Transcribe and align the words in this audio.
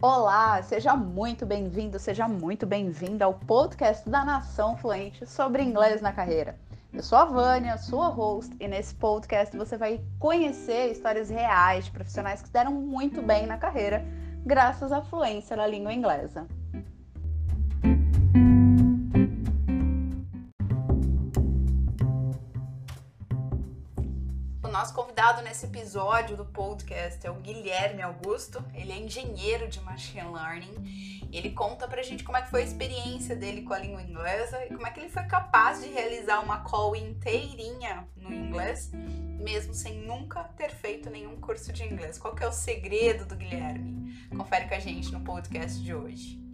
Olá, 0.00 0.62
seja 0.62 0.94
muito 0.94 1.44
bem-vindo, 1.44 1.98
seja 1.98 2.28
muito 2.28 2.64
bem-vinda 2.64 3.24
ao 3.24 3.34
podcast 3.34 4.08
da 4.08 4.24
Nação 4.24 4.76
Fluente 4.76 5.26
sobre 5.26 5.60
inglês 5.60 6.00
na 6.00 6.12
carreira. 6.12 6.56
Eu 6.92 7.02
sou 7.02 7.18
a 7.18 7.24
Vânia, 7.24 7.76
sua 7.78 8.06
host, 8.06 8.54
e 8.60 8.68
nesse 8.68 8.94
podcast 8.94 9.56
você 9.56 9.76
vai 9.76 10.00
conhecer 10.20 10.92
histórias 10.92 11.28
reais 11.28 11.86
de 11.86 11.90
profissionais 11.90 12.40
que 12.40 12.48
deram 12.48 12.70
muito 12.70 13.20
bem 13.20 13.44
na 13.44 13.58
carreira 13.58 14.06
graças 14.46 14.92
à 14.92 15.02
fluência 15.02 15.56
na 15.56 15.66
língua 15.66 15.92
inglesa. 15.92 16.46
Nosso 24.78 24.94
convidado 24.94 25.42
nesse 25.42 25.66
episódio 25.66 26.36
do 26.36 26.44
podcast 26.44 27.26
é 27.26 27.30
o 27.32 27.34
Guilherme 27.34 28.00
Augusto. 28.00 28.64
Ele 28.72 28.92
é 28.92 28.96
engenheiro 28.96 29.66
de 29.66 29.80
machine 29.80 30.30
learning. 30.30 31.26
Ele 31.32 31.50
conta 31.50 31.88
pra 31.88 32.00
gente 32.00 32.22
como 32.22 32.38
é 32.38 32.42
que 32.42 32.48
foi 32.48 32.62
a 32.62 32.64
experiência 32.64 33.34
dele 33.34 33.62
com 33.62 33.74
a 33.74 33.78
língua 33.80 34.00
inglesa 34.00 34.64
e 34.66 34.68
como 34.68 34.86
é 34.86 34.90
que 34.92 35.00
ele 35.00 35.08
foi 35.08 35.24
capaz 35.24 35.82
de 35.82 35.88
realizar 35.88 36.38
uma 36.44 36.60
call 36.60 36.94
inteirinha 36.94 38.06
no 38.14 38.32
inglês, 38.32 38.92
mesmo 38.92 39.74
sem 39.74 39.98
nunca 39.98 40.44
ter 40.44 40.70
feito 40.70 41.10
nenhum 41.10 41.40
curso 41.40 41.72
de 41.72 41.82
inglês. 41.82 42.16
Qual 42.16 42.32
que 42.32 42.44
é 42.44 42.46
o 42.46 42.52
segredo 42.52 43.26
do 43.26 43.34
Guilherme? 43.34 44.28
Confere 44.28 44.68
com 44.68 44.76
a 44.76 44.78
gente 44.78 45.10
no 45.10 45.22
podcast 45.22 45.82
de 45.82 45.92
hoje. 45.92 46.47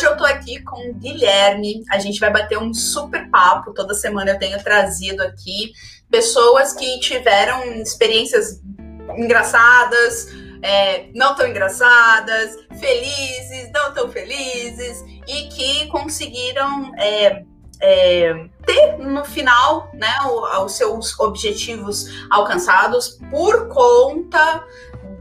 Hoje 0.00 0.08
eu 0.08 0.16
tô 0.16 0.24
aqui 0.24 0.62
com 0.62 0.88
o 0.88 0.94
Guilherme. 0.94 1.84
A 1.90 1.98
gente 1.98 2.18
vai 2.18 2.32
bater 2.32 2.56
um 2.56 2.72
super 2.72 3.28
papo. 3.28 3.74
Toda 3.74 3.92
semana 3.92 4.30
eu 4.30 4.38
tenho 4.38 4.58
trazido 4.64 5.22
aqui 5.22 5.74
pessoas 6.10 6.72
que 6.72 6.98
tiveram 7.00 7.62
experiências 7.74 8.62
engraçadas, 9.14 10.28
é, 10.62 11.08
não 11.14 11.34
tão 11.34 11.46
engraçadas, 11.46 12.56
felizes, 12.80 13.70
não 13.74 13.92
tão 13.92 14.10
felizes, 14.10 15.04
e 15.28 15.48
que 15.48 15.86
conseguiram 15.88 16.94
é, 16.96 17.44
é, 17.82 18.48
ter 18.64 18.96
no 18.96 19.22
final 19.22 19.90
né, 19.92 20.14
os 20.64 20.72
seus 20.72 21.20
objetivos 21.20 22.06
alcançados 22.30 23.18
por 23.30 23.68
conta 23.68 24.64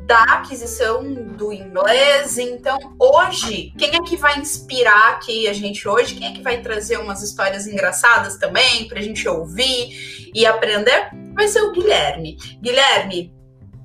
da 0.10 0.24
aquisição 0.24 1.04
do 1.14 1.54
inglês. 1.54 2.40
Então, 2.40 2.80
hoje, 2.98 3.72
quem 3.78 3.94
é 3.94 4.02
que 4.02 4.18
vai 4.18 4.40
inspirar 4.40 5.12
aqui 5.12 5.48
a 5.48 5.54
gente 5.54 5.88
hoje? 5.88 6.16
Quem 6.16 6.30
é 6.30 6.34
que 6.34 6.42
vai 6.42 6.64
trazer 6.64 6.98
umas 6.98 7.22
histórias 7.22 7.68
engraçadas 7.68 8.36
também 8.38 8.88
para 8.88 8.98
a 8.98 9.04
gente 9.04 9.30
ouvir 9.30 10.32
e 10.34 10.48
aprender? 10.48 11.12
Vai 11.36 11.48
ser 11.48 11.62
o 11.62 11.72
Guilherme. 11.72 12.38
Guilherme, 12.60 13.32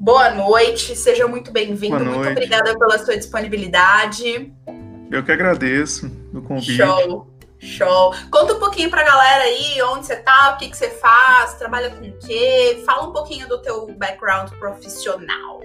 boa 0.00 0.30
noite, 0.30 0.96
seja 0.96 1.28
muito 1.28 1.52
bem-vindo. 1.52 2.02
Muito 2.02 2.30
obrigada 2.30 2.74
pela 2.78 2.96
sua 2.96 3.18
disponibilidade. 3.18 4.50
Eu 5.10 5.22
que 5.22 5.30
agradeço 5.30 6.10
o 6.32 6.40
convite. 6.40 6.78
Show. 6.78 7.30
Show. 7.58 8.14
Conta 8.30 8.54
um 8.54 8.58
pouquinho 8.58 8.88
pra 8.88 9.04
galera 9.04 9.44
aí 9.44 9.82
onde 9.82 10.06
você 10.06 10.16
tá, 10.16 10.54
o 10.54 10.56
que, 10.56 10.70
que 10.70 10.76
você 10.76 10.88
faz, 10.88 11.52
trabalha 11.54 11.90
com 11.90 12.02
o 12.02 12.18
quê? 12.18 12.82
Fala 12.86 13.08
um 13.08 13.12
pouquinho 13.12 13.46
do 13.46 13.60
teu 13.60 13.94
background 13.94 14.50
profissional. 14.58 15.60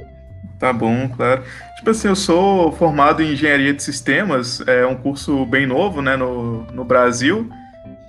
Tá 0.60 0.74
bom, 0.74 1.08
claro. 1.08 1.42
Tipo 1.78 1.90
assim, 1.92 2.10
eu 2.10 2.16
sou 2.16 2.72
formado 2.74 3.24
em 3.24 3.32
engenharia 3.32 3.74
de 3.74 3.82
sistemas, 3.82 4.62
é 4.68 4.86
um 4.86 4.96
curso 4.96 5.46
bem 5.46 5.66
novo, 5.66 6.02
né, 6.02 6.18
no, 6.18 6.64
no 6.74 6.84
Brasil. 6.84 7.50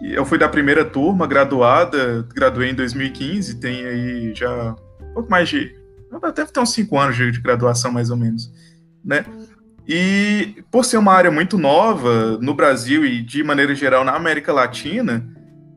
Eu 0.03 0.25
fui 0.25 0.37
da 0.37 0.49
primeira 0.49 0.85
turma, 0.85 1.27
graduada, 1.27 2.27
graduei 2.35 2.71
em 2.71 2.75
2015, 2.75 3.61
tem 3.61 3.87
aí 3.87 4.35
já 4.35 4.75
um 5.01 5.15
pouco 5.15 5.31
mais 5.31 5.49
de. 5.49 5.79
Deve 6.35 6.51
ter 6.51 6.59
uns 6.59 6.73
cinco 6.73 6.99
anos 6.99 7.17
de, 7.17 7.31
de 7.31 7.41
graduação, 7.41 7.93
mais 7.93 8.11
ou 8.11 8.17
menos, 8.17 8.51
né? 9.05 9.25
E 9.87 10.65
por 10.71 10.85
ser 10.85 10.97
uma 10.97 11.13
área 11.13 11.31
muito 11.31 11.57
nova 11.57 12.37
no 12.39 12.55
Brasil 12.55 13.05
e 13.05 13.23
de 13.23 13.45
maneira 13.45 13.75
geral 13.75 14.05
na 14.05 14.15
América 14.17 14.53
Latina, 14.53 15.25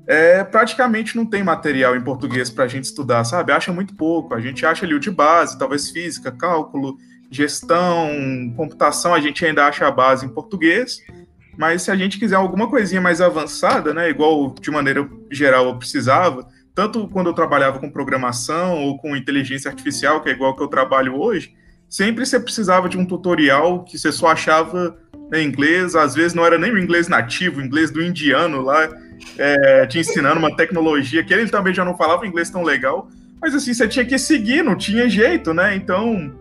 é, 0.05 0.43
praticamente 0.43 1.15
não 1.15 1.25
tem 1.25 1.43
material 1.43 1.95
em 1.95 2.01
português 2.01 2.49
para 2.49 2.65
a 2.65 2.67
gente 2.67 2.85
estudar, 2.85 3.23
sabe? 3.23 3.51
Acha 3.51 3.71
muito 3.71 3.95
pouco. 3.95 4.33
A 4.33 4.41
gente 4.41 4.65
acha 4.65 4.85
ali 4.85 4.93
o 4.93 4.99
de 4.99 5.09
base, 5.09 5.57
talvez 5.57 5.89
física, 5.89 6.31
cálculo, 6.31 6.97
gestão, 7.31 8.53
computação, 8.55 9.13
a 9.13 9.19
gente 9.19 9.45
ainda 9.45 9.65
acha 9.65 9.87
a 9.87 9.91
base 9.91 10.25
em 10.25 10.29
português. 10.29 10.99
Mas 11.57 11.83
se 11.83 11.91
a 11.91 11.95
gente 11.95 12.19
quiser 12.19 12.35
alguma 12.35 12.69
coisinha 12.69 12.99
mais 12.99 13.21
avançada, 13.21 13.93
né, 13.93 14.09
igual 14.09 14.53
de 14.59 14.71
maneira 14.71 15.07
geral 15.31 15.67
eu 15.67 15.77
precisava, 15.77 16.47
tanto 16.75 17.07
quando 17.07 17.27
eu 17.27 17.33
trabalhava 17.33 17.79
com 17.79 17.89
programação 17.89 18.83
ou 18.83 18.97
com 18.97 19.15
inteligência 19.15 19.69
artificial, 19.69 20.21
que 20.21 20.29
é 20.29 20.33
igual 20.33 20.55
que 20.55 20.63
eu 20.63 20.67
trabalho 20.67 21.15
hoje, 21.15 21.53
sempre 21.87 22.25
você 22.25 22.39
precisava 22.39 22.89
de 22.89 22.97
um 22.97 23.05
tutorial 23.05 23.83
que 23.83 23.97
você 23.97 24.11
só 24.11 24.27
achava 24.27 24.97
em 25.31 25.47
inglês, 25.47 25.95
às 25.95 26.15
vezes 26.15 26.33
não 26.33 26.45
era 26.45 26.57
nem 26.57 26.71
o 26.71 26.79
inglês 26.79 27.07
nativo, 27.07 27.59
o 27.59 27.63
inglês 27.63 27.91
do 27.91 28.01
indiano 28.01 28.61
lá, 28.61 28.89
é, 29.37 29.85
te 29.87 29.99
ensinando 29.99 30.39
uma 30.39 30.55
tecnologia 30.55 31.23
que 31.23 31.33
ele 31.33 31.49
também 31.49 31.73
já 31.73 31.83
não 31.83 31.97
falava 31.97 32.25
inglês 32.27 32.49
tão 32.49 32.63
legal, 32.63 33.07
mas 33.41 33.53
assim, 33.53 33.73
você 33.73 33.87
tinha 33.87 34.05
que 34.05 34.17
seguir, 34.17 34.63
não 34.63 34.75
tinha 34.75 35.09
jeito, 35.09 35.53
né? 35.53 35.75
Então, 35.75 36.33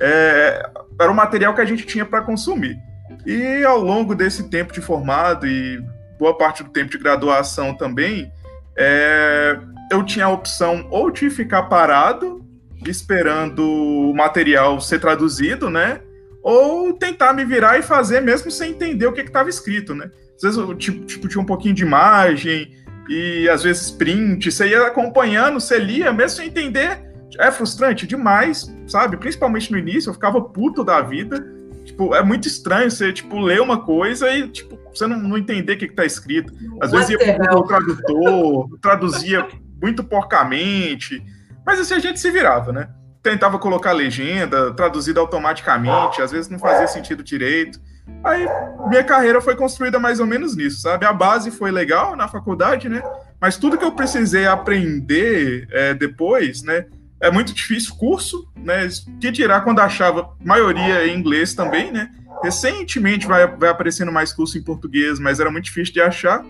é, 0.00 0.70
era 1.00 1.10
o 1.10 1.14
material 1.14 1.54
que 1.54 1.60
a 1.60 1.64
gente 1.64 1.86
tinha 1.86 2.04
para 2.04 2.22
consumir. 2.22 2.76
E 3.24 3.64
ao 3.64 3.78
longo 3.78 4.14
desse 4.14 4.48
tempo 4.48 4.72
de 4.72 4.80
formado 4.80 5.46
e 5.46 5.80
boa 6.18 6.36
parte 6.36 6.62
do 6.62 6.70
tempo 6.70 6.90
de 6.90 6.98
graduação 6.98 7.74
também, 7.74 8.32
é, 8.76 9.58
eu 9.90 10.02
tinha 10.04 10.26
a 10.26 10.30
opção 10.30 10.86
ou 10.90 11.10
de 11.10 11.30
ficar 11.30 11.64
parado, 11.64 12.44
esperando 12.86 13.62
o 13.62 14.14
material 14.14 14.80
ser 14.80 15.00
traduzido, 15.00 15.70
né? 15.70 16.00
Ou 16.42 16.92
tentar 16.92 17.32
me 17.32 17.44
virar 17.44 17.78
e 17.78 17.82
fazer 17.82 18.20
mesmo 18.20 18.50
sem 18.50 18.70
entender 18.70 19.06
o 19.06 19.12
que 19.12 19.20
estava 19.20 19.48
escrito, 19.48 19.94
né? 19.94 20.10
Às 20.38 20.56
vezes 20.56 20.78
tipo, 20.78 21.04
tipo, 21.04 21.28
tinha 21.28 21.42
um 21.42 21.46
pouquinho 21.46 21.74
de 21.74 21.82
imagem 21.82 22.72
e 23.08 23.48
às 23.48 23.64
vezes 23.64 23.90
print, 23.90 24.50
você 24.50 24.68
ia 24.68 24.86
acompanhando, 24.86 25.60
você 25.60 25.78
lia, 25.78 26.12
mesmo 26.12 26.36
sem 26.36 26.48
entender. 26.48 27.06
É 27.38 27.50
frustrante 27.50 28.06
demais, 28.06 28.72
sabe? 28.86 29.16
Principalmente 29.16 29.70
no 29.70 29.78
início, 29.78 30.10
eu 30.10 30.14
ficava 30.14 30.40
puto 30.40 30.84
da 30.84 31.00
vida. 31.00 31.44
Tipo, 31.84 32.14
é 32.14 32.22
muito 32.22 32.46
estranho 32.46 32.90
você, 32.90 33.12
tipo, 33.12 33.38
ler 33.38 33.60
uma 33.60 33.82
coisa 33.82 34.30
e, 34.30 34.48
tipo, 34.48 34.78
você 34.92 35.06
não, 35.06 35.18
não 35.18 35.38
entender 35.38 35.74
o 35.74 35.78
que, 35.78 35.86
está 35.86 36.04
escrito. 36.04 36.52
Às 36.80 36.92
What 36.92 37.06
vezes 37.06 37.10
ia 37.10 37.36
pro 37.36 37.46
Google 37.46 37.66
Tradutor, 37.66 38.78
traduzia 38.80 39.48
muito 39.80 40.04
porcamente. 40.04 41.22
Mas 41.64 41.80
assim, 41.80 41.94
a 41.94 41.98
gente 41.98 42.20
se 42.20 42.30
virava, 42.30 42.72
né? 42.72 42.88
Tentava 43.22 43.58
colocar 43.58 43.92
legenda, 43.92 44.72
traduzida 44.72 45.20
automaticamente, 45.20 46.22
às 46.22 46.30
vezes 46.30 46.50
não 46.50 46.58
fazia 46.58 46.86
sentido 46.86 47.22
direito. 47.22 47.80
Aí 48.24 48.46
minha 48.88 49.04
carreira 49.04 49.40
foi 49.40 49.54
construída 49.54 49.98
mais 49.98 50.20
ou 50.20 50.26
menos 50.26 50.56
nisso, 50.56 50.80
sabe? 50.80 51.06
A 51.06 51.12
base 51.12 51.50
foi 51.50 51.70
legal 51.70 52.16
na 52.16 52.28
faculdade, 52.28 52.88
né? 52.88 53.02
Mas 53.40 53.56
tudo 53.56 53.78
que 53.78 53.84
eu 53.84 53.92
precisei 53.92 54.46
aprender 54.46 55.68
é, 55.70 55.94
depois, 55.94 56.62
né? 56.62 56.86
É 57.20 57.30
muito 57.30 57.52
difícil 57.52 57.94
curso, 57.96 58.48
né? 58.56 58.88
Que 59.20 59.32
tirar 59.32 59.62
quando 59.62 59.80
achava 59.80 60.30
maioria 60.44 61.06
em 61.06 61.16
inglês 61.18 61.54
também, 61.54 61.92
né? 61.92 62.10
Recentemente 62.42 63.26
vai, 63.26 63.46
vai 63.46 63.70
aparecendo 63.70 64.12
mais 64.12 64.32
curso 64.32 64.58
em 64.58 64.62
português, 64.62 65.18
mas 65.18 65.40
era 65.40 65.50
muito 65.50 65.64
difícil 65.64 65.94
de 65.94 66.00
achar. 66.00 66.44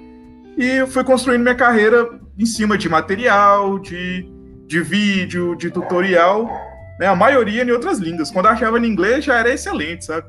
E 0.57 0.67
eu 0.67 0.87
fui 0.87 1.05
construindo 1.05 1.43
minha 1.43 1.55
carreira 1.55 2.09
em 2.39 2.45
cima 2.45 2.77
de 2.77 2.89
material, 2.89 3.79
de, 3.79 4.29
de 4.67 4.81
vídeo, 4.81 5.55
de 5.55 5.71
tutorial, 5.71 6.51
né? 6.99 7.07
A 7.07 7.15
maioria 7.15 7.63
em 7.63 7.71
outras 7.71 7.99
línguas. 7.99 8.31
Quando 8.31 8.47
achava 8.47 8.79
em 8.79 8.87
inglês 8.87 9.25
já 9.25 9.37
era 9.37 9.53
excelente, 9.53 10.05
sabe? 10.05 10.27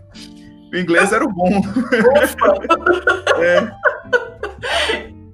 O 0.71 0.77
inglês 0.77 1.11
era 1.11 1.25
o 1.25 1.31
bom. 1.31 1.49
é. 3.41 3.71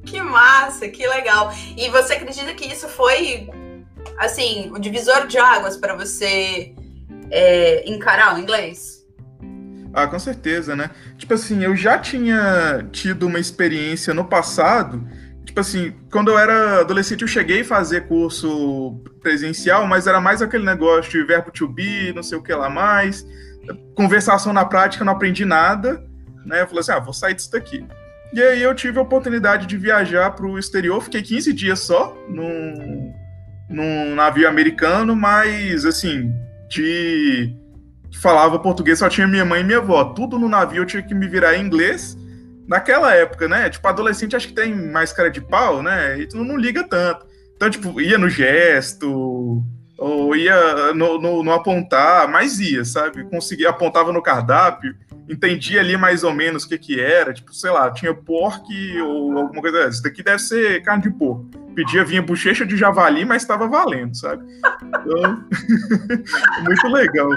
Que 0.06 0.22
massa, 0.22 0.88
que 0.88 1.06
legal. 1.08 1.54
E 1.76 1.90
você 1.90 2.14
acredita 2.14 2.54
que 2.54 2.66
isso 2.66 2.88
foi, 2.88 3.50
assim, 4.18 4.72
o 4.74 4.80
divisor 4.80 5.28
de 5.28 5.38
águas 5.38 5.76
para 5.76 5.96
você 5.96 6.74
é, 7.30 7.90
encarar 7.90 8.36
o 8.36 8.40
inglês? 8.40 9.06
Ah, 9.94 10.08
com 10.08 10.20
certeza, 10.20 10.76
né? 10.76 10.90
Tipo 11.18 11.34
assim, 11.34 11.64
eu 11.64 11.76
já 11.76 11.98
tinha 11.98 12.88
tido 12.92 13.28
uma 13.28 13.40
experiência 13.40 14.14
no 14.14 14.26
passado. 14.26 15.06
Tipo 15.46 15.60
assim, 15.60 15.94
quando 16.12 16.32
eu 16.32 16.40
era 16.40 16.82
adolescente, 16.82 17.22
eu 17.22 17.28
cheguei 17.28 17.62
a 17.62 17.66
fazer 17.66 18.08
curso 18.08 19.02
presencial, 19.22 19.86
mas 19.86 20.08
era 20.08 20.20
mais 20.20 20.42
aquele 20.42 20.66
negócio 20.66 21.12
de 21.12 21.24
verbo 21.24 21.52
to 21.52 21.68
be, 21.68 22.14
não 22.14 22.24
sei 22.24 22.38
o 22.38 22.44
que 22.44 22.54
lá 22.54 22.70
mais 22.70 23.26
conversação 23.96 24.54
na 24.54 24.66
prática, 24.66 25.06
não 25.06 25.14
aprendi 25.14 25.46
nada, 25.46 26.04
né? 26.46 26.62
Eu 26.62 26.68
falei 26.68 26.82
assim, 26.82 26.92
ah, 26.92 27.00
vou 27.00 27.14
sair 27.14 27.34
disso 27.34 27.52
daqui. 27.52 27.86
E 28.34 28.42
aí 28.42 28.62
eu 28.62 28.76
tive 28.76 29.00
a 29.00 29.02
oportunidade 29.02 29.66
de 29.66 29.78
viajar 29.78 30.32
para 30.32 30.46
o 30.46 30.60
exterior, 30.60 31.02
fiquei 31.02 31.22
15 31.22 31.54
dias 31.54 31.80
só 31.80 32.16
num, 32.28 33.14
num 33.70 34.16
navio 34.16 34.48
americano, 34.48 35.16
mas 35.16 35.86
assim, 35.86 36.34
de 36.70 37.56
falava 38.22 38.60
português, 38.60 39.00
só 39.00 39.10
tinha 39.10 39.28
minha 39.28 39.46
mãe 39.46 39.62
e 39.62 39.64
minha 39.64 39.78
avó. 39.78 40.04
Tudo 40.06 40.40
no 40.40 40.50
navio 40.50 40.84
eu 40.84 40.86
tinha 40.86 41.04
que 41.04 41.14
me 41.14 41.28
virar 41.28 41.56
em 41.56 41.66
inglês. 41.66 42.18
Naquela 42.68 43.14
época, 43.14 43.48
né? 43.48 43.70
Tipo, 43.70 43.88
adolescente 43.88 44.36
acho 44.36 44.48
que 44.48 44.54
tem 44.54 44.74
mais 44.74 45.14
cara 45.14 45.30
de 45.30 45.40
pau, 45.40 45.84
né? 45.84 46.20
E 46.20 46.28
tu 46.28 46.44
não 46.44 46.58
liga 46.58 46.84
tanto. 46.84 47.26
Então, 47.56 47.70
tipo, 47.70 48.02
ia 48.02 48.18
no 48.18 48.28
gesto, 48.28 49.64
ou 49.98 50.36
ia 50.36 50.94
no, 50.94 51.20
no, 51.20 51.44
no, 51.44 51.52
apontar, 51.54 52.28
mas 52.28 52.60
ia, 52.60 52.84
sabe? 52.84 53.24
Conseguia, 53.26 53.70
apontava 53.70 54.12
no 54.12 54.22
cardápio, 54.22 54.96
entendia 55.30 55.80
ali 55.80 55.98
mais 55.98 56.24
ou 56.24 56.34
menos 56.34 56.64
o 56.64 56.70
que 56.70 56.78
que 56.78 57.00
era, 57.00 57.34
tipo, 57.34 57.54
sei 57.54 57.72
lá, 57.72 57.90
tinha 57.92 58.14
porco 58.14 58.68
ou 59.04 59.38
alguma 59.38 59.62
coisa 59.62 59.78
dessa. 59.78 59.90
Isso 59.90 60.04
daqui 60.04 60.22
deve 60.24 60.40
ser 60.40 60.82
carne 60.84 61.04
de 61.04 61.12
porco. 61.12 61.46
Pedia, 61.74 62.06
vinha 62.06 62.22
bochecha 62.22 62.66
de 62.66 62.78
javali, 62.78 63.26
mas 63.26 63.42
estava 63.42 63.68
valendo, 63.68 64.16
sabe? 64.16 64.46
Então, 64.88 65.44
muito 66.64 66.88
legal. 66.88 67.30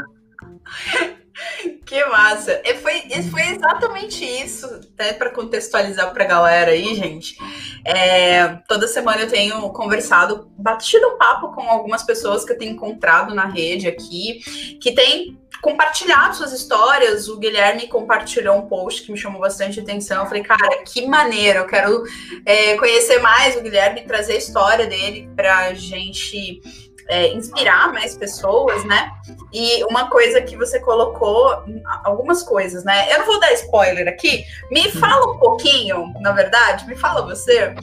Que 1.84 2.04
massa! 2.04 2.60
E 2.64 2.74
foi, 2.74 3.02
foi 3.30 3.42
exatamente 3.42 4.24
isso, 4.24 4.66
até 4.66 5.12
para 5.12 5.30
contextualizar 5.30 6.12
para 6.12 6.24
a 6.24 6.26
galera 6.26 6.72
aí, 6.72 6.94
gente. 6.94 7.36
É, 7.84 8.46
toda 8.68 8.86
semana 8.86 9.22
eu 9.22 9.28
tenho 9.28 9.70
conversado, 9.70 10.50
batido 10.58 11.06
um 11.08 11.18
papo 11.18 11.54
com 11.54 11.62
algumas 11.62 12.02
pessoas 12.02 12.44
que 12.44 12.52
eu 12.52 12.58
tenho 12.58 12.72
encontrado 12.72 13.34
na 13.34 13.46
rede 13.46 13.88
aqui, 13.88 14.40
que 14.80 14.92
têm 14.92 15.38
compartilhado 15.62 16.36
suas 16.36 16.52
histórias. 16.52 17.28
O 17.28 17.38
Guilherme 17.38 17.88
compartilhou 17.88 18.56
um 18.56 18.68
post 18.68 19.02
que 19.02 19.12
me 19.12 19.18
chamou 19.18 19.40
bastante 19.40 19.80
atenção. 19.80 20.22
Eu 20.22 20.26
falei, 20.26 20.42
cara, 20.42 20.82
que 20.84 21.06
maneiro! 21.06 21.60
Eu 21.60 21.66
quero 21.66 22.04
é, 22.44 22.76
conhecer 22.76 23.18
mais 23.20 23.56
o 23.56 23.62
Guilherme, 23.62 24.02
trazer 24.02 24.34
a 24.34 24.38
história 24.38 24.86
dele 24.86 25.30
para 25.34 25.56
a 25.58 25.74
gente 25.74 26.60
é, 27.08 27.32
inspirar 27.32 27.92
mais 27.92 28.16
pessoas, 28.16 28.84
né? 28.84 29.10
E 29.52 29.82
uma 29.84 30.08
coisa 30.10 30.42
que 30.42 30.56
você 30.56 30.78
colocou, 30.78 31.64
algumas 32.04 32.42
coisas, 32.42 32.84
né? 32.84 33.12
Eu 33.12 33.20
não 33.20 33.26
vou 33.26 33.40
dar 33.40 33.52
spoiler 33.54 34.06
aqui. 34.06 34.44
Me 34.70 34.90
fala 34.92 35.32
um 35.32 35.38
pouquinho, 35.38 36.12
na 36.20 36.32
verdade, 36.32 36.86
me 36.86 36.94
fala 36.94 37.26
você. 37.26 37.74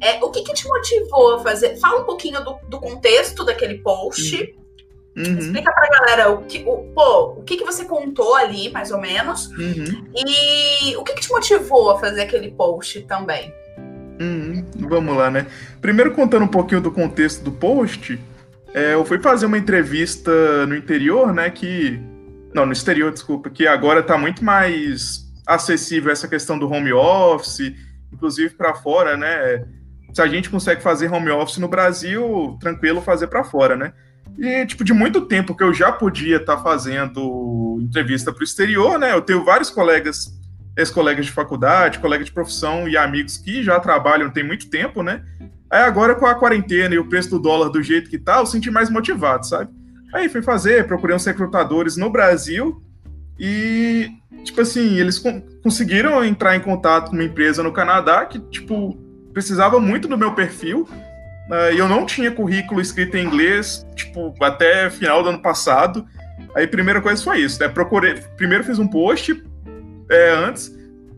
É, 0.00 0.22
o 0.22 0.30
que, 0.30 0.42
que 0.42 0.52
te 0.52 0.68
motivou 0.68 1.36
a 1.36 1.42
fazer? 1.42 1.76
Fala 1.78 2.02
um 2.02 2.04
pouquinho 2.04 2.44
do, 2.44 2.58
do 2.68 2.78
contexto 2.78 3.42
daquele 3.42 3.78
post. 3.78 4.54
Uhum. 5.16 5.38
Explica 5.38 5.72
pra 5.72 5.88
galera 5.88 6.30
o 6.30 6.42
que, 6.42 6.62
o, 6.66 6.92
pô, 6.92 7.36
o 7.38 7.42
que, 7.42 7.56
que 7.56 7.64
você 7.64 7.84
contou 7.84 8.34
ali, 8.34 8.70
mais 8.70 8.90
ou 8.90 9.00
menos. 9.00 9.46
Uhum. 9.52 10.04
E 10.14 10.96
o 10.96 11.04
que, 11.04 11.14
que 11.14 11.22
te 11.22 11.30
motivou 11.30 11.92
a 11.92 11.98
fazer 11.98 12.22
aquele 12.22 12.50
post 12.50 13.00
também? 13.02 13.54
Uhum. 14.20 14.64
Vamos 14.76 15.16
lá, 15.16 15.30
né? 15.30 15.46
Primeiro 15.80 16.12
contando 16.12 16.44
um 16.44 16.48
pouquinho 16.48 16.80
do 16.80 16.90
contexto 16.90 17.42
do 17.42 17.52
post. 17.52 18.20
É, 18.74 18.94
eu 18.94 19.04
fui 19.04 19.20
fazer 19.20 19.46
uma 19.46 19.56
entrevista 19.56 20.66
no 20.66 20.74
interior, 20.74 21.32
né? 21.32 21.48
Que. 21.48 22.02
Não, 22.52 22.66
no 22.66 22.72
exterior, 22.72 23.12
desculpa, 23.12 23.48
que 23.48 23.66
agora 23.66 24.00
está 24.00 24.18
muito 24.18 24.44
mais 24.44 25.32
acessível 25.46 26.10
essa 26.10 26.26
questão 26.26 26.58
do 26.58 26.70
home 26.70 26.92
office, 26.92 27.72
inclusive 28.12 28.54
para 28.54 28.74
fora, 28.74 29.16
né? 29.16 29.64
Se 30.12 30.20
a 30.20 30.26
gente 30.26 30.50
consegue 30.50 30.82
fazer 30.82 31.12
home 31.12 31.30
office 31.30 31.58
no 31.58 31.68
Brasil, 31.68 32.56
tranquilo 32.60 33.00
fazer 33.00 33.28
para 33.28 33.44
fora, 33.44 33.76
né? 33.76 33.92
E, 34.38 34.66
tipo, 34.66 34.82
de 34.82 34.92
muito 34.92 35.22
tempo 35.22 35.54
que 35.54 35.62
eu 35.62 35.72
já 35.72 35.92
podia 35.92 36.36
estar 36.36 36.56
tá 36.56 36.62
fazendo 36.62 37.78
entrevista 37.80 38.32
para 38.32 38.40
o 38.40 38.44
exterior, 38.44 38.98
né? 38.98 39.12
Eu 39.12 39.20
tenho 39.20 39.44
vários 39.44 39.70
colegas, 39.70 40.32
ex-colegas 40.76 41.26
de 41.26 41.32
faculdade, 41.32 42.00
colegas 42.00 42.26
de 42.26 42.32
profissão 42.32 42.88
e 42.88 42.96
amigos 42.96 43.36
que 43.36 43.62
já 43.62 43.78
trabalham 43.78 44.30
tem 44.30 44.44
muito 44.44 44.68
tempo, 44.68 45.02
né? 45.02 45.22
Aí 45.74 45.82
agora 45.82 46.14
com 46.14 46.24
a 46.24 46.36
quarentena 46.36 46.94
e 46.94 46.98
o 47.00 47.08
preço 47.08 47.30
do 47.30 47.38
dólar 47.40 47.68
do 47.68 47.82
jeito 47.82 48.08
que 48.08 48.16
tá, 48.16 48.38
eu 48.38 48.46
senti 48.46 48.70
mais 48.70 48.88
motivado, 48.88 49.44
sabe? 49.44 49.72
Aí 50.14 50.28
fui 50.28 50.40
fazer, 50.40 50.86
procurei 50.86 51.16
uns 51.16 51.26
recrutadores 51.26 51.96
no 51.96 52.08
Brasil 52.08 52.80
e, 53.36 54.08
tipo 54.44 54.60
assim, 54.60 55.00
eles 55.00 55.20
conseguiram 55.64 56.24
entrar 56.24 56.54
em 56.54 56.60
contato 56.60 57.10
com 57.10 57.16
uma 57.16 57.24
empresa 57.24 57.60
no 57.60 57.72
Canadá 57.72 58.24
que, 58.24 58.38
tipo, 58.38 58.96
precisava 59.32 59.80
muito 59.80 60.06
do 60.06 60.16
meu 60.16 60.32
perfil. 60.32 60.82
Uh, 61.50 61.74
e 61.74 61.78
eu 61.78 61.88
não 61.88 62.06
tinha 62.06 62.30
currículo 62.30 62.80
escrito 62.80 63.16
em 63.16 63.26
inglês, 63.26 63.84
tipo, 63.96 64.32
até 64.44 64.88
final 64.90 65.24
do 65.24 65.30
ano 65.30 65.42
passado. 65.42 66.06
Aí, 66.54 66.68
primeira 66.68 67.00
coisa 67.00 67.20
foi 67.20 67.40
isso, 67.40 67.58
né? 67.60 67.68
Procurei, 67.68 68.14
primeiro 68.36 68.62
fiz 68.62 68.78
um 68.78 68.86
post 68.86 69.42
é, 70.08 70.30
antes, 70.36 70.72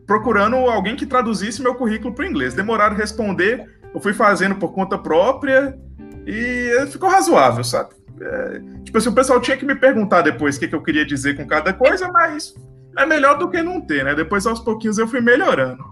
procurando 0.06 0.56
alguém 0.56 0.96
que 0.96 1.04
traduzisse 1.04 1.60
meu 1.60 1.74
currículo 1.74 2.14
para 2.14 2.24
o 2.24 2.28
inglês. 2.28 2.54
Demoraram 2.54 2.94
a 2.94 2.98
responder, 2.98 3.75
eu 3.94 4.00
fui 4.00 4.12
fazendo 4.12 4.56
por 4.56 4.72
conta 4.72 4.98
própria 4.98 5.78
e 6.26 6.86
ficou 6.90 7.08
razoável, 7.08 7.64
sabe? 7.64 7.90
É, 8.20 8.60
tipo 8.82 8.96
assim, 8.98 9.08
o 9.08 9.14
pessoal 9.14 9.40
tinha 9.40 9.56
que 9.56 9.64
me 9.64 9.74
perguntar 9.74 10.22
depois 10.22 10.56
o 10.56 10.60
que, 10.60 10.68
que 10.68 10.74
eu 10.74 10.82
queria 10.82 11.04
dizer 11.04 11.36
com 11.36 11.46
cada 11.46 11.72
coisa, 11.72 12.08
mas 12.08 12.54
é 12.96 13.04
melhor 13.04 13.38
do 13.38 13.50
que 13.50 13.62
não 13.62 13.80
ter, 13.80 14.04
né? 14.04 14.14
Depois, 14.14 14.46
aos 14.46 14.60
pouquinhos, 14.60 14.98
eu 14.98 15.06
fui 15.06 15.20
melhorando. 15.20 15.84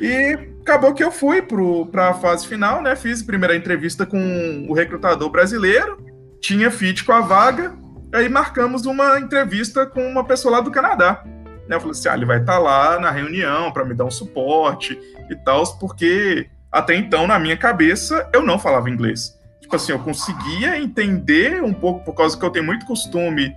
E 0.00 0.36
acabou 0.62 0.92
que 0.92 1.04
eu 1.04 1.12
fui 1.12 1.40
para 1.40 2.08
a 2.08 2.14
fase 2.14 2.46
final, 2.46 2.82
né? 2.82 2.96
Fiz 2.96 3.22
a 3.22 3.26
primeira 3.26 3.54
entrevista 3.54 4.04
com 4.04 4.66
o 4.68 4.74
recrutador 4.74 5.30
brasileiro, 5.30 6.04
tinha 6.40 6.70
fit 6.70 7.04
com 7.04 7.12
a 7.12 7.20
vaga, 7.20 7.72
aí 8.12 8.28
marcamos 8.28 8.84
uma 8.84 9.20
entrevista 9.20 9.86
com 9.86 10.04
uma 10.04 10.24
pessoa 10.24 10.56
lá 10.56 10.60
do 10.60 10.72
Canadá. 10.72 11.22
Né? 11.68 11.76
Eu 11.76 11.80
falei 11.80 11.92
assim: 11.92 12.08
ah, 12.08 12.14
ele 12.14 12.26
vai 12.26 12.40
estar 12.40 12.54
tá 12.54 12.58
lá 12.58 12.98
na 12.98 13.10
reunião 13.10 13.70
para 13.72 13.84
me 13.84 13.94
dar 13.94 14.04
um 14.04 14.10
suporte 14.10 14.98
e 15.30 15.36
tal, 15.36 15.64
porque 15.78 16.48
até 16.72 16.96
então, 16.96 17.26
na 17.26 17.38
minha 17.38 17.56
cabeça, 17.56 18.28
eu 18.32 18.42
não 18.42 18.58
falava 18.58 18.88
inglês. 18.88 19.38
Tipo 19.60 19.76
assim, 19.76 19.92
eu 19.92 19.98
conseguia 19.98 20.80
entender 20.80 21.62
um 21.62 21.74
pouco, 21.74 22.04
por 22.04 22.14
causa 22.14 22.38
que 22.38 22.44
eu 22.44 22.50
tenho 22.50 22.64
muito 22.64 22.86
costume 22.86 23.54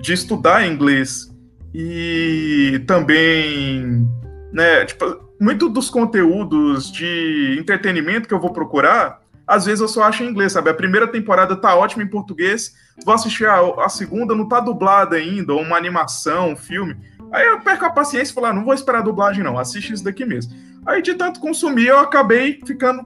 de 0.00 0.12
estudar 0.12 0.66
inglês 0.66 1.32
e 1.72 2.82
também, 2.86 4.08
né, 4.52 4.84
tipo, 4.84 5.04
muito 5.40 5.68
dos 5.68 5.88
conteúdos 5.90 6.90
de 6.90 7.56
entretenimento 7.58 8.26
que 8.26 8.34
eu 8.34 8.40
vou 8.40 8.52
procurar, 8.52 9.20
às 9.46 9.66
vezes 9.66 9.80
eu 9.80 9.88
só 9.88 10.02
acho 10.02 10.24
em 10.24 10.28
inglês, 10.28 10.52
sabe? 10.52 10.70
A 10.70 10.74
primeira 10.74 11.06
temporada 11.06 11.54
tá 11.54 11.74
ótima 11.76 12.02
em 12.02 12.08
português, 12.08 12.74
vou 13.04 13.14
assistir 13.14 13.46
a, 13.46 13.60
a 13.84 13.88
segunda, 13.88 14.34
não 14.34 14.48
tá 14.48 14.58
dublada 14.58 15.16
ainda, 15.16 15.52
ou 15.52 15.62
uma 15.62 15.76
animação, 15.76 16.50
um 16.52 16.56
filme. 16.56 16.96
Aí 17.30 17.46
eu 17.46 17.60
perco 17.60 17.84
a 17.84 17.90
paciência 17.90 18.32
e 18.32 18.34
falo, 18.34 18.46
ah, 18.46 18.52
não 18.52 18.64
vou 18.64 18.74
esperar 18.74 18.98
a 18.98 19.02
dublagem 19.02 19.44
não, 19.44 19.58
assiste 19.58 19.92
isso 19.92 20.02
daqui 20.02 20.24
mesmo. 20.24 20.52
Aí 20.86 21.02
de 21.02 21.14
tanto 21.14 21.40
consumir, 21.40 21.88
eu 21.88 21.98
acabei 21.98 22.60
ficando 22.64 23.04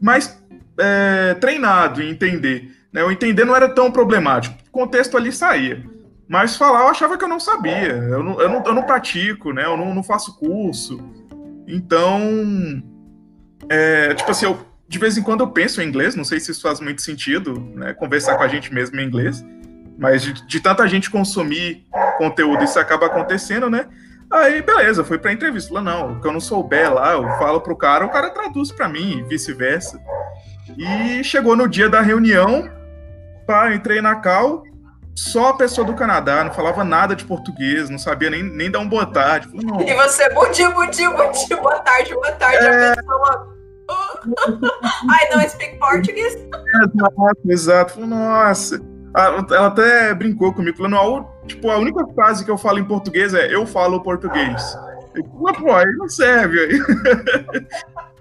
mais 0.00 0.40
é, 0.78 1.34
treinado 1.34 2.02
em 2.02 2.10
entender. 2.10 2.76
Né? 2.92 3.02
O 3.02 3.10
entender 3.10 3.44
não 3.44 3.56
era 3.56 3.68
tão 3.68 3.90
problemático. 3.90 4.56
O 4.68 4.70
contexto 4.70 5.16
ali 5.16 5.32
saía. 5.32 5.82
Mas 6.28 6.56
falar 6.56 6.82
eu 6.82 6.88
achava 6.88 7.18
que 7.18 7.24
eu 7.24 7.28
não 7.28 7.40
sabia. 7.40 7.88
Eu 7.88 8.22
não, 8.22 8.40
eu 8.40 8.48
não, 8.48 8.64
eu 8.64 8.74
não 8.74 8.82
pratico, 8.82 9.52
né? 9.52 9.64
Eu 9.64 9.76
não, 9.76 9.92
não 9.92 10.02
faço 10.02 10.38
curso. 10.38 11.00
Então, 11.66 12.20
é, 13.68 14.14
tipo 14.14 14.30
assim, 14.30 14.46
eu, 14.46 14.64
de 14.86 14.98
vez 14.98 15.18
em 15.18 15.22
quando 15.22 15.40
eu 15.40 15.48
penso 15.48 15.82
em 15.82 15.88
inglês, 15.88 16.14
não 16.14 16.24
sei 16.24 16.38
se 16.38 16.52
isso 16.52 16.62
faz 16.62 16.78
muito 16.78 17.02
sentido, 17.02 17.58
né? 17.74 17.94
Conversar 17.94 18.36
com 18.36 18.44
a 18.44 18.48
gente 18.48 18.72
mesmo 18.72 19.00
em 19.00 19.04
inglês. 19.04 19.44
Mas 19.98 20.22
de, 20.22 20.46
de 20.46 20.60
tanta 20.60 20.86
gente 20.86 21.10
consumir 21.10 21.84
conteúdo, 22.16 22.62
isso 22.62 22.78
acaba 22.78 23.06
acontecendo, 23.06 23.68
né? 23.68 23.88
Aí, 24.30 24.62
beleza, 24.62 25.02
fui 25.02 25.18
pra 25.18 25.32
entrevista. 25.32 25.70
Falei, 25.70 25.84
não, 25.84 26.12
o 26.12 26.20
que 26.20 26.26
eu 26.26 26.32
não 26.32 26.40
souber 26.40 26.92
lá, 26.92 27.12
eu 27.12 27.22
falo 27.38 27.60
pro 27.60 27.76
cara, 27.76 28.06
o 28.06 28.10
cara 28.10 28.30
traduz 28.30 28.70
para 28.70 28.88
mim, 28.88 29.18
e 29.18 29.22
vice-versa. 29.24 30.00
E 30.78 31.24
chegou 31.24 31.56
no 31.56 31.68
dia 31.68 31.88
da 31.88 32.00
reunião, 32.00 32.70
pá, 33.44 33.74
entrei 33.74 34.00
na 34.00 34.14
cal, 34.16 34.62
só 35.16 35.48
a 35.48 35.56
pessoa 35.56 35.84
do 35.84 35.94
Canadá, 35.94 36.44
não 36.44 36.52
falava 36.52 36.84
nada 36.84 37.16
de 37.16 37.24
português, 37.24 37.90
não 37.90 37.98
sabia 37.98 38.30
nem, 38.30 38.42
nem 38.42 38.70
dar 38.70 38.78
um 38.78 38.88
boa 38.88 39.04
tarde. 39.04 39.48
Falei, 39.48 39.90
e 39.90 39.94
você, 39.94 40.32
bom 40.32 40.48
dia, 40.52 40.70
bom 40.70 40.86
dia, 40.86 41.10
bom 41.10 41.32
dia, 41.32 41.56
boa 41.56 41.78
tarde, 41.80 42.14
boa 42.14 42.32
tarde, 42.32 42.64
é... 42.64 42.92
a 42.92 42.96
pessoa... 42.96 43.60
I 45.10 45.28
don't 45.32 45.48
speak 45.50 45.76
Portuguese. 45.80 46.48
Exato, 46.84 47.40
exato. 47.48 48.06
Nossa... 48.06 48.80
Ela 49.14 49.66
até 49.66 50.14
brincou 50.14 50.52
comigo, 50.52 50.76
falando, 50.76 51.26
tipo, 51.46 51.68
a 51.70 51.78
única 51.78 52.06
frase 52.14 52.44
que 52.44 52.50
eu 52.50 52.58
falo 52.58 52.78
em 52.78 52.84
português 52.84 53.34
é 53.34 53.52
eu 53.52 53.66
falo 53.66 54.02
português. 54.02 54.78
Eu, 55.14 55.24
pô, 55.24 55.72
aí 55.72 55.92
não 55.96 56.08
serve. 56.08 56.60
Aí. 56.60 56.80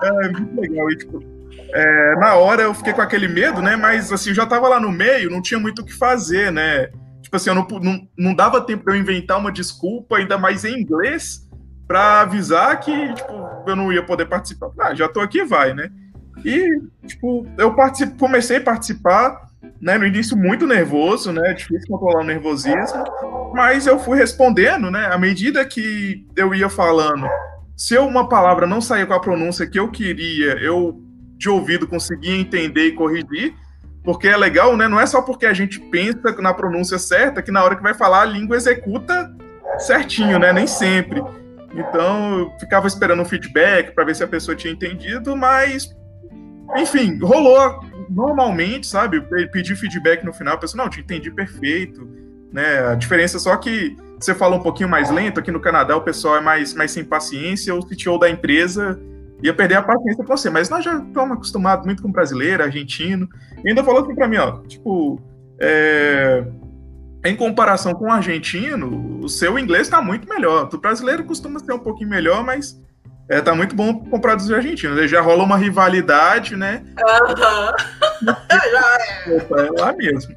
é 0.02 0.30
muito 0.30 0.60
legal. 0.60 0.90
E, 0.92 0.98
tipo, 0.98 1.24
é, 1.72 2.16
na 2.16 2.36
hora 2.36 2.64
eu 2.64 2.74
fiquei 2.74 2.94
com 2.94 3.02
aquele 3.02 3.28
medo, 3.28 3.62
né? 3.62 3.76
Mas 3.76 4.12
assim, 4.12 4.30
eu 4.30 4.36
já 4.36 4.46
tava 4.46 4.68
lá 4.68 4.80
no 4.80 4.92
meio, 4.92 5.30
não 5.30 5.42
tinha 5.42 5.60
muito 5.60 5.82
o 5.82 5.86
que 5.86 5.94
fazer, 5.94 6.52
né? 6.52 6.88
Tipo 7.22 7.36
assim, 7.36 7.52
eu 7.52 7.56
não, 7.56 7.68
não, 7.80 8.08
não 8.18 8.34
dava 8.34 8.62
tempo 8.62 8.86
de 8.86 8.92
eu 8.92 9.00
inventar 9.00 9.38
uma 9.38 9.52
desculpa, 9.52 10.18
ainda 10.18 10.38
mais 10.38 10.66
em 10.66 10.80
inglês, 10.80 11.48
para 11.88 12.22
avisar 12.22 12.80
que, 12.80 13.14
tipo, 13.14 13.34
eu 13.68 13.76
não 13.76 13.94
ia 13.94 14.04
poder 14.04 14.26
participar. 14.26 14.72
Ah, 14.80 14.96
já 14.96 15.08
tô 15.08 15.20
aqui, 15.20 15.44
vai, 15.44 15.74
né? 15.74 15.92
E, 16.44 16.82
tipo, 17.06 17.46
eu 17.58 17.76
comecei 18.18 18.58
a 18.58 18.62
participar, 18.62 19.49
né, 19.82 19.98
no 19.98 20.06
início 20.06 20.38
muito 20.38 20.66
nervoso, 20.66 21.32
né, 21.32 21.54
difícil 21.54 21.88
controlar 21.90 22.24
o 22.24 22.28
nervosismo, 22.28 23.04
mas 23.54 23.88
eu 23.88 24.00
fui 24.00 24.18
respondendo, 24.18 24.90
né, 24.92 25.08
à 25.08 25.18
medida 25.18 25.66
que 25.66 26.26
eu 26.36 26.54
ia 26.54 26.70
falando. 26.70 27.28
Se 27.76 27.98
uma 27.98 28.28
palavra 28.28 28.68
não 28.68 28.82
saía 28.82 29.06
com 29.06 29.14
a 29.14 29.20
pronúncia 29.20 29.68
que 29.68 29.80
eu 29.80 29.90
queria, 29.90 30.54
eu 30.60 31.02
de 31.38 31.50
ouvido 31.50 31.88
conseguia 31.88 32.36
entender 32.36 32.88
e 32.88 32.92
corrigir, 32.92 33.56
porque 34.04 34.28
é 34.28 34.36
legal, 34.36 34.76
né? 34.76 34.88
Não 34.88 35.00
é 35.00 35.06
só 35.06 35.22
porque 35.22 35.46
a 35.46 35.54
gente 35.54 35.80
pensa 35.80 36.34
na 36.42 36.54
pronúncia 36.54 37.00
certa 37.00 37.42
que 37.42 37.52
na 37.52 37.64
hora 37.64 37.76
que 37.76 37.84
vai 37.84 37.94
falar 37.94 38.22
a 38.22 38.26
língua 38.26 38.58
executa 38.58 39.34
certinho, 39.78 40.38
né? 40.38 40.52
Nem 40.52 40.68
sempre. 40.68 41.22
Então, 41.74 42.40
eu 42.40 42.52
ficava 42.60 42.88
esperando 42.88 43.22
um 43.22 43.26
feedback 43.26 43.94
para 43.94 44.04
ver 44.04 44.16
se 44.16 44.24
a 44.24 44.28
pessoa 44.28 44.56
tinha 44.56 44.74
entendido, 44.74 45.36
mas 45.36 45.90
enfim, 46.78 47.18
rolou 47.20 47.80
normalmente, 48.10 48.88
sabe, 48.88 49.22
pedir 49.52 49.76
feedback 49.76 50.24
no 50.26 50.34
final, 50.34 50.56
a 50.56 50.58
pessoa, 50.58 50.84
não, 50.84 50.90
te 50.90 51.00
entendi 51.02 51.30
perfeito, 51.30 52.08
né? 52.52 52.88
A 52.88 52.96
diferença 52.96 53.38
é 53.38 53.40
só 53.40 53.56
que 53.56 53.96
você 54.20 54.34
fala 54.34 54.56
um 54.56 54.62
pouquinho 54.62 54.90
mais 54.90 55.10
lento, 55.10 55.40
aqui 55.40 55.52
no 55.52 55.60
Canadá 55.60 55.96
o 55.96 56.02
pessoal 56.02 56.38
é 56.38 56.42
mais, 56.42 56.74
mais 56.74 56.92
sem 56.92 57.04
paciência, 57.04 57.74
o 57.74 57.86
CTO 57.86 58.18
da 58.18 58.30
empresa 58.30 59.00
ia 59.42 59.54
perder 59.54 59.76
a 59.76 59.82
paciência 59.82 60.24
com 60.24 60.36
você, 60.36 60.50
mas 60.50 60.70
nós 60.70 60.84
já 60.84 60.98
estamos 60.98 61.38
acostumados 61.38 61.86
muito 61.86 62.02
com 62.02 62.12
brasileiro, 62.12 62.64
argentino, 62.64 63.30
e 63.64 63.70
ainda 63.70 63.84
falou 63.84 64.04
assim 64.04 64.14
para 64.14 64.28
mim, 64.28 64.38
ó, 64.38 64.60
tipo, 64.64 65.22
é, 65.62 66.44
em 67.24 67.36
comparação 67.36 67.94
com 67.94 68.06
o 68.06 68.12
argentino, 68.12 69.20
o 69.22 69.30
seu 69.30 69.58
inglês 69.60 69.88
está 69.88 70.02
muito 70.02 70.28
melhor. 70.28 70.70
O 70.72 70.78
brasileiro 70.78 71.24
costuma 71.24 71.60
ser 71.60 71.74
um 71.74 71.80
pouquinho 71.80 72.10
melhor, 72.10 72.44
mas 72.44 72.82
é, 73.30 73.40
tá 73.42 73.54
muito 73.54 73.76
bom 73.76 73.94
comprar 74.06 74.36
dos 74.36 74.52
argentinos. 74.52 75.10
Já 75.10 75.22
rola 75.22 75.44
uma 75.44 75.56
rivalidade, 75.56 76.56
né? 76.56 76.84
Aham. 77.00 77.74
Uhum. 78.22 78.36
é. 79.58 79.68
é 79.68 79.82
lá 79.82 79.94
mesmo. 79.94 80.36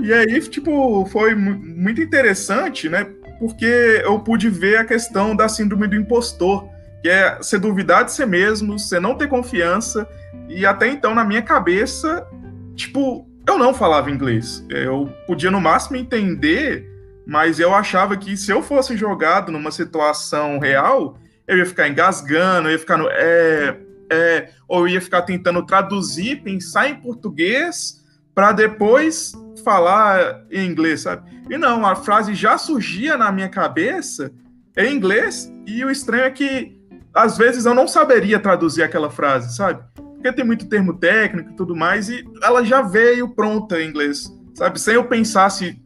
E 0.00 0.10
aí, 0.14 0.40
tipo, 0.40 1.04
foi 1.06 1.34
muito 1.34 2.00
interessante, 2.00 2.88
né? 2.88 3.06
Porque 3.38 4.00
eu 4.02 4.18
pude 4.20 4.48
ver 4.48 4.78
a 4.78 4.84
questão 4.84 5.36
da 5.36 5.46
síndrome 5.46 5.86
do 5.86 5.94
impostor, 5.94 6.66
que 7.02 7.08
é 7.10 7.36
você 7.36 7.58
duvidar 7.58 8.04
de 8.04 8.12
si 8.12 8.24
mesmo, 8.24 8.78
você 8.78 8.98
não 8.98 9.14
ter 9.14 9.28
confiança. 9.28 10.08
E 10.48 10.64
até 10.64 10.88
então, 10.88 11.14
na 11.14 11.22
minha 11.22 11.42
cabeça, 11.42 12.26
tipo, 12.74 13.28
eu 13.46 13.58
não 13.58 13.74
falava 13.74 14.10
inglês. 14.10 14.64
Eu 14.70 15.12
podia 15.26 15.50
no 15.50 15.60
máximo 15.60 15.96
entender, 15.96 16.88
mas 17.26 17.60
eu 17.60 17.74
achava 17.74 18.16
que 18.16 18.36
se 18.38 18.50
eu 18.50 18.62
fosse 18.62 18.96
jogado 18.96 19.52
numa 19.52 19.70
situação 19.70 20.58
real, 20.58 21.18
eu 21.46 21.58
ia 21.58 21.66
ficar 21.66 21.88
engasgando, 21.88 22.68
eu 22.68 22.72
ia 22.72 22.78
ficar 22.78 22.96
no. 22.96 23.08
É, 23.10 23.78
é, 24.10 24.50
ou 24.68 24.86
ia 24.86 25.00
ficar 25.00 25.22
tentando 25.22 25.64
traduzir, 25.64 26.42
pensar 26.42 26.88
em 26.88 26.96
português, 26.96 28.04
para 28.34 28.52
depois 28.52 29.32
falar 29.64 30.44
em 30.50 30.66
inglês, 30.66 31.02
sabe? 31.02 31.30
E 31.48 31.56
não, 31.56 31.86
a 31.86 31.94
frase 31.94 32.34
já 32.34 32.58
surgia 32.58 33.16
na 33.16 33.32
minha 33.32 33.48
cabeça 33.48 34.32
em 34.76 34.94
inglês, 34.94 35.52
e 35.66 35.84
o 35.84 35.90
estranho 35.90 36.24
é 36.24 36.30
que 36.30 36.78
às 37.14 37.36
vezes 37.36 37.66
eu 37.66 37.74
não 37.74 37.86
saberia 37.86 38.38
traduzir 38.38 38.82
aquela 38.82 39.10
frase, 39.10 39.54
sabe? 39.54 39.82
porque 40.22 40.32
tem 40.32 40.44
muito 40.44 40.68
termo 40.68 40.94
técnico 40.94 41.50
e 41.50 41.56
tudo 41.56 41.74
mais, 41.74 42.08
e 42.08 42.24
ela 42.40 42.64
já 42.64 42.80
veio 42.80 43.34
pronta 43.34 43.82
em 43.82 43.88
inglês, 43.88 44.32
sabe? 44.54 44.80
Sem 44.80 44.94
eu 44.94 45.04
pensar 45.04 45.50
se, 45.50 45.76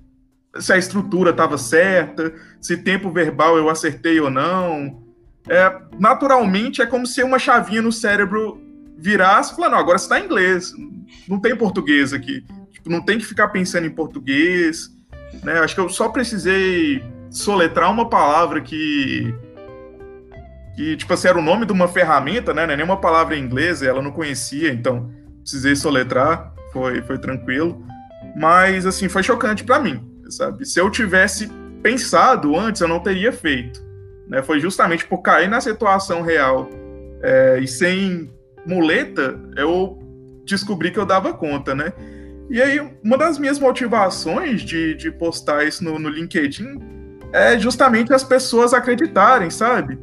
se 0.58 0.72
a 0.74 0.76
estrutura 0.76 1.30
estava 1.30 1.56
certa, 1.56 2.34
se 2.60 2.76
tempo 2.76 3.10
verbal 3.10 3.56
eu 3.56 3.70
acertei 3.70 4.20
ou 4.20 4.28
não. 4.28 5.05
É, 5.48 5.80
naturalmente, 5.98 6.82
é 6.82 6.86
como 6.86 7.06
se 7.06 7.22
uma 7.22 7.38
chavinha 7.38 7.82
no 7.82 7.92
cérebro 7.92 8.60
virasse 8.98 9.52
e 9.52 9.56
falar, 9.56 9.68
não, 9.68 9.78
agora 9.78 9.96
está 9.96 10.18
em 10.18 10.24
inglês, 10.24 10.72
não 11.28 11.38
tem 11.38 11.54
português 11.54 12.12
aqui. 12.12 12.44
Tipo, 12.72 12.90
não 12.90 13.00
tem 13.00 13.18
que 13.18 13.24
ficar 13.24 13.48
pensando 13.48 13.86
em 13.86 13.90
português. 13.90 14.90
Né? 15.42 15.58
Acho 15.60 15.74
que 15.74 15.80
eu 15.80 15.88
só 15.88 16.08
precisei 16.08 17.02
soletrar 17.30 17.90
uma 17.90 18.08
palavra 18.08 18.60
que 18.60 19.34
que, 20.76 20.94
tipo 20.94 21.12
assim, 21.14 21.28
era 21.28 21.38
o 21.38 21.42
nome 21.42 21.64
de 21.64 21.72
uma 21.72 21.88
ferramenta, 21.88 22.52
né? 22.52 22.64
É 22.64 22.76
nenhuma 22.76 22.98
palavra 22.98 23.34
em 23.34 23.42
inglês, 23.42 23.82
ela 23.82 24.02
não 24.02 24.12
conhecia, 24.12 24.70
então 24.70 25.10
precisei 25.40 25.74
soletrar, 25.74 26.52
foi, 26.70 27.00
foi 27.00 27.18
tranquilo. 27.18 27.82
Mas, 28.36 28.84
assim, 28.84 29.08
foi 29.08 29.22
chocante 29.22 29.64
para 29.64 29.80
mim, 29.80 30.06
sabe? 30.28 30.66
Se 30.66 30.78
eu 30.78 30.90
tivesse 30.90 31.50
pensado 31.82 32.54
antes, 32.54 32.82
eu 32.82 32.88
não 32.88 33.00
teria 33.00 33.32
feito. 33.32 33.85
Né? 34.28 34.42
Foi 34.42 34.60
justamente 34.60 35.06
por 35.06 35.18
cair 35.18 35.48
na 35.48 35.60
situação 35.60 36.22
real 36.22 36.68
é, 37.22 37.58
e 37.60 37.66
sem 37.66 38.30
muleta, 38.66 39.38
eu 39.56 39.98
descobri 40.44 40.90
que 40.90 40.98
eu 40.98 41.06
dava 41.06 41.32
conta, 41.32 41.74
né? 41.74 41.92
E 42.48 42.62
aí, 42.62 42.80
uma 43.02 43.18
das 43.18 43.38
minhas 43.38 43.58
motivações 43.58 44.62
de, 44.62 44.94
de 44.94 45.10
postar 45.10 45.64
isso 45.64 45.82
no, 45.82 45.98
no 45.98 46.08
LinkedIn 46.08 46.78
é 47.32 47.58
justamente 47.58 48.12
as 48.12 48.22
pessoas 48.22 48.72
acreditarem, 48.72 49.50
sabe? 49.50 49.98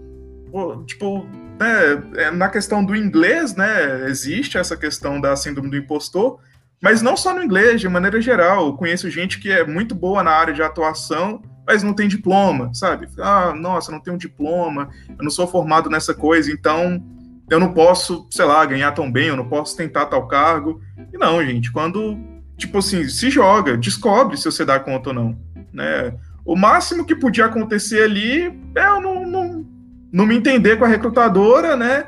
tipo, 0.85 1.25
né, 1.59 2.03
é, 2.15 2.31
na 2.31 2.47
questão 2.47 2.85
do 2.85 2.95
inglês, 2.95 3.55
né, 3.55 4.07
existe 4.07 4.57
essa 4.57 4.77
questão 4.77 5.19
da 5.19 5.35
síndrome 5.35 5.69
do 5.69 5.77
impostor, 5.77 6.39
mas 6.81 7.01
não 7.01 7.17
só 7.17 7.33
no 7.33 7.41
inglês, 7.41 7.81
de 7.81 7.89
maneira 7.89 8.21
geral. 8.21 8.67
Eu 8.67 8.73
conheço 8.73 9.09
gente 9.09 9.39
que 9.39 9.49
é 9.49 9.65
muito 9.65 9.95
boa 9.95 10.21
na 10.21 10.31
área 10.31 10.53
de 10.53 10.61
atuação, 10.61 11.41
mas 11.65 11.83
não 11.83 11.93
tem 11.93 12.07
diploma, 12.07 12.73
sabe? 12.73 13.07
Ah, 13.19 13.53
nossa, 13.55 13.91
não 13.91 13.99
tenho 13.99 14.17
diploma, 14.17 14.89
eu 15.09 15.23
não 15.23 15.31
sou 15.31 15.47
formado 15.47 15.89
nessa 15.89 16.13
coisa, 16.13 16.51
então 16.51 17.03
eu 17.49 17.59
não 17.59 17.73
posso, 17.73 18.27
sei 18.31 18.45
lá, 18.45 18.65
ganhar 18.65 18.91
tão 18.93 19.11
bem, 19.11 19.27
eu 19.27 19.37
não 19.37 19.47
posso 19.47 19.75
tentar 19.75 20.05
tal 20.07 20.27
cargo. 20.27 20.81
E 21.13 21.17
não, 21.17 21.43
gente, 21.43 21.71
quando, 21.71 22.17
tipo 22.57 22.77
assim, 22.77 23.07
se 23.07 23.29
joga, 23.29 23.77
descobre 23.77 24.37
se 24.37 24.45
você 24.45 24.65
dá 24.65 24.79
conta 24.79 25.09
ou 25.09 25.15
não, 25.15 25.37
né? 25.71 26.13
O 26.45 26.55
máximo 26.55 27.05
que 27.05 27.15
podia 27.15 27.45
acontecer 27.45 28.03
ali 28.03 28.59
é 28.75 28.85
eu 28.85 28.99
não, 28.99 29.25
não, 29.25 29.65
não 30.11 30.25
me 30.25 30.35
entender 30.35 30.77
com 30.77 30.85
a 30.85 30.87
recrutadora, 30.87 31.75
né? 31.75 32.07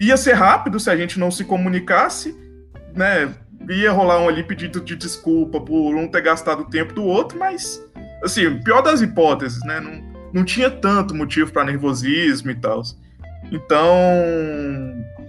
Ia 0.00 0.16
ser 0.16 0.32
rápido 0.32 0.78
se 0.80 0.90
a 0.90 0.96
gente 0.96 1.18
não 1.18 1.30
se 1.30 1.44
comunicasse, 1.44 2.36
né? 2.94 3.32
Ia 3.70 3.92
rolar 3.92 4.20
um 4.20 4.28
ali 4.28 4.42
pedido 4.42 4.80
de 4.80 4.96
desculpa 4.96 5.60
por 5.60 5.94
um 5.94 6.08
ter 6.08 6.20
gastado 6.20 6.62
o 6.62 6.68
tempo 6.68 6.92
do 6.92 7.04
outro, 7.04 7.38
mas, 7.38 7.82
assim, 8.22 8.58
pior 8.62 8.82
das 8.82 9.00
hipóteses, 9.00 9.60
né? 9.64 9.80
Não, 9.80 10.02
não 10.32 10.44
tinha 10.44 10.70
tanto 10.70 11.14
motivo 11.14 11.52
para 11.52 11.64
nervosismo 11.64 12.50
e 12.50 12.54
tal. 12.54 12.82
Então, 13.50 13.94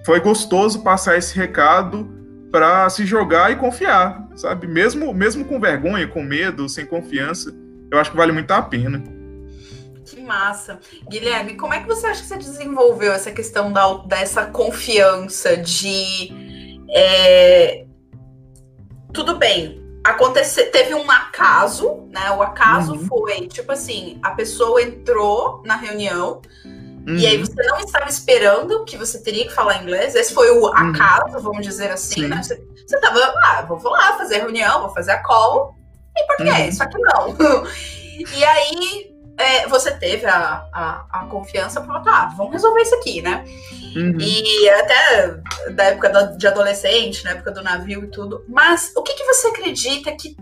foi 0.05 0.19
gostoso 0.19 0.83
passar 0.83 1.17
esse 1.17 1.35
recado 1.35 2.09
para 2.51 2.89
se 2.89 3.05
jogar 3.05 3.51
e 3.51 3.55
confiar, 3.55 4.27
sabe? 4.35 4.67
Mesmo, 4.67 5.13
mesmo 5.13 5.43
com 5.43 5.59
vergonha, 5.59 6.07
com 6.07 6.21
medo, 6.21 6.69
sem 6.69 6.85
confiança, 6.85 7.53
eu 7.91 7.99
acho 7.99 8.11
que 8.11 8.17
vale 8.17 8.31
muito 8.31 8.51
a 8.51 8.61
pena 8.61 9.03
massa. 10.23 10.79
Guilherme, 11.09 11.55
como 11.55 11.73
é 11.73 11.81
que 11.81 11.87
você 11.87 12.07
acha 12.07 12.21
que 12.21 12.27
você 12.27 12.37
desenvolveu 12.37 13.11
essa 13.11 13.31
questão 13.31 13.71
da, 13.71 13.97
dessa 14.05 14.45
confiança 14.45 15.57
de. 15.57 16.31
É, 16.89 17.85
tudo 19.13 19.37
bem, 19.37 19.82
aconteceu, 20.03 20.69
teve 20.71 20.93
um 20.93 21.09
acaso, 21.09 22.07
né? 22.11 22.31
O 22.31 22.41
acaso 22.41 22.93
uhum. 22.93 23.07
foi, 23.07 23.47
tipo 23.47 23.71
assim, 23.71 24.19
a 24.21 24.31
pessoa 24.31 24.81
entrou 24.81 25.61
na 25.65 25.75
reunião 25.75 26.41
uhum. 26.65 27.15
e 27.15 27.25
aí 27.25 27.37
uhum. 27.37 27.45
você 27.45 27.63
não 27.63 27.79
estava 27.79 28.09
esperando 28.09 28.83
que 28.83 28.97
você 28.97 29.21
teria 29.21 29.45
que 29.47 29.53
falar 29.53 29.81
inglês. 29.81 30.13
Esse 30.13 30.33
foi 30.33 30.49
o 30.51 30.63
uhum. 30.63 30.67
acaso, 30.67 31.37
uhum. 31.37 31.43
vamos 31.43 31.65
dizer 31.65 31.89
assim, 31.91 32.27
né? 32.27 32.43
Você, 32.43 32.61
você 32.85 32.99
tava, 32.99 33.19
ah, 33.45 33.61
vou 33.67 33.91
lá 33.91 34.17
fazer 34.17 34.39
reunião, 34.39 34.81
vou 34.81 34.89
fazer 34.89 35.11
a 35.11 35.23
call. 35.23 35.75
E 36.15 36.27
por 36.27 36.37
que 36.37 36.43
uhum. 36.43 36.65
isso 36.67 36.83
aqui 36.83 36.97
não? 36.99 37.37
e 38.37 38.43
aí 38.43 39.12
é, 39.37 39.67
você 39.67 39.91
teve 39.91 40.25
a, 40.25 40.65
a, 40.71 41.05
a 41.11 41.25
confiança 41.25 41.81
para 41.81 41.99
tá, 42.01 42.33
vamos 42.37 42.53
resolver 42.53 42.81
isso 42.81 42.95
aqui, 42.95 43.21
né? 43.21 43.43
Uhum. 43.95 44.17
E 44.19 44.69
até 44.69 45.37
da 45.71 45.83
época 45.85 46.09
de 46.37 46.47
adolescente, 46.47 47.23
na 47.23 47.31
época 47.31 47.51
do 47.51 47.63
navio 47.63 48.03
e 48.03 48.07
tudo. 48.07 48.45
Mas 48.47 48.93
o 48.95 49.01
que, 49.01 49.13
que 49.13 49.23
você 49.25 49.47
acredita 49.47 50.11
que, 50.11 50.37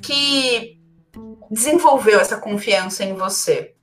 que 0.00 0.78
desenvolveu 1.50 2.20
essa 2.20 2.36
confiança 2.36 3.04
em 3.04 3.14
você? 3.14 3.74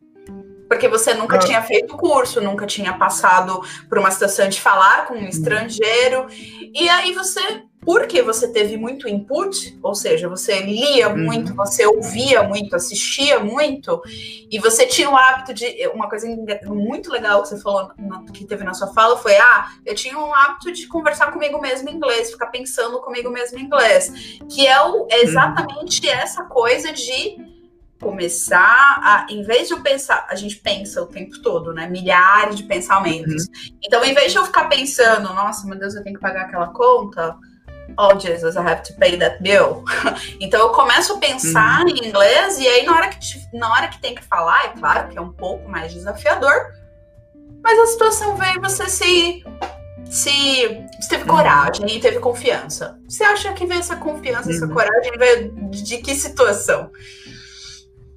Porque 0.70 0.88
você 0.88 1.14
nunca 1.14 1.36
ah. 1.36 1.40
tinha 1.40 1.62
feito 1.62 1.98
curso, 1.98 2.42
nunca 2.42 2.66
tinha 2.66 2.94
passado 2.94 3.62
por 3.90 4.00
uma 4.00 4.12
situação 4.12 4.48
de 4.48 4.62
falar 4.62 5.06
com 5.08 5.14
um 5.14 5.18
uhum. 5.18 5.28
estrangeiro. 5.28 6.28
E 6.74 6.90
aí 6.90 7.14
você 7.14 7.64
porque 7.86 8.22
você 8.22 8.52
teve 8.52 8.78
muito 8.78 9.08
input, 9.08 9.78
ou 9.82 9.94
seja, 9.94 10.30
você 10.30 10.62
lia 10.62 11.10
uhum. 11.10 11.18
muito, 11.18 11.54
você 11.56 11.86
ouvia 11.86 12.44
muito, 12.44 12.76
assistia 12.76 13.40
muito, 13.40 14.02
e 14.50 14.60
você 14.60 14.86
tinha 14.86 15.10
o 15.10 15.16
hábito 15.16 15.54
de. 15.54 15.66
Uma 15.94 16.10
coisa 16.10 16.28
muito 16.66 17.12
legal 17.12 17.42
que 17.42 17.50
você 17.50 17.60
falou, 17.60 17.92
que 18.34 18.46
teve 18.46 18.64
na 18.64 18.74
sua 18.74 18.94
fala, 18.94 19.18
foi: 19.18 19.36
ah, 19.36 19.72
eu 19.86 19.96
tinha 19.96 20.18
um 20.18 20.34
hábito 20.34 20.72
de 20.72 20.88
conversar 20.88 21.32
comigo 21.32 21.60
mesmo 21.62 21.90
em 21.90 21.96
inglês, 21.96 22.32
ficar 22.32 22.48
pensando 22.48 23.00
comigo 23.02 23.30
mesmo 23.30 23.60
em 23.60 23.64
inglês. 23.64 24.40
Que 24.50 24.68
é, 24.68 24.82
o, 24.82 25.08
é 25.10 25.22
exatamente 25.22 26.06
uhum. 26.06 26.14
essa 26.14 26.44
coisa 26.46 26.92
de 26.92 27.54
começar 28.00 29.00
a, 29.02 29.26
em 29.30 29.44
vez 29.44 29.70
de 29.70 29.74
eu 29.74 29.82
pensar, 29.82 30.28
a 30.30 30.36
gente 30.36 30.58
pensa 30.58 31.02
o 31.02 31.08
tempo 31.08 31.42
todo, 31.42 31.74
né? 31.74 31.88
Milhares 31.88 32.58
de 32.58 32.64
pensamentos. 32.64 33.46
Uhum. 33.46 33.78
Então, 33.82 34.04
em 34.04 34.14
vez 34.14 34.32
de 34.32 34.38
eu 34.38 34.46
ficar 34.46 34.66
pensando, 34.66 35.34
nossa, 35.34 35.66
meu 35.66 35.80
Deus, 35.80 35.96
eu 35.96 36.04
tenho 36.04 36.16
que 36.16 36.22
pagar 36.22 36.44
aquela 36.44 36.68
conta, 36.68 37.38
oh 37.98 38.20
Jesus, 38.20 38.56
I 38.56 38.60
have 38.60 38.84
to 38.84 38.94
pay 38.96 39.18
that 39.18 39.42
bill. 39.42 39.84
então 40.40 40.60
eu 40.60 40.70
começo 40.70 41.14
a 41.14 41.18
pensar 41.18 41.82
uhum. 41.82 41.90
em 41.90 42.08
inglês 42.08 42.58
e 42.60 42.68
aí 42.68 42.86
na 42.86 42.96
hora, 42.96 43.10
que, 43.10 43.58
na 43.58 43.72
hora 43.72 43.88
que 43.88 44.00
tem 44.00 44.16
que 44.16 44.24
falar, 44.24 44.66
é 44.66 44.70
claro 44.70 45.10
que 45.10 45.18
é 45.18 45.22
um 45.22 45.32
pouco 45.32 45.70
mais 45.70 45.94
desafiador, 45.94 46.74
mas 47.64 47.80
a 47.80 47.86
situação 47.88 48.36
veio 48.36 48.62
você 48.62 48.88
se 48.88 49.44
se 50.10 50.86
você 51.00 51.10
teve 51.10 51.24
uhum. 51.24 51.38
coragem 51.38 51.98
e 51.98 52.00
teve 52.00 52.20
confiança. 52.20 53.00
Você 53.08 53.24
acha 53.24 53.52
que 53.54 53.66
veio 53.66 53.80
essa 53.80 53.96
confiança, 53.96 54.50
uhum. 54.50 54.56
essa 54.56 54.68
coragem 54.68 55.12
veio 55.18 55.70
de, 55.72 55.98
que 55.98 56.14
situação? 56.14 56.92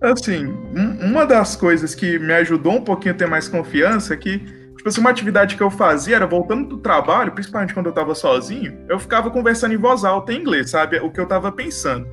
Assim, 0.01 0.47
um, 0.47 1.11
uma 1.11 1.25
das 1.25 1.57
coisas 1.57 1.95
que 1.95 2.19
me 2.19 2.35
ajudou 2.35 2.75
um 2.75 2.85
pouquinho 2.85 3.15
a 3.15 3.17
ter 3.17 3.27
mais 3.27 3.49
confiança 3.49 4.13
é 4.13 4.17
que, 4.17 4.43
tipo 4.87 4.91
assim, 4.91 5.01
uma 5.01 5.11
atividade 5.11 5.57
que 5.57 5.63
eu 5.63 5.71
fazia 5.71 6.15
era 6.15 6.27
voltando 6.27 6.69
do 6.69 6.79
trabalho, 6.79 7.33
principalmente 7.33 7.75
quando 7.75 7.87
eu 7.87 7.93
tava 7.93 8.15
sozinho, 8.15 8.79
eu 8.89 9.01
ficava 9.01 9.31
conversando 9.31 9.75
em 9.75 9.77
voz 9.77 10.05
alta 10.05 10.33
em 10.33 10.39
inglês, 10.39 10.71
sabe? 10.71 10.99
O 11.01 11.11
que 11.11 11.19
eu 11.19 11.27
tava 11.27 11.51
pensando. 11.51 12.07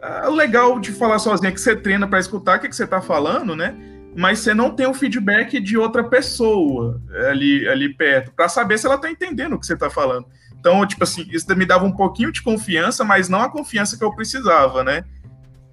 Ah, 0.00 0.28
o 0.28 0.34
legal 0.34 0.78
de 0.78 0.92
falar 0.92 1.18
sozinho 1.18 1.48
é 1.48 1.52
que 1.52 1.60
você 1.60 1.74
treina 1.74 2.06
para 2.06 2.20
escutar 2.20 2.58
o 2.58 2.60
que, 2.60 2.68
que 2.68 2.76
você 2.76 2.86
tá 2.86 3.00
falando, 3.00 3.56
né? 3.56 3.74
Mas 4.16 4.38
você 4.38 4.54
não 4.54 4.70
tem 4.70 4.86
o 4.86 4.94
feedback 4.94 5.58
de 5.58 5.76
outra 5.76 6.04
pessoa 6.04 7.02
ali, 7.30 7.66
ali 7.66 7.92
perto, 7.92 8.30
para 8.30 8.48
saber 8.48 8.78
se 8.78 8.86
ela 8.86 8.96
tá 8.96 9.10
entendendo 9.10 9.54
o 9.54 9.58
que 9.58 9.66
você 9.66 9.76
tá 9.76 9.90
falando. 9.90 10.26
Então, 10.56 10.86
tipo 10.86 11.02
assim, 11.02 11.26
isso 11.32 11.52
me 11.56 11.66
dava 11.66 11.84
um 11.84 11.92
pouquinho 11.92 12.30
de 12.30 12.42
confiança, 12.42 13.02
mas 13.02 13.28
não 13.28 13.40
a 13.40 13.50
confiança 13.50 13.98
que 13.98 14.04
eu 14.04 14.14
precisava, 14.14 14.84
né? 14.84 15.02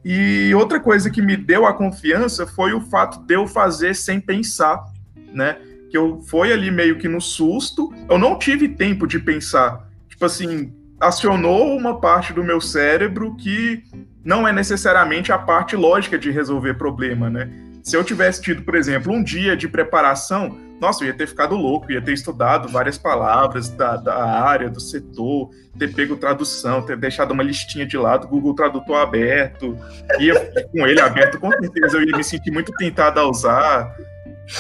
E 0.04 0.52
outra 0.56 0.80
coisa 0.80 1.12
que 1.12 1.22
me 1.22 1.38
deu 1.38 1.68
a 1.68 1.74
confiança 1.74 2.48
foi 2.48 2.74
o 2.74 2.82
fato 2.82 3.20
de 3.20 3.36
eu 3.36 3.46
fazer 3.46 3.94
sem 3.94 4.20
pensar, 4.20 4.84
né? 5.32 5.58
Que 5.92 5.98
eu 5.98 6.22
foi 6.22 6.54
ali 6.54 6.72
meio 6.72 6.98
que 6.98 7.08
no 7.08 7.20
susto, 7.20 7.94
eu 8.10 8.18
não 8.18 8.40
tive 8.40 8.70
tempo 8.70 9.06
de 9.06 9.20
pensar. 9.20 9.88
Tipo 10.10 10.26
assim, 10.26 10.74
acionou 11.00 11.76
uma 11.76 12.00
parte 12.00 12.32
do 12.32 12.44
meu 12.44 12.62
cérebro 12.62 13.36
que 13.36 13.84
não 14.24 14.48
é 14.48 14.54
necessariamente 14.54 15.32
a 15.32 15.38
parte 15.38 15.76
lógica 15.76 16.18
de 16.18 16.32
resolver 16.32 16.76
problema, 16.76 17.30
né? 17.30 17.50
Se 17.84 17.98
eu 17.98 18.04
tivesse 18.04 18.42
tido, 18.42 18.62
por 18.62 18.76
exemplo, 18.76 19.12
um 19.12 19.24
dia 19.24 19.58
de 19.58 19.68
preparação, 19.68 20.56
nossa, 20.80 21.04
eu 21.04 21.08
ia 21.08 21.14
ter 21.14 21.28
ficado 21.28 21.56
louco, 21.56 21.92
ia 21.92 22.02
ter 22.02 22.14
estudado 22.14 22.68
várias 22.68 22.98
palavras 22.98 23.70
da, 23.70 23.98
da 23.98 24.24
área, 24.24 24.70
do 24.70 24.80
setor, 24.80 25.50
ter 25.78 25.94
pego 25.94 26.16
tradução, 26.16 26.84
ter 26.84 26.98
deixado 26.98 27.32
uma 27.32 27.42
listinha 27.42 27.86
de 27.86 27.98
lado, 27.98 28.28
Google 28.28 28.54
Tradutor 28.54 28.98
aberto, 28.98 29.76
ia 30.20 30.34
com 30.72 30.86
ele 30.86 31.02
aberto, 31.02 31.40
com 31.40 31.50
certeza 31.50 31.98
eu 31.98 32.04
ia 32.04 32.16
me 32.16 32.24
sentir 32.24 32.52
muito 32.52 32.72
tentado 32.74 33.20
a 33.20 33.28
usar. 33.28 33.96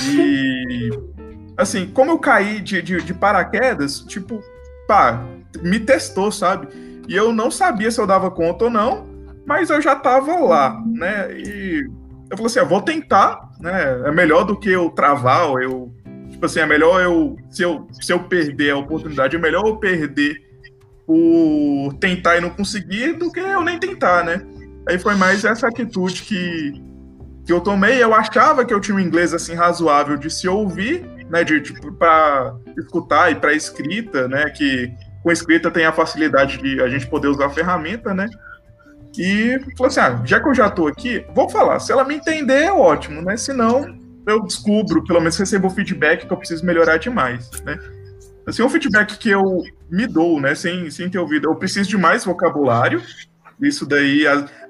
E, 0.04 0.90
assim, 1.62 1.86
como 1.88 2.12
eu 2.12 2.20
caí 2.20 2.60
de, 2.60 2.82
de, 2.82 3.02
de 3.02 3.14
paraquedas, 3.14 4.00
tipo, 4.02 4.42
pá, 4.88 5.24
me 5.62 5.80
testou, 5.80 6.32
sabe? 6.32 6.68
E 7.08 7.16
eu 7.16 7.32
não 7.32 7.52
sabia 7.52 7.92
se 7.92 8.00
eu 8.00 8.08
dava 8.08 8.32
conta 8.32 8.66
ou 8.66 8.72
não, 8.72 9.08
mas 9.46 9.70
eu 9.70 9.82
já 9.82 9.96
tava 9.96 10.36
lá, 10.40 10.82
né? 10.86 11.32
E 11.34 11.86
eu 12.30 12.38
falei 12.38 12.46
assim, 12.46 12.60
ah, 12.60 12.64
vou 12.64 12.82
tentar, 12.82 13.50
né? 13.60 14.02
É 14.06 14.12
melhor 14.12 14.44
do 14.44 14.60
que 14.60 14.70
eu 14.70 14.90
travar, 14.90 15.50
ou 15.50 15.62
eu. 15.62 15.94
Tipo 16.30 16.46
assim, 16.46 16.62
é 16.62 16.66
melhor 16.66 17.02
eu. 17.02 17.38
Se 17.50 17.64
eu, 17.64 17.88
se 17.92 18.12
eu 18.12 18.24
perder 18.24 18.72
a 18.72 18.78
oportunidade, 18.78 19.36
é 19.36 19.40
melhor 19.40 19.66
eu 19.66 19.78
perder 19.78 20.42
por 21.06 21.94
tentar 22.00 22.38
e 22.38 22.42
não 22.42 22.50
conseguir 22.50 23.14
do 23.14 23.32
que 23.32 23.40
eu 23.40 23.64
nem 23.64 23.78
tentar, 23.78 24.24
né? 24.24 24.42
Aí 24.88 24.98
foi 24.98 25.16
mais 25.16 25.44
essa 25.44 25.68
atitude 25.68 26.24
que, 26.24 26.82
que 27.46 27.52
eu 27.52 27.62
tomei. 27.62 28.02
Eu 28.02 28.14
achava 28.14 28.64
que 28.64 28.74
eu 28.74 28.80
tinha 28.80 28.96
um 28.96 29.00
inglês 29.00 29.34
assim 29.34 29.54
razoável 29.54 30.18
de 30.18 30.30
se 30.30 30.48
ouvir, 30.48 31.06
né? 31.32 31.44
De 31.44 31.62
para 31.98 32.56
escutar 32.78 33.32
e 33.32 33.36
para 33.36 33.54
escrita, 33.54 34.28
né? 34.28 34.50
Que 34.50 34.92
com 35.24 35.32
escrita 35.32 35.72
tem 35.72 35.86
a 35.86 35.94
facilidade 35.94 36.58
de 36.58 36.82
a 36.82 36.90
gente 36.90 37.08
poder 37.08 37.30
usar 37.30 37.46
a 37.46 37.50
ferramenta, 37.50 38.14
né? 38.14 38.28
E 39.18 39.60
falou 39.78 39.88
assim: 39.88 40.00
ah, 40.00 40.22
já 40.26 40.40
que 40.40 40.50
eu 40.50 40.54
já 40.54 40.70
tô 40.70 40.88
aqui, 40.88 41.26
vou 41.34 41.50
falar. 41.50 41.80
Se 41.80 41.92
ela 41.92 42.04
me 42.04 42.16
entender, 42.16 42.64
é 42.64 42.72
ótimo, 42.72 43.22
né? 43.22 43.38
Se 43.38 43.54
não, 43.54 43.98
eu 44.28 44.44
descubro, 44.44 45.04
pelo 45.04 45.20
menos 45.20 45.38
recebo 45.38 45.68
o 45.68 45.72
feedback 45.72 46.28
que 46.28 46.34
eu 46.34 46.38
preciso 46.38 46.66
melhorar 46.66 46.98
demais, 46.98 47.50
né? 47.64 47.80
Assim, 48.46 48.64
um 48.64 48.70
feedback 48.70 49.18
que 49.18 49.30
eu 49.30 49.64
me 49.90 50.08
dou, 50.08 50.42
né, 50.42 50.56
sem, 50.56 50.90
sem 50.90 51.10
ter 51.10 51.20
ouvido, 51.20 51.48
eu 51.48 51.56
preciso 51.56 51.88
de 51.88 51.98
mais 51.98 52.26
vocabulário. 52.26 53.02
Isso 53.62 53.86
daí, 53.86 54.24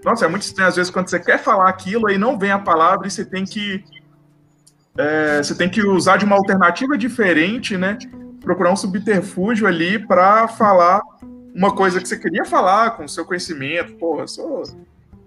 nossa, 0.04 0.26
é 0.26 0.28
muito 0.28 0.42
estranho 0.42 0.68
às 0.68 0.76
vezes 0.76 0.92
quando 0.92 1.08
você 1.08 1.18
quer 1.18 1.40
falar 1.40 1.70
aquilo 1.70 2.08
aí 2.08 2.18
não 2.18 2.38
vem 2.38 2.52
a 2.52 2.60
palavra 2.60 3.08
e 3.08 3.12
você 3.12 3.24
tem 3.24 3.46
que 3.46 3.82
é, 4.98 5.42
você 5.42 5.56
tem 5.56 5.70
que 5.70 5.82
usar 5.82 6.18
de 6.18 6.26
uma 6.26 6.36
alternativa 6.36 6.98
diferente, 6.98 7.78
né? 7.78 7.98
Procurar 8.42 8.72
um 8.72 8.76
subterfúgio 8.76 9.68
ali 9.68 10.00
para 10.00 10.48
falar 10.48 11.02
uma 11.54 11.74
coisa 11.74 12.00
que 12.00 12.08
você 12.08 12.18
queria 12.18 12.46
falar 12.46 12.92
com 12.92 13.06
o 13.06 13.10
seu 13.10 13.26
conhecimento. 13.26 13.94
Pô, 13.96 14.20
eu 14.20 14.28
sou, 14.28 14.64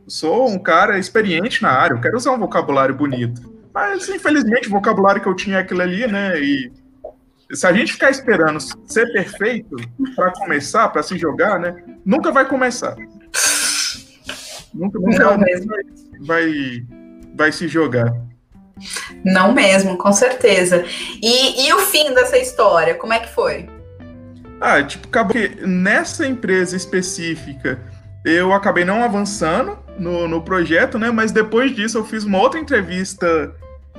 sou 0.06 0.48
um 0.48 0.58
cara 0.58 0.98
experiente 0.98 1.62
na 1.62 1.70
área, 1.70 1.94
eu 1.94 2.00
quero 2.00 2.16
usar 2.16 2.32
um 2.32 2.38
vocabulário 2.38 2.94
bonito. 2.94 3.54
Mas, 3.72 4.08
infelizmente, 4.08 4.68
o 4.68 4.70
vocabulário 4.70 5.20
que 5.20 5.28
eu 5.28 5.34
tinha 5.34 5.56
é 5.56 5.60
aquilo 5.60 5.82
ali, 5.82 6.06
né? 6.06 6.40
E 6.40 6.70
se 7.52 7.66
a 7.66 7.72
gente 7.72 7.92
ficar 7.92 8.10
esperando 8.10 8.60
ser 8.60 9.12
perfeito 9.12 9.76
para 10.14 10.32
começar, 10.32 10.88
para 10.88 11.02
se 11.02 11.18
jogar, 11.18 11.58
né? 11.58 11.82
Nunca 12.04 12.30
vai 12.30 12.46
começar. 12.46 12.96
Nunca, 14.72 14.98
nunca 14.98 15.38
mesmo. 15.38 15.72
vai, 16.20 16.84
vai 17.34 17.52
se 17.52 17.68
jogar. 17.68 18.12
Não 19.24 19.52
mesmo, 19.52 19.96
com 19.96 20.12
certeza. 20.12 20.84
E, 21.22 21.66
e 21.66 21.72
o 21.72 21.78
fim 21.80 22.12
dessa 22.14 22.36
história, 22.38 22.94
como 22.94 23.12
é 23.12 23.20
que 23.20 23.32
foi? 23.32 23.68
Ah, 24.60 24.82
tipo, 24.82 25.08
acabou 25.08 25.32
que 25.32 25.66
nessa 25.66 26.26
empresa 26.26 26.76
específica 26.76 27.78
eu 28.24 28.52
acabei 28.52 28.84
não 28.84 29.02
avançando 29.02 29.78
no, 29.98 30.26
no 30.26 30.42
projeto, 30.42 30.98
né? 30.98 31.10
Mas 31.10 31.32
depois 31.32 31.74
disso 31.74 31.98
eu 31.98 32.04
fiz 32.04 32.24
uma 32.24 32.38
outra 32.38 32.58
entrevista 32.58 33.54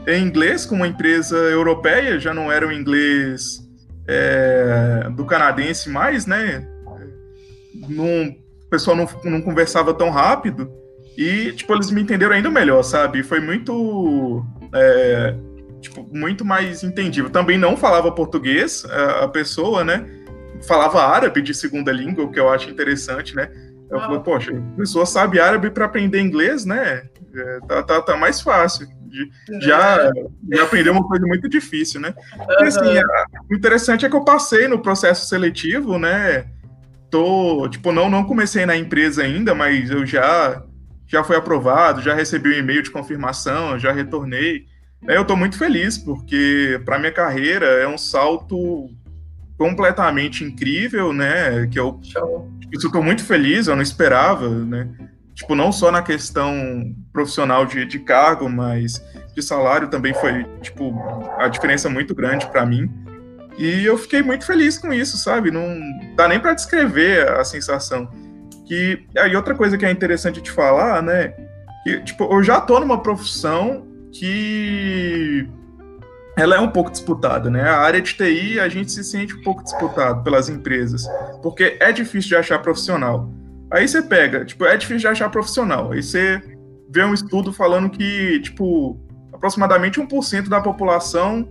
em 0.08 0.24
inglês 0.24 0.66
com 0.66 0.76
uma 0.76 0.88
empresa 0.88 1.38
europeia, 1.38 2.20
já 2.20 2.34
não 2.34 2.52
era 2.52 2.68
o 2.68 2.72
inglês 2.72 3.60
é, 4.08 5.08
do 5.12 5.26
canadense 5.26 5.90
mais, 5.90 6.26
né? 6.26 6.68
Num, 7.88 8.30
o 8.66 8.70
pessoal 8.70 8.96
não, 8.96 9.08
não 9.24 9.42
conversava 9.42 9.94
tão 9.94 10.10
rápido 10.10 10.72
e, 11.18 11.54
tipo, 11.54 11.74
eles 11.74 11.90
me 11.92 12.02
entenderam 12.02 12.34
ainda 12.34 12.50
melhor, 12.50 12.84
sabe? 12.84 13.24
Foi 13.24 13.40
muito... 13.40 14.46
É, 14.76 15.36
tipo, 15.82 16.08
muito 16.12 16.44
mais 16.44 16.84
entendível. 16.84 17.30
Também 17.30 17.58
não 17.58 17.78
falava 17.78 18.12
português 18.12 18.86
a, 18.86 19.24
a 19.24 19.28
pessoa, 19.28 19.84
né? 19.84 20.06
falava 20.64 21.04
árabe 21.04 21.42
de 21.42 21.54
segunda 21.54 21.92
língua, 21.92 22.26
o 22.26 22.32
que 22.32 22.40
eu 22.40 22.50
acho 22.50 22.70
interessante, 22.70 23.36
né? 23.36 23.50
Eu 23.90 24.00
falei, 24.00 24.20
poxa, 24.20 24.52
a 24.52 24.78
pessoa 24.78 25.06
sabe 25.06 25.40
árabe 25.40 25.70
para 25.70 25.86
aprender 25.86 26.20
inglês, 26.20 26.66
né? 26.66 27.04
É, 27.36 27.60
tá, 27.68 27.84
tá, 27.84 28.02
tá 28.02 28.18
mais 28.18 28.42
fácil. 28.42 28.88
Já, 29.62 30.12
já 30.52 30.64
aprendeu 30.64 30.92
uma 30.92 31.08
coisa 31.08 31.26
muito 31.26 31.48
difícil, 31.48 32.02
né? 32.02 32.14
E, 32.60 32.64
assim, 32.64 33.00
o 33.50 33.56
interessante 33.56 34.06
é 34.06 34.10
que 34.10 34.16
eu 34.16 34.26
passei 34.26 34.68
no 34.68 34.80
processo 34.80 35.28
seletivo, 35.28 35.98
né? 35.98 36.48
Tô, 37.10 37.70
tipo, 37.70 37.92
não, 37.92 38.10
não 38.10 38.26
comecei 38.26 38.66
na 38.66 38.76
empresa 38.76 39.24
ainda, 39.24 39.56
mas 39.56 39.90
eu 39.90 40.06
já, 40.06 40.64
já 41.08 41.24
fui 41.24 41.36
aprovado, 41.36 42.02
já 42.02 42.14
recebi 42.14 42.50
o 42.50 42.54
um 42.54 42.60
e-mail 42.60 42.82
de 42.82 42.92
confirmação, 42.92 43.78
já 43.78 43.92
retornei. 43.92 44.66
Eu 45.08 45.22
estou 45.22 45.38
muito 45.38 45.58
feliz, 45.58 45.98
porque 45.98 46.82
para 46.84 46.98
minha 46.98 47.12
carreira 47.12 47.66
é 47.66 47.88
um 47.88 47.98
salto 47.98 48.90
completamente 49.58 50.44
incrível, 50.44 51.14
né? 51.14 51.68
Que 51.68 51.80
eu, 51.80 52.00
estou 52.72 53.04
muito 53.04 53.24
feliz, 53.24 53.68
eu 53.68 53.76
não 53.76 53.84
esperava, 53.84 54.50
né? 54.50 54.90
Tipo, 55.34 55.54
não 55.54 55.72
só 55.72 55.92
na 55.92 56.02
questão 56.02 56.96
profissional 57.12 57.66
de, 57.66 57.86
de 57.86 58.00
cargo, 58.00 58.50
mas 58.50 59.04
de 59.36 59.42
salário 59.42 59.90
também 59.90 60.14
foi, 60.14 60.46
tipo, 60.62 60.98
a 61.38 61.48
diferença 61.48 61.90
muito 61.90 62.16
grande 62.16 62.48
para 62.48 62.66
mim. 62.66 62.90
E 63.58 63.86
eu 63.86 63.98
fiquei 63.98 64.22
muito 64.22 64.46
feliz 64.46 64.78
com 64.78 64.94
isso, 64.94 65.18
sabe? 65.18 65.52
Não 65.52 65.78
dá 66.16 66.28
nem 66.28 66.40
para 66.40 66.54
descrever 66.54 67.30
a 67.30 67.44
sensação. 67.44 68.10
Que 68.66 69.06
aí 69.18 69.36
outra 69.36 69.56
coisa 69.56 69.78
que 69.78 69.86
é 69.86 69.92
interessante 69.92 70.42
de 70.42 70.52
falar, 70.52 71.02
né? 71.02 71.34
Que 71.84 72.02
tipo, 72.02 72.24
eu 72.26 72.44
já 72.44 72.60
tô 72.60 72.80
numa 72.80 73.02
profissão 73.02 73.86
que 74.12 75.48
ela 76.38 76.56
é 76.56 76.60
um 76.60 76.70
pouco 76.70 76.92
disputada, 76.92 77.50
né? 77.50 77.62
A 77.62 77.78
área 77.78 78.02
de 78.02 78.14
TI 78.14 78.60
a 78.60 78.68
gente 78.68 78.92
se 78.92 79.04
sente 79.04 79.34
um 79.36 79.42
pouco 79.42 79.64
disputado 79.64 80.24
pelas 80.24 80.50
empresas, 80.50 81.08
porque 81.42 81.78
é 81.80 81.92
difícil 81.92 82.30
de 82.30 82.36
achar 82.36 82.60
profissional. 82.60 83.30
Aí 83.72 83.88
você 83.88 84.02
pega, 84.02 84.44
tipo, 84.46 84.66
é 84.66 84.76
difícil 84.78 85.00
de 85.00 85.08
achar 85.08 85.30
profissional. 85.30 85.92
Aí 85.92 86.04
você 86.04 86.42
vê 86.90 87.04
um 87.04 87.14
estudo 87.14 87.54
falando 87.54 87.90
que, 87.90 88.40
tipo, 88.42 89.00
aproximadamente 89.34 90.00
1% 90.00 90.50
da 90.50 90.62
população 90.62 91.48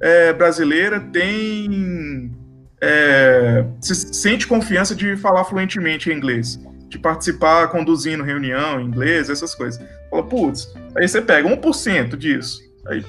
é, 0.00 0.32
brasileira 0.32 1.00
tem 1.00 2.32
é, 2.80 3.64
se 3.80 3.94
sente 3.94 4.46
confiança 4.46 4.94
de 4.94 5.16
falar 5.16 5.44
fluentemente 5.44 6.10
em 6.10 6.14
inglês, 6.14 6.60
de 6.88 6.98
participar 6.98 7.68
conduzindo 7.68 8.22
reunião 8.22 8.80
em 8.80 8.86
inglês, 8.86 9.30
essas 9.30 9.54
coisas. 9.54 9.82
Fala, 10.10 10.22
putz, 10.22 10.74
aí 10.96 11.08
você 11.08 11.20
pega 11.20 11.48
1% 11.48 12.16
disso. 12.16 12.60
Aí 12.86 13.04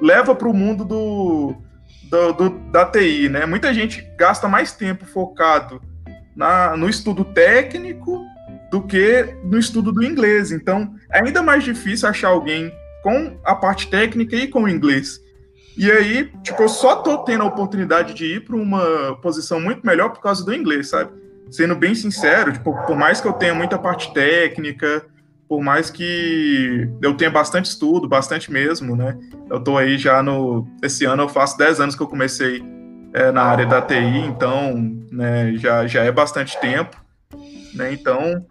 leva 0.00 0.34
para 0.34 0.48
o 0.48 0.54
mundo 0.54 0.84
do, 0.84 1.54
do, 2.10 2.32
do, 2.32 2.50
da 2.70 2.84
TI, 2.84 3.28
né? 3.28 3.46
Muita 3.46 3.72
gente 3.72 4.06
gasta 4.16 4.48
mais 4.48 4.72
tempo 4.72 5.06
focado 5.06 5.80
na, 6.36 6.76
no 6.76 6.88
estudo 6.88 7.24
técnico 7.24 8.24
do 8.70 8.82
que 8.82 9.34
no 9.44 9.58
estudo 9.58 9.92
do 9.92 10.02
inglês. 10.02 10.50
Então, 10.50 10.94
é 11.10 11.24
ainda 11.24 11.42
mais 11.42 11.62
difícil 11.62 12.08
achar 12.08 12.28
alguém 12.28 12.72
com 13.02 13.38
a 13.44 13.54
parte 13.54 13.88
técnica 13.88 14.34
e 14.34 14.48
com 14.48 14.62
o 14.62 14.68
inglês. 14.68 15.20
E 15.76 15.90
aí, 15.90 16.30
tipo, 16.42 16.62
eu 16.62 16.68
só 16.68 16.96
tô 16.96 17.18
tendo 17.18 17.42
a 17.42 17.46
oportunidade 17.46 18.14
de 18.14 18.36
ir 18.36 18.44
para 18.44 18.56
uma 18.56 19.16
posição 19.22 19.60
muito 19.60 19.86
melhor 19.86 20.10
por 20.10 20.20
causa 20.20 20.44
do 20.44 20.54
inglês, 20.54 20.90
sabe? 20.90 21.10
Sendo 21.50 21.74
bem 21.74 21.94
sincero, 21.94 22.52
tipo, 22.52 22.74
por 22.86 22.96
mais 22.96 23.20
que 23.20 23.28
eu 23.28 23.32
tenha 23.32 23.54
muita 23.54 23.78
parte 23.78 24.12
técnica, 24.12 25.04
por 25.48 25.62
mais 25.62 25.90
que 25.90 26.88
eu 27.02 27.14
tenha 27.14 27.30
bastante 27.30 27.66
estudo, 27.66 28.08
bastante 28.08 28.50
mesmo, 28.50 28.96
né? 28.96 29.18
Eu 29.50 29.60
tô 29.60 29.76
aí 29.76 29.98
já 29.98 30.22
no. 30.22 30.66
Esse 30.82 31.04
ano 31.04 31.24
eu 31.24 31.28
faço 31.28 31.58
10 31.58 31.80
anos 31.80 31.94
que 31.94 32.02
eu 32.02 32.06
comecei 32.06 32.62
é, 33.12 33.30
na 33.30 33.42
área 33.42 33.66
da 33.66 33.82
TI, 33.82 34.18
então 34.26 34.96
né, 35.10 35.52
já, 35.56 35.86
já 35.86 36.04
é 36.04 36.10
bastante 36.10 36.58
tempo, 36.58 36.96
né? 37.74 37.92
Então 37.92 38.46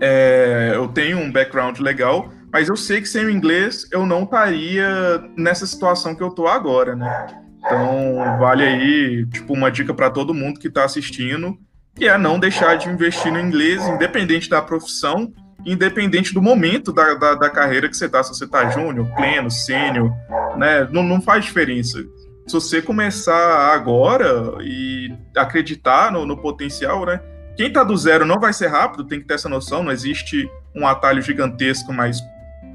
é, 0.00 0.72
eu 0.74 0.88
tenho 0.88 1.18
um 1.18 1.30
background 1.30 1.78
legal, 1.78 2.30
mas 2.52 2.68
eu 2.68 2.76
sei 2.76 3.00
que 3.00 3.08
sem 3.08 3.24
o 3.24 3.30
inglês 3.30 3.86
eu 3.92 4.06
não 4.06 4.24
estaria 4.24 5.22
nessa 5.36 5.66
situação 5.66 6.14
que 6.14 6.22
eu 6.22 6.30
tô 6.30 6.46
agora, 6.46 6.94
né? 6.94 7.26
Então 7.58 8.38
vale 8.38 8.64
aí 8.64 9.26
tipo 9.26 9.52
uma 9.52 9.70
dica 9.70 9.92
para 9.92 10.10
todo 10.10 10.34
mundo 10.34 10.60
que 10.60 10.68
está 10.68 10.84
assistindo, 10.84 11.58
que 11.94 12.06
é 12.06 12.16
não 12.16 12.38
deixar 12.38 12.76
de 12.76 12.88
investir 12.88 13.32
no 13.32 13.40
inglês, 13.40 13.86
independente 13.86 14.48
da 14.48 14.62
profissão 14.62 15.32
independente 15.66 16.32
do 16.32 16.40
momento 16.40 16.92
da, 16.92 17.14
da, 17.14 17.34
da 17.34 17.50
carreira 17.50 17.88
que 17.88 17.96
você 17.96 18.06
está, 18.06 18.22
se 18.22 18.30
você 18.30 18.44
está 18.44 18.70
júnior, 18.70 19.06
pleno, 19.14 19.50
sênior, 19.50 20.12
né? 20.56 20.88
Não, 20.90 21.02
não 21.02 21.20
faz 21.20 21.44
diferença. 21.44 21.98
Se 22.46 22.54
você 22.54 22.80
começar 22.80 23.74
agora 23.74 24.56
e 24.62 25.12
acreditar 25.36 26.10
no, 26.10 26.24
no 26.24 26.36
potencial, 26.36 27.04
né? 27.04 27.20
Quem 27.56 27.68
está 27.68 27.82
do 27.82 27.96
zero 27.96 28.24
não 28.24 28.38
vai 28.38 28.52
ser 28.52 28.68
rápido, 28.68 29.04
tem 29.04 29.20
que 29.20 29.26
ter 29.26 29.34
essa 29.34 29.48
noção. 29.48 29.82
Não 29.82 29.92
existe 29.92 30.48
um 30.74 30.86
atalho 30.86 31.20
gigantesco, 31.20 31.92
mas 31.92 32.20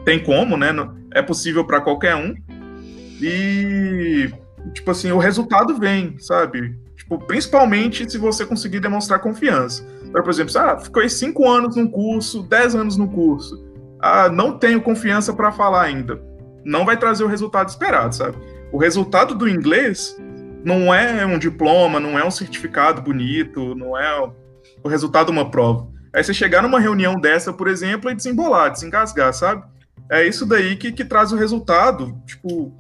tem 0.04 0.22
como, 0.24 0.58
né? 0.58 0.70
É 1.12 1.22
possível 1.22 1.66
para 1.66 1.82
qualquer 1.82 2.16
um. 2.16 2.36
E, 3.22 4.30
tipo 4.74 4.92
assim, 4.92 5.12
o 5.12 5.18
resultado 5.18 5.78
vem, 5.78 6.18
sabe? 6.20 6.78
Tipo, 6.96 7.18
principalmente 7.20 8.10
se 8.10 8.18
você 8.18 8.46
conseguir 8.46 8.80
demonstrar 8.80 9.20
confiança. 9.20 9.86
Então, 10.04 10.22
por 10.22 10.30
exemplo, 10.30 10.58
ah, 10.60 10.78
ficou 10.78 11.08
cinco 11.10 11.50
anos 11.50 11.76
num 11.76 11.88
curso, 11.88 12.44
dez 12.44 12.76
anos 12.76 12.98
no 12.98 13.08
curso. 13.08 13.64
Ah, 14.00 14.30
não 14.30 14.58
tenho 14.58 14.82
confiança 14.82 15.34
para 15.34 15.52
falar 15.52 15.84
ainda. 15.84 16.22
Não 16.66 16.86
vai 16.86 16.98
trazer 16.98 17.24
o 17.24 17.28
resultado 17.28 17.70
esperado, 17.70 18.14
sabe? 18.14 18.38
O 18.72 18.78
resultado 18.78 19.36
do 19.36 19.48
inglês 19.48 20.18
não 20.64 20.94
é 20.94 21.26
um 21.26 21.38
diploma, 21.38 22.00
não 22.00 22.18
é 22.18 22.26
um 22.26 22.32
certificado 22.32 23.02
bonito, 23.02 23.76
não 23.76 23.98
é 23.98 24.32
o 24.84 24.88
resultado 24.88 25.28
de 25.28 25.32
uma 25.32 25.50
prova. 25.50 25.88
Aí 26.14 26.24
você 26.24 26.34
chegar 26.34 26.62
numa 26.62 26.80
reunião 26.80 27.16
dessa, 27.16 27.52
por 27.52 27.68
exemplo, 27.68 28.10
e 28.10 28.16
desembolar, 28.16 28.72
desengasgar, 28.72 29.34
sabe? 29.34 29.64
É 30.12 30.28
isso 30.28 30.46
daí 30.46 30.76
que, 30.76 30.92
que 30.92 31.06
traz 31.06 31.32
o 31.32 31.36
resultado, 31.36 32.22
tipo, 32.26 32.76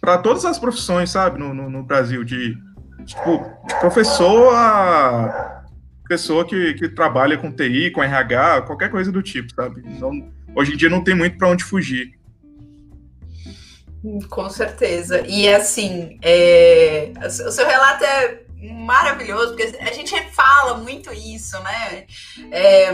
para 0.00 0.18
todas 0.18 0.44
as 0.44 0.58
profissões, 0.58 1.10
sabe, 1.10 1.38
no, 1.38 1.52
no, 1.52 1.68
no 1.68 1.82
Brasil, 1.82 2.24
de 2.24 2.56
tipo, 3.04 3.44
professor 3.80 4.54
a 4.54 5.64
pessoa 6.08 6.44
que, 6.44 6.74
que 6.74 6.88
trabalha 6.88 7.36
com 7.36 7.52
TI, 7.52 7.90
com 7.90 8.02
RH, 8.02 8.62
qualquer 8.62 8.90
coisa 8.90 9.12
do 9.12 9.22
tipo, 9.22 9.54
sabe? 9.54 9.82
Então, 9.86 10.10
hoje 10.54 10.72
em 10.72 10.76
dia 10.76 10.88
não 10.88 11.04
tem 11.04 11.14
muito 11.14 11.36
para 11.36 11.48
onde 11.48 11.64
fugir. 11.64 12.18
Com 14.30 14.48
certeza. 14.48 15.22
E 15.26 15.52
assim, 15.52 16.18
é... 16.22 17.12
o 17.20 17.50
seu 17.50 17.66
relato 17.66 18.04
é 18.04 18.40
maravilhoso, 18.84 19.54
porque 19.54 19.76
a 19.80 19.92
gente 19.92 20.14
fala 20.32 20.78
muito 20.78 21.12
isso, 21.12 21.60
né? 21.62 22.06
É... 22.50 22.92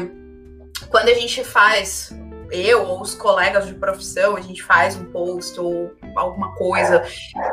Quando 0.88 1.08
a 1.08 1.14
gente 1.14 1.44
faz 1.44 2.10
eu 2.50 2.82
ou 2.82 3.00
os 3.00 3.14
colegas 3.14 3.66
de 3.66 3.74
profissão, 3.74 4.36
a 4.36 4.40
gente 4.40 4.62
faz 4.62 4.96
um 4.96 5.04
post 5.06 5.58
ou 5.58 5.92
alguma 6.16 6.54
coisa 6.54 7.04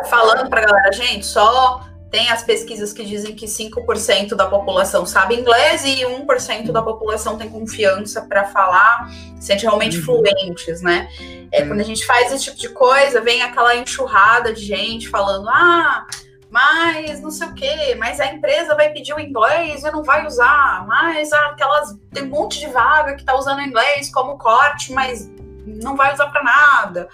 falando 0.09 0.49
para 0.49 0.61
a 0.61 0.65
galera, 0.65 0.91
gente, 0.91 1.25
só 1.25 1.81
tem 2.11 2.29
as 2.29 2.43
pesquisas 2.43 2.91
que 2.91 3.05
dizem 3.05 3.33
que 3.33 3.45
5% 3.45 4.35
da 4.35 4.45
população 4.45 5.05
sabe 5.05 5.35
inglês 5.35 5.85
e 5.85 6.03
1% 6.03 6.71
da 6.71 6.81
população 6.81 7.37
tem 7.37 7.49
confiança 7.49 8.21
para 8.23 8.43
falar, 8.45 9.09
sente 9.39 9.63
realmente 9.63 9.97
uhum. 9.97 10.03
fluentes, 10.03 10.81
né? 10.81 11.07
É, 11.51 11.61
uhum. 11.61 11.69
Quando 11.69 11.79
a 11.79 11.85
gente 11.85 12.05
faz 12.05 12.31
esse 12.33 12.43
tipo 12.43 12.57
de 12.57 12.69
coisa, 12.69 13.21
vem 13.21 13.41
aquela 13.41 13.77
enxurrada 13.77 14.53
de 14.53 14.63
gente 14.63 15.07
falando: 15.07 15.47
ah, 15.49 16.05
mas 16.51 17.21
não 17.21 17.31
sei 17.31 17.47
o 17.47 17.53
quê, 17.53 17.95
mas 17.97 18.19
a 18.19 18.25
empresa 18.25 18.75
vai 18.75 18.89
pedir 18.89 19.13
o 19.13 19.19
inglês 19.19 19.83
e 19.85 19.91
não 19.91 20.03
vai 20.03 20.27
usar, 20.27 20.85
mas 20.85 21.31
aquelas. 21.31 21.97
Tem 22.11 22.23
um 22.23 22.29
monte 22.29 22.59
de 22.59 22.67
vaga 22.67 23.13
que 23.13 23.21
está 23.21 23.35
usando 23.35 23.61
inglês 23.61 24.11
como 24.11 24.37
corte, 24.37 24.91
mas 24.91 25.31
não 25.65 25.95
vai 25.95 26.13
usar 26.13 26.27
para 26.27 26.43
nada. 26.43 27.07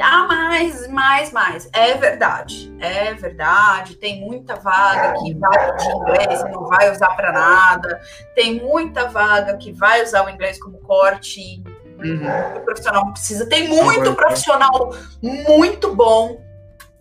Ah, 0.00 0.26
mais, 0.26 0.88
mais, 0.88 1.30
mais. 1.30 1.68
É 1.74 1.94
verdade, 1.94 2.74
é 2.80 3.12
verdade. 3.12 3.96
Tem 3.96 4.20
muita 4.20 4.54
vaga 4.54 5.12
que 5.20 5.34
vai 5.34 5.76
de 5.76 5.88
inglês 5.90 6.40
e 6.40 6.48
não 6.48 6.66
vai 6.66 6.90
usar 6.90 7.10
para 7.10 7.32
nada. 7.32 8.00
Tem 8.34 8.60
muita 8.62 9.08
vaga 9.08 9.58
que 9.58 9.72
vai 9.72 10.02
usar 10.02 10.24
o 10.24 10.30
inglês 10.30 10.58
como 10.58 10.78
corte. 10.78 11.62
Uhum. 11.98 12.56
O 12.56 12.60
profissional 12.60 13.12
precisa. 13.12 13.46
Tem 13.46 13.68
muito 13.68 14.14
profissional 14.14 14.94
muito 15.20 15.94
bom, 15.94 16.40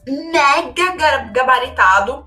mega 0.08 1.24
gabaritado 1.32 2.26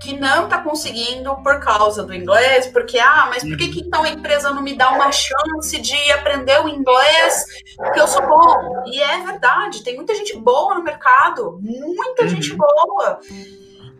que 0.00 0.18
não 0.18 0.44
está 0.44 0.58
conseguindo 0.62 1.34
por 1.42 1.60
causa 1.60 2.02
do 2.02 2.14
inglês, 2.14 2.66
porque, 2.68 2.98
ah, 2.98 3.26
mas 3.28 3.42
por 3.42 3.56
que, 3.58 3.68
que 3.68 3.80
então 3.80 4.02
a 4.02 4.08
empresa 4.08 4.50
não 4.50 4.62
me 4.62 4.74
dá 4.74 4.90
uma 4.90 5.12
chance 5.12 5.78
de 5.78 6.12
aprender 6.12 6.58
o 6.64 6.68
inglês? 6.68 7.44
Porque 7.76 8.00
eu 8.00 8.08
sou 8.08 8.26
bom. 8.26 8.84
E 8.86 9.00
é 9.00 9.20
verdade, 9.20 9.84
tem 9.84 9.96
muita 9.96 10.14
gente 10.14 10.34
boa 10.38 10.74
no 10.74 10.82
mercado, 10.82 11.58
muita 11.60 12.22
uhum. 12.22 12.28
gente 12.28 12.56
boa. 12.56 13.20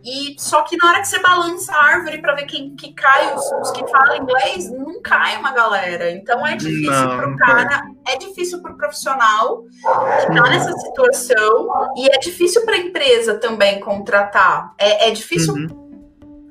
E 0.03 0.35
só 0.39 0.63
que 0.63 0.77
na 0.77 0.89
hora 0.89 1.01
que 1.01 1.07
você 1.07 1.19
balança 1.19 1.71
a 1.73 1.83
árvore 1.83 2.21
para 2.21 2.35
ver 2.35 2.45
quem 2.45 2.75
que 2.75 2.93
cai, 2.93 3.35
os, 3.35 3.51
os, 3.61 3.71
que 3.71 3.87
falam 3.87 4.17
inglês, 4.17 4.71
não 4.71 5.01
cai 5.01 5.37
uma 5.37 5.51
galera. 5.51 6.11
Então 6.11 6.45
é 6.45 6.55
difícil 6.55 7.07
para 7.07 7.29
o 7.29 7.37
cara, 7.37 7.83
é 8.07 8.17
difícil 8.17 8.61
para 8.61 8.71
o 8.71 8.77
profissional 8.77 9.63
que 9.63 10.35
tá 10.35 10.49
nessa 10.49 10.71
situação 10.73 11.69
e 11.95 12.07
é 12.07 12.17
difícil 12.17 12.65
para 12.65 12.75
a 12.75 12.79
empresa 12.79 13.35
também 13.35 13.79
contratar. 13.79 14.73
É, 14.77 15.09
é 15.09 15.11
difícil 15.11 15.53
uhum 15.53 15.81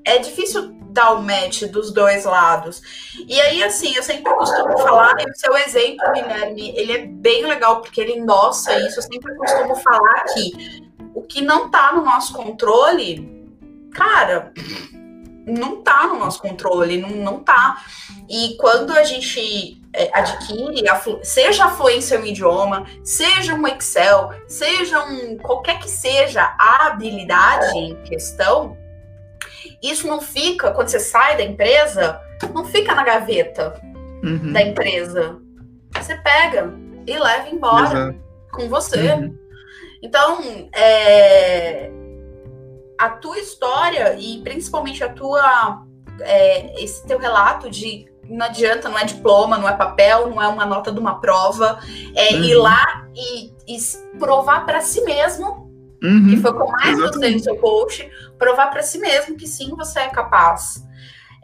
é 0.05 0.19
difícil 0.19 0.77
dar 0.91 1.13
o 1.13 1.23
match 1.23 1.63
dos 1.65 1.93
dois 1.93 2.25
lados. 2.25 2.83
E 3.29 3.41
aí, 3.41 3.63
assim, 3.63 3.95
eu 3.95 4.03
sempre 4.03 4.33
costumo 4.35 4.77
falar, 4.79 5.15
e 5.21 5.31
o 5.31 5.35
seu 5.35 5.57
exemplo, 5.57 6.13
Guilherme, 6.13 6.75
ele 6.77 6.93
é 6.93 7.07
bem 7.07 7.47
legal, 7.47 7.81
porque 7.81 8.01
ele 8.01 8.15
endossa 8.15 8.77
isso, 8.81 8.99
eu 8.99 9.03
sempre 9.03 9.35
costumo 9.37 9.77
falar 9.77 10.25
que 10.35 10.91
o 11.15 11.23
que 11.23 11.43
não 11.43 11.71
tá 11.71 11.93
no 11.93 12.03
nosso 12.03 12.33
controle, 12.33 13.40
cara, 13.91 14.53
não 15.47 15.83
tá 15.83 16.07
no 16.07 16.19
nosso 16.19 16.41
controle, 16.41 16.99
não, 16.99 17.11
não 17.11 17.41
tá. 17.41 17.83
E 18.29 18.57
quando 18.59 18.93
a 18.93 19.03
gente 19.05 19.81
é, 19.93 20.11
adquire, 20.13 20.85
seja 21.23 21.65
a 21.65 21.71
fluência 21.71 22.17
em 22.17 22.21
um 22.21 22.27
idioma, 22.27 22.87
seja 23.03 23.55
um 23.55 23.67
Excel, 23.67 24.33
seja 24.47 25.03
um 25.05 25.37
qualquer 25.39 25.79
que 25.79 25.89
seja 25.89 26.55
a 26.59 26.87
habilidade 26.87 27.77
em 27.77 27.97
questão, 28.03 28.77
isso 29.83 30.07
não 30.07 30.21
fica, 30.21 30.71
quando 30.73 30.89
você 30.89 31.01
sai 31.01 31.37
da 31.37 31.43
empresa, 31.43 32.21
não 32.55 32.65
fica 32.65 32.95
na 32.95 33.03
gaveta 33.03 33.81
uhum. 34.23 34.53
da 34.53 34.63
empresa. 34.63 35.39
Você 35.95 36.17
pega 36.17 36.73
e 37.07 37.19
leva 37.19 37.49
embora 37.49 37.99
Exato. 37.99 38.19
com 38.53 38.69
você. 38.69 39.13
Uhum. 39.13 39.37
Então, 40.03 40.69
é, 40.75 41.91
a 43.01 43.11
tua 43.11 43.39
história 43.39 44.17
e 44.19 44.43
principalmente 44.43 45.03
a 45.03 45.09
tua 45.09 45.85
é, 46.21 46.83
esse 46.83 47.07
teu 47.07 47.19
relato 47.19 47.71
de 47.71 48.09
não 48.29 48.47
adianta, 48.47 48.89
não 48.89 48.99
é 48.99 49.05
diploma, 49.05 49.59
não 49.59 49.69
é 49.69 49.73
papel, 49.73 50.29
não 50.29 50.41
é 50.41 50.47
uma 50.47 50.65
nota 50.65 50.93
de 50.93 51.01
uma 51.01 51.21
prova, 51.21 51.81
é 52.15 52.35
uhum. 52.35 52.45
ir 52.45 52.55
lá 52.55 53.09
e, 53.13 53.53
e 53.67 54.19
provar 54.19 54.65
para 54.65 54.81
si 54.81 55.03
mesmo 55.03 55.69
Uhum, 56.03 56.31
que 56.31 56.37
foi 56.39 56.51
o 56.51 56.55
que 56.55 56.63
eu 56.63 56.69
mais 56.69 56.99
gostei 56.99 57.35
no 57.35 57.41
seu 57.41 57.57
post, 57.57 58.11
provar 58.39 58.71
para 58.71 58.83
si 58.83 58.99
mesmo 58.99 59.37
que 59.37 59.47
sim, 59.47 59.69
você 59.77 60.01
é 60.01 60.09
capaz. 60.09 60.83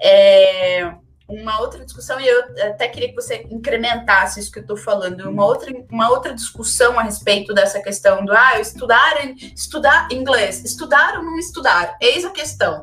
É, 0.02 0.94
uma 1.28 1.60
outra 1.60 1.84
discussão, 1.84 2.20
e 2.20 2.26
eu 2.26 2.40
até 2.68 2.86
queria 2.88 3.08
que 3.08 3.14
você 3.14 3.46
incrementasse 3.50 4.38
isso 4.38 4.50
que 4.50 4.58
eu 4.58 4.62
estou 4.62 4.76
falando, 4.76 5.28
uma 5.28 5.44
outra, 5.44 5.72
uma 5.90 6.08
outra 6.08 6.32
discussão 6.32 6.98
a 6.98 7.02
respeito 7.02 7.52
dessa 7.52 7.80
questão 7.82 8.24
do 8.24 8.32
ah, 8.32 8.60
estudar, 8.60 9.14
estudar 9.54 10.08
inglês, 10.12 10.64
estudar 10.64 11.16
ou 11.16 11.24
não 11.24 11.36
estudar, 11.36 11.96
eis 12.00 12.24
a 12.24 12.30
questão. 12.30 12.82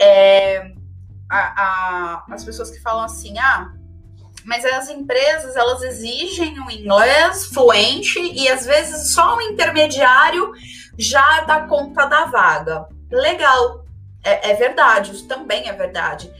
É, 0.00 0.72
a, 1.30 1.38
a, 1.38 2.24
as 2.30 2.44
pessoas 2.44 2.70
que 2.70 2.80
falam 2.80 3.04
assim, 3.04 3.38
ah, 3.38 3.72
mas 4.44 4.64
as 4.64 4.88
empresas 4.88 5.54
elas 5.54 5.82
exigem 5.82 6.58
um 6.60 6.70
inglês 6.70 7.46
fluente 7.46 8.18
e 8.20 8.48
às 8.48 8.66
vezes 8.66 9.12
só 9.12 9.36
um 9.36 9.40
intermediário 9.40 10.52
já 10.98 11.42
dá 11.42 11.60
conta 11.66 12.06
da 12.06 12.26
vaga. 12.26 12.86
Legal, 13.10 13.84
é, 14.22 14.50
é 14.50 14.54
verdade, 14.54 15.12
isso 15.12 15.28
também 15.28 15.68
é 15.68 15.72
verdade. 15.72 16.30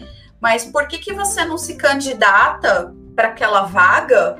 Mas 0.44 0.66
por 0.66 0.86
que, 0.86 0.98
que 0.98 1.14
você 1.14 1.42
não 1.42 1.56
se 1.56 1.74
candidata 1.74 2.94
para 3.16 3.28
aquela 3.28 3.62
vaga 3.62 4.36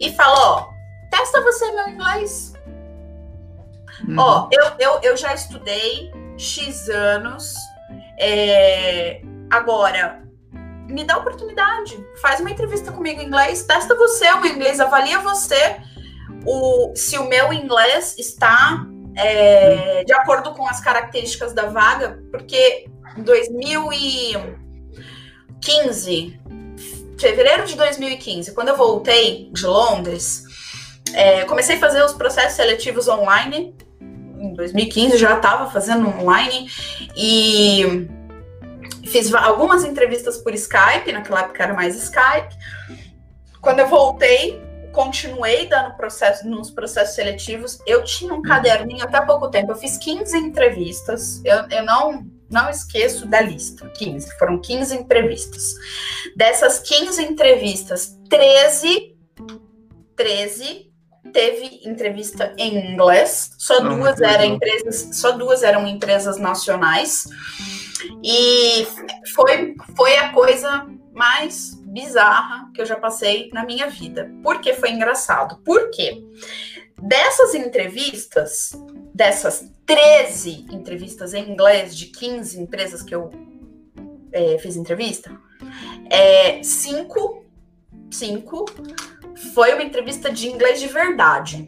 e 0.00 0.12
fala, 0.12 0.36
ó, 0.36 0.68
testa 1.08 1.40
você 1.40 1.70
meu 1.70 1.88
inglês? 1.88 2.52
Uhum. 4.08 4.16
Ó, 4.18 4.48
eu, 4.50 4.64
eu, 4.80 5.00
eu 5.04 5.16
já 5.16 5.32
estudei 5.32 6.10
X 6.36 6.88
anos, 6.88 7.54
é, 8.18 9.22
agora 9.48 10.20
me 10.88 11.04
dá 11.04 11.16
oportunidade. 11.16 11.96
Faz 12.20 12.40
uma 12.40 12.50
entrevista 12.50 12.90
comigo 12.90 13.20
em 13.20 13.26
inglês, 13.26 13.62
testa 13.62 13.94
você 13.94 14.28
o 14.32 14.44
inglês, 14.44 14.80
avalia 14.80 15.20
você 15.20 15.76
o, 16.44 16.92
se 16.96 17.16
o 17.18 17.28
meu 17.28 17.52
inglês 17.52 18.16
está 18.18 18.84
é, 19.14 20.02
de 20.02 20.12
acordo 20.12 20.52
com 20.54 20.66
as 20.66 20.80
características 20.80 21.52
da 21.52 21.66
vaga, 21.66 22.20
porque 22.32 22.90
em 23.16 24.65
2015, 25.60 26.40
fevereiro 27.18 27.64
de 27.64 27.76
2015, 27.76 28.52
quando 28.52 28.68
eu 28.68 28.76
voltei 28.76 29.50
de 29.52 29.66
Londres, 29.66 30.44
é, 31.14 31.44
comecei 31.44 31.76
a 31.76 31.80
fazer 31.80 32.04
os 32.04 32.12
processos 32.12 32.54
seletivos 32.54 33.08
online. 33.08 33.74
Em 34.00 34.52
2015 34.54 35.16
já 35.16 35.36
estava 35.36 35.70
fazendo 35.70 36.08
online 36.08 36.70
e 37.16 38.06
fiz 39.06 39.32
algumas 39.32 39.84
entrevistas 39.84 40.38
por 40.38 40.52
Skype, 40.54 41.12
naquela 41.12 41.40
época 41.40 41.62
era 41.62 41.74
mais 41.74 41.96
Skype. 41.96 42.54
Quando 43.60 43.80
eu 43.80 43.88
voltei, 43.88 44.62
continuei 44.92 45.66
dando 45.66 45.96
processo, 45.96 46.48
nos 46.48 46.70
processos 46.70 47.14
seletivos. 47.14 47.78
Eu 47.86 48.04
tinha 48.04 48.32
um 48.32 48.42
caderninho 48.42 49.04
até 49.04 49.20
pouco 49.20 49.50
tempo. 49.50 49.72
Eu 49.72 49.76
fiz 49.76 49.98
15 49.98 50.36
entrevistas. 50.38 51.42
Eu, 51.44 51.68
eu 51.70 51.84
não, 51.84 52.26
não 52.50 52.68
esqueço 52.70 53.26
da 53.26 53.40
lista. 53.40 53.88
15. 53.90 54.38
Foram 54.38 54.60
15 54.60 54.94
entrevistas. 54.96 55.74
Dessas 56.36 56.78
15 56.80 57.22
entrevistas, 57.22 58.18
13, 58.28 59.16
13 60.14 60.86
teve 61.32 61.80
entrevista 61.84 62.54
em 62.56 62.92
inglês. 62.92 63.52
Só 63.58 63.82
não, 63.82 63.98
duas 63.98 64.18
não. 64.18 64.28
eram 64.28 64.44
empresas, 64.44 65.16
só 65.16 65.32
duas 65.32 65.62
eram 65.62 65.86
empresas 65.86 66.38
nacionais. 66.38 67.28
E 68.22 68.86
foi, 69.34 69.74
foi 69.96 70.16
a 70.18 70.32
coisa 70.32 70.86
mais 71.12 71.74
bizarra 71.86 72.70
que 72.74 72.80
eu 72.80 72.86
já 72.86 72.96
passei 72.96 73.50
na 73.52 73.64
minha 73.64 73.88
vida. 73.88 74.30
Por 74.42 74.60
que 74.60 74.74
foi 74.74 74.90
engraçado? 74.90 75.60
Porque 75.64 76.22
dessas 77.00 77.54
entrevistas, 77.54 78.72
dessas 79.16 79.72
13 79.86 80.66
entrevistas 80.70 81.32
em 81.32 81.50
inglês 81.50 81.96
de 81.96 82.06
15 82.06 82.60
empresas 82.60 83.02
que 83.02 83.14
eu 83.14 83.30
é, 84.30 84.58
fiz 84.58 84.76
entrevista, 84.76 85.34
é, 86.10 86.62
cinco, 86.62 87.42
cinco 88.10 88.66
foi 89.54 89.72
uma 89.72 89.82
entrevista 89.82 90.30
de 90.30 90.48
inglês 90.48 90.78
de 90.80 90.88
verdade 90.88 91.66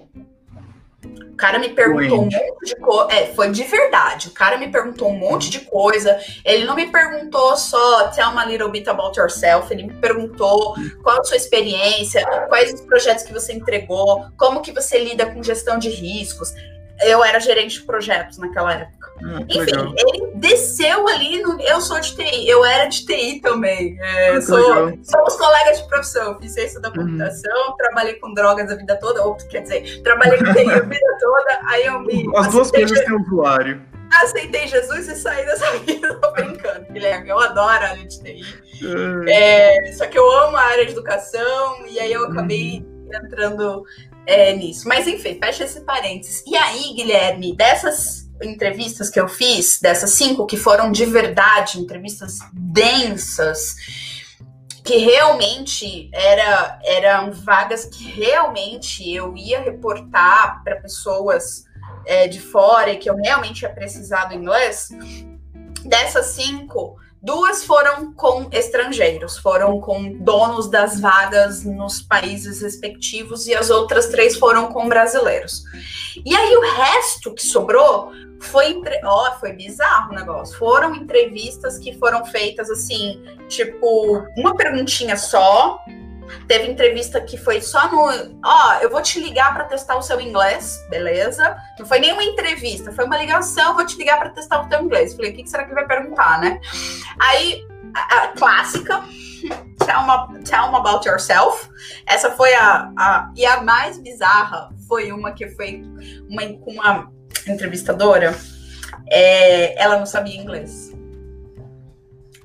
cara 1.39 1.59
me 1.61 1.69
perguntou 1.69 2.21
um 2.21 2.25
monte 2.25 2.67
de 2.67 2.77
coisa. 2.77 3.15
É, 3.15 3.27
foi 3.29 3.51
de 3.51 3.63
verdade. 3.63 4.29
O 4.29 4.33
cara 4.33 4.59
me 4.59 4.69
perguntou 4.69 5.09
um 5.09 5.17
monte 5.17 5.49
de 5.49 5.61
coisa. 5.61 6.19
Ele 6.45 6.65
não 6.65 6.75
me 6.75 6.91
perguntou 6.91 7.57
só 7.57 8.09
tell 8.09 8.33
me 8.33 8.41
a 8.41 8.45
little 8.45 8.69
bit 8.71 8.91
about 8.91 9.19
yourself. 9.19 9.73
Ele 9.73 9.85
me 9.85 9.95
perguntou 9.95 10.75
qual 11.03 11.21
a 11.21 11.25
sua 11.25 11.37
experiência, 11.37 12.27
quais 12.49 12.75
os 12.75 12.81
projetos 12.83 13.25
que 13.25 13.33
você 13.33 13.53
entregou, 13.53 14.27
como 14.37 14.61
que 14.61 14.73
você 14.73 14.99
lida 14.99 15.27
com 15.27 15.43
gestão 15.43 15.79
de 15.79 15.89
riscos. 15.89 16.53
Eu 17.03 17.25
era 17.25 17.39
gerente 17.39 17.81
de 17.81 17.87
projetos 17.87 18.39
naquela 18.39 18.73
época. 18.73 18.99
Hum, 19.23 19.45
Enfim, 19.49 19.61
legal. 19.61 19.95
ele 19.97 20.33
desceu 20.37 21.09
ali 21.09 21.43
no. 21.43 21.61
Eu 21.61 21.81
sou 21.81 21.99
de 22.01 22.15
TI, 22.15 22.49
eu 22.49 22.65
era 22.65 22.87
de 22.87 23.05
TI 23.05 23.41
também. 23.41 23.99
É, 24.01 24.41
sou, 24.41 24.93
somos 25.03 25.37
colegas 25.37 25.83
de 25.83 25.89
profissão, 25.89 26.39
fiz 26.41 26.53
ciência 26.53 26.81
da 26.81 26.89
uhum. 26.89 26.95
computação, 26.95 27.69
uhum. 27.69 27.77
trabalhei 27.77 28.15
com 28.15 28.33
drogas 28.33 28.71
a 28.71 28.77
vida 28.77 28.97
toda, 28.97 29.23
ou 29.25 29.35
quer 29.35 29.63
dizer, 29.63 30.03
trabalhei 30.03 30.39
com 30.39 30.53
TI 30.53 30.71
a 30.71 30.81
vida 30.81 31.17
toda, 31.21 31.61
aí 31.67 31.87
eu 31.87 32.01
me. 32.01 32.27
As 32.37 32.49
duas 32.49 32.71
coisas 32.71 33.01
têm 33.01 33.15
usuário. 33.15 33.83
Aceitei 34.23 34.67
Jesus 34.67 35.09
e 35.09 35.17
saí 35.17 35.45
dessa 35.45 35.71
vida, 35.85 36.15
tô 36.15 36.33
brincando, 36.33 36.87
Guilherme. 36.91 37.29
Eu 37.29 37.39
adoro 37.39 37.85
a 37.85 37.89
área 37.89 38.07
de 38.07 38.23
TI. 38.23 38.43
Uhum. 38.83 39.29
É, 39.29 39.93
só 39.93 40.07
que 40.07 40.19
eu 40.19 40.31
amo 40.45 40.57
a 40.57 40.63
área 40.63 40.87
de 40.87 40.93
educação, 40.93 41.87
e 41.89 41.99
aí 41.99 42.13
eu 42.13 42.25
acabei 42.27 42.87
uhum. 42.87 43.11
entrando 43.13 43.85
é, 44.29 44.55
nisso. 44.55 44.87
Mas 44.87 45.07
enfim, 45.07 45.39
fecha 45.41 45.65
esse 45.65 45.81
parênteses. 45.81 46.45
E 46.47 46.55
aí, 46.55 46.93
Guilherme, 46.93 47.57
dessas 47.57 48.29
entrevistas 48.43 49.09
que 49.09 49.19
eu 49.19 49.27
fiz, 49.27 49.81
dessas 49.81 50.11
cinco 50.11 50.47
que 50.47 50.57
foram 50.57 50.93
de 50.93 51.07
verdade, 51.07 51.81
entrevistas 51.81 52.39
densas, 52.53 53.75
que 54.85 54.99
realmente 54.99 56.11
era, 56.13 56.79
eram 56.85 57.33
vagas 57.33 57.87
que 57.87 58.05
realmente 58.05 59.11
eu 59.11 59.35
ia 59.35 59.61
reportar 59.61 60.63
para 60.63 60.77
pessoas 60.77 61.65
é, 62.07 62.29
de 62.29 62.39
fora 62.39 62.91
e 62.91 62.99
que 62.99 63.09
eu 63.09 63.17
realmente 63.17 63.63
ia 63.63 63.71
precisar 63.71 64.27
do 64.27 64.35
inglês. 64.35 64.91
Dessas 65.85 66.27
cinco, 66.27 66.97
Duas 67.21 67.65
foram 67.65 68.13
com 68.13 68.49
estrangeiros, 68.53 69.37
foram 69.39 69.81
com 69.81 70.13
donos 70.19 70.71
das 70.71 71.01
vagas 71.01 71.65
nos 71.65 72.01
países 72.01 72.63
respectivos, 72.63 73.47
e 73.47 73.55
as 73.55 73.71
outras 73.71 74.07
três 74.07 74.37
foram 74.37 74.73
com 74.73 74.89
brasileiros. 74.89 75.65
E 76.25 76.35
aí 76.35 76.57
o 76.57 76.77
resto 76.77 77.35
que 77.35 77.43
sobrou 77.43 78.13
foi, 78.41 78.81
ó, 79.05 79.29
oh, 79.29 79.41
foi 79.41 79.53
bizarro 79.53 80.13
o 80.13 80.15
negócio. 80.15 80.57
Foram 80.57 80.95
entrevistas 80.95 81.79
que 81.79 81.99
foram 81.99 82.25
feitas 82.25 82.71
assim, 82.71 83.21
tipo, 83.49 84.25
uma 84.37 84.55
perguntinha 84.57 85.17
só, 85.17 85.79
Teve 86.47 86.71
entrevista 86.71 87.21
que 87.21 87.37
foi 87.37 87.61
só 87.61 87.91
no. 87.91 88.07
Ó, 88.45 88.69
oh, 88.69 88.73
eu 88.83 88.91
vou 88.91 89.03
te 89.03 89.21
ligar 89.21 89.55
para 89.55 89.65
testar 89.65 89.97
o 89.97 90.03
seu 90.03 90.21
inglês, 90.21 90.85
beleza? 90.91 91.57
Não 91.79 91.87
foi 91.87 91.99
nenhuma 91.99 92.23
entrevista, 92.23 92.93
foi 92.93 93.05
uma 93.05 93.17
ligação, 93.17 93.75
vou 93.75 93.87
te 93.87 93.97
ligar 93.97 94.19
para 94.19 94.31
testar 94.31 94.63
o 94.63 94.69
teu 94.69 94.83
inglês. 94.83 95.15
Falei, 95.15 95.33
o 95.33 95.35
que, 95.35 95.49
será 95.49 95.65
que 95.65 95.75
vai 95.75 95.87
perguntar, 95.87 96.41
né? 96.41 96.61
Aí, 97.19 97.63
a, 97.95 98.25
a 98.25 98.29
clássica, 98.29 99.03
tell 99.85 100.03
me, 100.03 100.43
tell 100.45 100.71
me 100.71 100.77
about 100.77 101.07
yourself. 101.09 101.69
Essa 102.07 102.31
foi 102.33 102.55
a, 102.55 102.93
a. 102.97 103.33
E 103.35 103.45
a 103.47 103.63
mais 103.63 103.99
bizarra 103.99 104.71
foi 104.87 105.13
uma 105.13 105.33
que 105.33 105.49
foi 105.51 105.83
uma, 106.29 106.43
uma 106.67 107.13
entrevistadora. 107.47 108.35
É, 109.11 109.81
ela 109.83 109.99
não 109.99 110.07
sabia 110.07 110.37
inglês. 110.37 110.88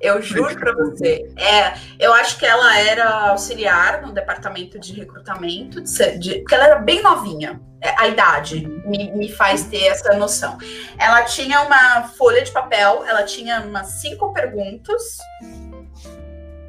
Eu 0.03 0.21
juro 0.21 0.53
para 0.59 0.73
você. 0.73 1.31
É, 1.37 1.73
eu 1.97 2.13
acho 2.13 2.37
que 2.37 2.45
ela 2.45 2.77
era 2.77 3.29
auxiliar 3.29 4.01
no 4.01 4.11
departamento 4.11 4.77
de 4.77 4.91
recrutamento, 4.91 5.81
de, 5.81 6.17
de, 6.17 6.39
porque 6.39 6.53
ela 6.53 6.65
era 6.65 6.75
bem 6.75 7.01
novinha. 7.01 7.61
É, 7.81 7.95
a 7.97 8.09
idade 8.09 8.67
me, 8.85 9.11
me 9.13 9.31
faz 9.31 9.63
ter 9.63 9.85
essa 9.85 10.13
noção. 10.15 10.57
Ela 10.97 11.23
tinha 11.23 11.61
uma 11.61 12.03
folha 12.03 12.41
de 12.41 12.51
papel, 12.51 13.05
ela 13.07 13.23
tinha 13.23 13.61
umas 13.61 13.87
cinco 14.01 14.33
perguntas 14.33 15.17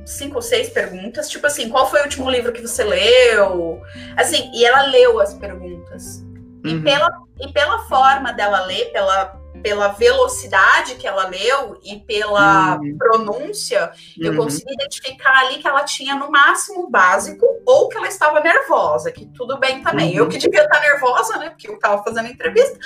cinco 0.07 0.37
ou 0.37 0.43
seis 0.43 0.69
perguntas, 0.69 1.31
tipo 1.31 1.47
assim, 1.47 1.71
qual 1.71 1.91
foi 1.91 2.01
o 2.01 2.05
último 2.05 2.29
livro 2.29 2.53
que 2.53 2.61
você 2.61 2.85
leu? 2.85 3.81
Assim, 4.17 4.51
e 4.53 4.65
ela 4.65 4.83
leu 4.83 5.19
as 5.19 5.33
perguntas. 5.33 6.23
Uhum. 6.65 6.79
E, 6.79 6.83
pela, 6.83 7.11
e 7.41 7.53
pela 7.53 7.79
forma 7.87 8.31
dela 8.33 8.67
ler, 8.67 8.93
pela 8.93 9.41
pela 9.65 9.89
velocidade 9.89 10.97
que 10.97 11.07
ela 11.07 11.27
leu 11.27 11.81
e 11.83 11.99
pela 11.99 12.77
uhum. 12.77 12.99
pronúncia, 12.99 13.91
uhum. 14.19 14.27
eu 14.27 14.37
consegui 14.37 14.71
identificar 14.75 15.39
ali 15.39 15.59
que 15.59 15.67
ela 15.67 15.83
tinha 15.85 16.15
no 16.15 16.31
máximo 16.31 16.91
básico 16.91 17.47
ou 17.65 17.89
que 17.89 17.97
ela 17.97 18.07
estava 18.07 18.41
nervosa, 18.41 19.11
que 19.11 19.25
tudo 19.25 19.59
bem 19.59 19.83
também. 19.83 20.11
Uhum. 20.11 20.19
Eu 20.19 20.29
que 20.29 20.37
devia 20.37 20.65
estar 20.65 20.81
nervosa, 20.81 21.39
né? 21.39 21.49
Porque 21.49 21.67
eu 21.67 21.77
estava 21.77 22.05
fazendo 22.05 22.29
entrevista. 22.29 22.79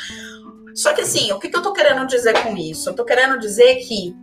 Só 0.72 0.94
que 0.94 1.00
assim, 1.00 1.32
o 1.32 1.40
que, 1.40 1.48
que 1.48 1.56
eu 1.56 1.60
estou 1.60 1.72
querendo 1.72 2.06
dizer 2.06 2.40
com 2.44 2.56
isso? 2.56 2.88
Eu 2.88 2.92
estou 2.92 3.04
querendo 3.04 3.40
dizer 3.40 3.74
que 3.80 4.16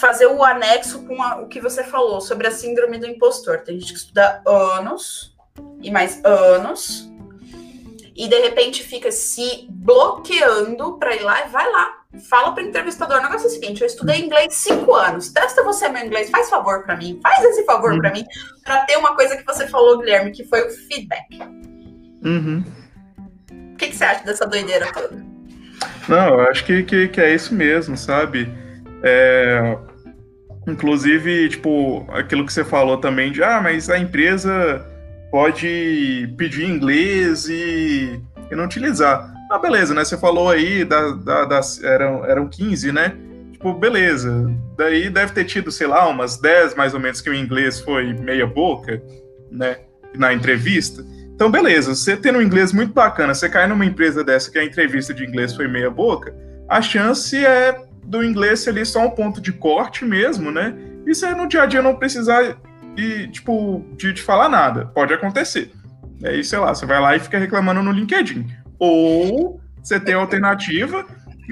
fazer 0.00 0.26
o 0.26 0.42
anexo 0.42 1.06
com 1.06 1.22
a, 1.22 1.42
o 1.42 1.46
que 1.46 1.60
você 1.60 1.84
falou 1.84 2.20
sobre 2.20 2.48
a 2.48 2.50
síndrome 2.50 2.98
do 2.98 3.06
impostor. 3.06 3.58
Tem 3.58 3.78
gente 3.78 3.92
que 3.92 3.98
estuda 4.00 4.42
anos 4.44 5.32
e 5.80 5.92
mais 5.92 6.20
anos 6.24 7.08
e 8.14 8.28
de 8.28 8.38
repente 8.40 8.82
fica 8.82 9.10
se 9.10 9.66
bloqueando 9.70 10.98
para 10.98 11.14
ir 11.14 11.22
lá 11.22 11.46
e 11.46 11.48
vai 11.48 11.70
lá. 11.70 11.98
Fala 12.28 12.52
para 12.52 12.62
o 12.62 12.66
entrevistador, 12.66 13.18
o 13.18 13.22
negócio 13.22 13.46
é 13.46 13.48
o 13.48 13.52
seguinte, 13.52 13.80
eu 13.80 13.86
estudei 13.86 14.20
inglês 14.20 14.54
cinco 14.54 14.94
anos, 14.94 15.30
testa 15.30 15.64
você 15.64 15.88
meu 15.88 16.04
inglês, 16.04 16.28
faz 16.28 16.50
favor 16.50 16.84
para 16.84 16.96
mim, 16.96 17.18
faz 17.22 17.42
esse 17.42 17.64
favor 17.64 17.92
uhum. 17.92 18.00
para 18.00 18.12
mim, 18.12 18.24
para 18.62 18.84
ter 18.84 18.98
uma 18.98 19.14
coisa 19.16 19.36
que 19.36 19.46
você 19.46 19.66
falou, 19.66 19.98
Guilherme, 19.98 20.30
que 20.30 20.44
foi 20.44 20.66
o 20.66 20.70
feedback. 20.70 21.40
Uhum. 22.22 22.62
O 23.72 23.76
que, 23.76 23.88
que, 23.88 23.96
você 23.96 24.04
acha 24.04 24.24
dessa 24.24 24.46
doideira 24.46 24.92
toda? 24.92 25.24
Não, 26.06 26.38
eu 26.38 26.40
acho 26.42 26.64
que, 26.64 26.82
que, 26.82 27.08
que 27.08 27.20
é 27.20 27.34
isso 27.34 27.54
mesmo, 27.54 27.96
sabe? 27.96 28.46
É, 29.02 29.78
inclusive, 30.68 31.48
tipo, 31.48 32.06
aquilo 32.12 32.44
que 32.44 32.52
você 32.52 32.62
falou 32.64 32.98
também 32.98 33.32
de, 33.32 33.42
ah, 33.42 33.60
mas 33.62 33.88
a 33.88 33.98
empresa 33.98 34.86
pode 35.32 36.32
pedir 36.36 36.68
inglês 36.68 37.48
e, 37.48 38.20
e 38.50 38.54
não 38.54 38.66
utilizar. 38.66 39.32
Ah, 39.50 39.58
beleza, 39.58 39.94
né? 39.94 40.04
Você 40.04 40.18
falou 40.18 40.50
aí 40.50 40.84
da, 40.84 41.10
da, 41.12 41.44
das. 41.46 41.82
Eram, 41.82 42.24
eram 42.26 42.48
15, 42.48 42.92
né? 42.92 43.16
Tipo, 43.50 43.72
beleza. 43.72 44.54
Daí 44.76 45.08
deve 45.08 45.32
ter 45.32 45.44
tido, 45.44 45.72
sei 45.72 45.86
lá, 45.86 46.06
umas 46.06 46.36
10 46.38 46.74
mais 46.74 46.92
ou 46.92 47.00
menos 47.00 47.22
que 47.22 47.30
o 47.30 47.34
inglês 47.34 47.80
foi 47.80 48.12
meia 48.12 48.46
boca, 48.46 49.02
né? 49.50 49.78
Na 50.14 50.34
entrevista. 50.34 51.02
Então, 51.34 51.50
beleza, 51.50 51.94
você 51.94 52.14
tendo 52.14 52.38
um 52.38 52.42
inglês 52.42 52.72
muito 52.72 52.92
bacana, 52.92 53.34
você 53.34 53.48
cai 53.48 53.66
numa 53.66 53.86
empresa 53.86 54.22
dessa 54.22 54.50
que 54.50 54.58
a 54.58 54.64
entrevista 54.64 55.14
de 55.14 55.24
inglês 55.24 55.56
foi 55.56 55.66
meia 55.66 55.90
boca, 55.90 56.32
a 56.68 56.80
chance 56.80 57.34
é 57.34 57.82
do 58.04 58.22
inglês 58.22 58.60
ser 58.60 58.70
ali 58.70 58.84
só 58.84 59.06
um 59.06 59.10
ponto 59.10 59.40
de 59.40 59.52
corte 59.52 60.04
mesmo, 60.04 60.52
né? 60.52 60.76
e 61.06 61.14
você 61.14 61.34
no 61.34 61.46
dia 61.46 61.62
a 61.62 61.66
dia 61.66 61.82
não 61.82 61.96
precisar 61.96 62.56
e, 62.96 63.28
tipo, 63.28 63.84
de, 63.96 64.12
de 64.12 64.22
falar 64.22 64.48
nada. 64.48 64.86
Pode 64.86 65.12
acontecer. 65.12 65.72
Aí, 66.24 66.44
sei 66.44 66.58
lá, 66.58 66.74
você 66.74 66.86
vai 66.86 67.00
lá 67.00 67.16
e 67.16 67.20
fica 67.20 67.38
reclamando 67.38 67.82
no 67.82 67.92
LinkedIn. 67.92 68.46
Ou 68.78 69.60
você 69.82 69.98
tem 69.98 70.14
a 70.14 70.18
alternativa 70.18 71.04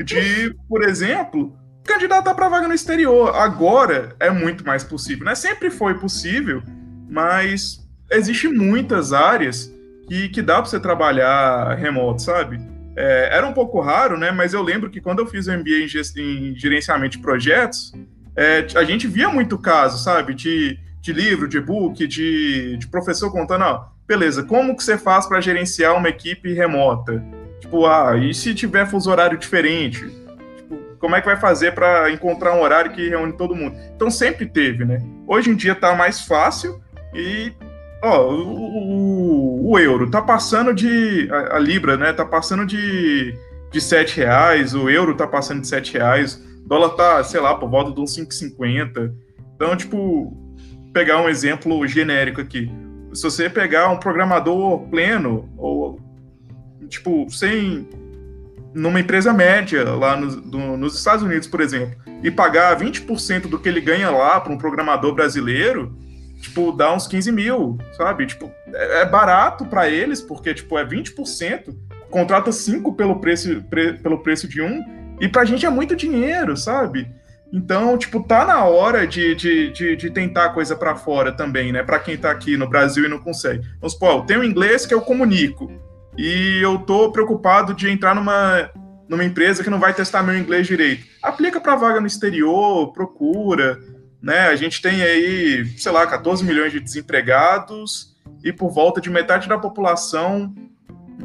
de, 0.05 0.55
por 0.69 0.83
exemplo, 0.83 1.57
candidatar 1.85 2.35
para 2.35 2.49
vaga 2.49 2.69
no 2.69 2.75
exterior. 2.75 3.35
Agora 3.35 4.15
é 4.21 4.31
muito 4.31 4.65
mais 4.65 4.85
possível, 4.85 5.25
né? 5.25 5.35
Sempre 5.35 5.71
foi 5.71 5.95
possível, 5.95 6.63
mas 7.09 7.81
existe 8.11 8.49
muitas 8.49 9.13
áreas 9.13 9.73
que, 10.09 10.29
que 10.29 10.43
dá 10.43 10.55
para 10.55 10.67
você 10.67 10.81
trabalhar 10.81 11.75
remoto, 11.75 12.23
sabe? 12.23 12.61
É, 12.97 13.37
era 13.37 13.47
um 13.47 13.53
pouco 13.53 13.81
raro, 13.81 14.19
né? 14.19 14.31
Mas 14.31 14.53
eu 14.53 14.63
lembro 14.63 14.91
que 14.91 15.01
quando 15.01 15.21
eu 15.21 15.27
fiz 15.27 15.47
o 15.47 15.53
MBA 15.53 15.87
em, 16.17 16.51
em 16.51 16.55
gerenciamento 16.57 17.17
de 17.17 17.23
projetos, 17.23 17.93
é, 18.37 18.67
a 18.77 18.85
gente 18.85 19.07
via 19.07 19.29
muito 19.29 19.59
caso, 19.59 20.03
sabe? 20.03 20.35
De, 20.35 20.79
de 21.01 21.13
livro, 21.13 21.49
de 21.49 21.59
e-book, 21.59 22.07
de, 22.07 22.77
de 22.77 22.87
professor 22.89 23.31
contando, 23.31 23.65
ó, 23.65 23.87
beleza, 24.07 24.43
como 24.43 24.77
que 24.77 24.85
você 24.85 24.99
faz 24.99 25.27
para 25.27 25.41
gerenciar 25.41 25.97
uma 25.97 26.09
equipe 26.09 26.53
remota? 26.53 27.23
Tipo, 27.61 27.87
ah, 27.87 28.17
e 28.17 28.35
se 28.35 28.55
tiver 28.55 28.87
fuso 28.87 29.11
horário 29.11 29.39
diferente? 29.39 30.09
Tipo, 30.57 30.79
como 30.99 31.17
é 31.17 31.21
que 31.21 31.27
vai 31.27 31.37
fazer 31.37 31.75
para 31.75 32.11
encontrar 32.11 32.55
um 32.55 32.63
horário 32.63 32.93
que 32.93 33.09
reúne 33.09 33.33
todo 33.33 33.55
mundo? 33.55 33.77
Então 33.95 34.11
sempre 34.11 34.47
teve, 34.47 34.85
né? 34.85 34.99
Hoje 35.27 35.51
em 35.51 35.57
dia 35.57 35.75
tá 35.75 35.95
mais 35.95 36.23
fácil 36.23 36.81
e 37.15 37.53
ó, 38.03 38.31
o, 38.31 39.69
o, 39.69 39.71
o 39.73 39.79
euro 39.79 40.11
tá 40.11 40.21
passando 40.21 40.75
de 40.75 41.29
a, 41.31 41.57
a, 41.57 41.59
libra, 41.59 41.97
né? 41.97 42.13
Tá 42.13 42.25
passando 42.25 42.67
de 42.67 43.35
de 43.71 43.81
sete 43.81 44.17
reais, 44.17 44.75
o 44.75 44.91
euro 44.91 45.15
tá 45.15 45.27
passando 45.27 45.61
de 45.61 45.69
sete 45.69 45.93
reais, 45.93 46.43
o 46.65 46.69
dólar 46.69 46.91
tá, 46.91 47.23
sei 47.23 47.41
lá, 47.41 47.55
por 47.55 47.71
volta 47.71 47.93
de 47.93 48.01
uns 48.01 48.17
5,50. 48.17 49.13
Então, 49.55 49.77
tipo, 49.77 50.50
pegar 50.93 51.21
um 51.21 51.29
exemplo 51.29 51.87
genérico 51.87 52.41
aqui. 52.41 52.71
Se 53.13 53.23
você 53.23 53.51
pegar 53.51 53.89
um 53.89 53.99
programador 53.99 54.89
pleno 54.89 55.49
ou 55.57 56.01
tipo, 56.91 57.31
sem. 57.31 57.89
numa 58.75 59.01
empresa 59.01 59.33
média 59.33 59.85
lá 59.95 60.17
no, 60.17 60.41
do, 60.41 60.59
nos 60.77 60.99
Estados 60.99 61.23
Unidos, 61.23 61.49
por 61.49 61.61
exemplo, 61.61 61.97
e 62.23 62.31
pagar 62.31 62.79
20% 62.79 63.43
do 63.43 63.59
que 63.59 63.69
ele 63.69 63.81
ganha 63.81 64.11
lá 64.11 64.41
para 64.41 64.53
um 64.53 64.59
programador 64.59 65.15
brasileiro, 65.15 65.97
tipo, 66.41 66.73
dá 66.73 66.93
uns 66.93 67.07
15 67.07 67.33
mil, 67.33 67.79
sabe? 67.97 68.27
Tipo, 68.27 68.51
é, 68.75 69.03
é 69.03 69.07
barato 69.07 69.65
para 69.65 69.89
eles, 69.89 70.21
porque, 70.21 70.53
tipo, 70.53 70.79
é 70.79 70.85
20%, 70.85 71.75
contrata 72.11 72.53
5 72.53 72.93
pelo 72.95 73.21
preço, 73.21 73.63
pre, 73.71 73.95
pelo 73.95 74.19
preço 74.19 74.47
de 74.49 74.61
um, 74.61 74.81
e 75.21 75.29
pra 75.29 75.45
gente 75.45 75.65
é 75.65 75.71
muito 75.71 75.97
dinheiro, 75.97 76.57
sabe? 76.57 77.09
Então, 77.53 77.99
tipo, 77.99 78.23
tá 78.23 78.45
na 78.45 78.65
hora 78.65 79.07
de, 79.07 79.35
de, 79.35 79.73
de, 79.73 79.97
de 79.97 80.11
tentar 80.11 80.51
coisa 80.51 80.77
para 80.77 80.95
fora 80.95 81.33
também, 81.33 81.73
né? 81.73 81.83
Para 81.83 81.99
quem 81.99 82.17
tá 82.17 82.31
aqui 82.31 82.57
no 82.57 82.69
Brasil 82.69 83.05
e 83.05 83.09
não 83.09 83.19
consegue. 83.19 83.67
Vamos 83.81 83.95
supor, 83.95 84.19
eu 84.19 84.23
tenho 84.23 84.45
inglês 84.45 84.87
que 84.87 84.95
eu 84.95 85.01
comunico 85.01 85.71
e 86.17 86.61
eu 86.63 86.79
tô 86.79 87.11
preocupado 87.11 87.75
de 87.75 87.91
entrar 87.91 88.15
numa, 88.15 88.71
numa 89.09 89.25
empresa 89.25 89.65
que 89.65 89.71
não 89.71 89.81
vai 89.81 89.93
testar 89.93 90.23
meu 90.23 90.39
inglês 90.39 90.67
direito. 90.67 91.05
Aplica 91.21 91.61
para 91.61 91.75
vaga 91.75 92.01
no 92.01 92.07
exterior, 92.07 92.93
procura, 92.93 93.79
né? 94.23 94.49
A 94.49 94.57
gente 94.57 94.81
tem 94.81 95.03
aí, 95.03 95.67
sei 95.77 95.91
lá, 95.91 96.07
14 96.07 96.45
milhões 96.45 96.71
de 96.71 96.79
desempregados 96.79 98.17
e 98.45 98.53
por 98.53 98.71
volta 98.71 99.01
de 99.01 99.11
metade 99.11 99.49
da 99.49 99.59
população 99.59 100.55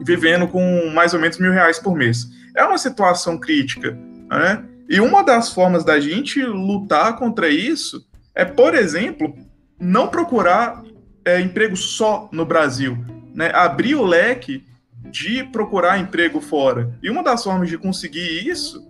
vivendo 0.04 0.48
com 0.48 0.90
mais 0.94 1.14
ou 1.14 1.20
menos 1.20 1.38
mil 1.38 1.52
reais 1.52 1.78
por 1.78 1.96
mês. 1.96 2.28
É 2.56 2.64
uma 2.64 2.78
situação 2.78 3.38
crítica, 3.38 3.98
né? 4.30 4.66
E 4.90 5.00
uma 5.00 5.24
das 5.24 5.52
formas 5.52 5.84
da 5.84 6.00
gente 6.00 6.44
lutar 6.44 7.16
contra 7.18 7.50
isso 7.50 8.06
é, 8.36 8.46
por 8.46 8.76
exemplo, 8.76 9.36
não 9.80 10.08
procurar 10.08 10.84
é, 11.24 11.42
emprego 11.42 11.76
só 11.76 12.30
no 12.32 12.46
Brasil, 12.46 12.98
né? 13.34 13.52
Abrir 13.54 13.96
o 13.96 14.06
leque 14.06 14.64
de 15.10 15.44
procurar 15.46 15.98
emprego 15.98 16.40
fora. 16.40 16.94
E 17.02 17.10
uma 17.10 17.24
das 17.24 17.44
formas 17.44 17.70
de 17.70 17.78
conseguir 17.78 18.48
isso 18.48 18.86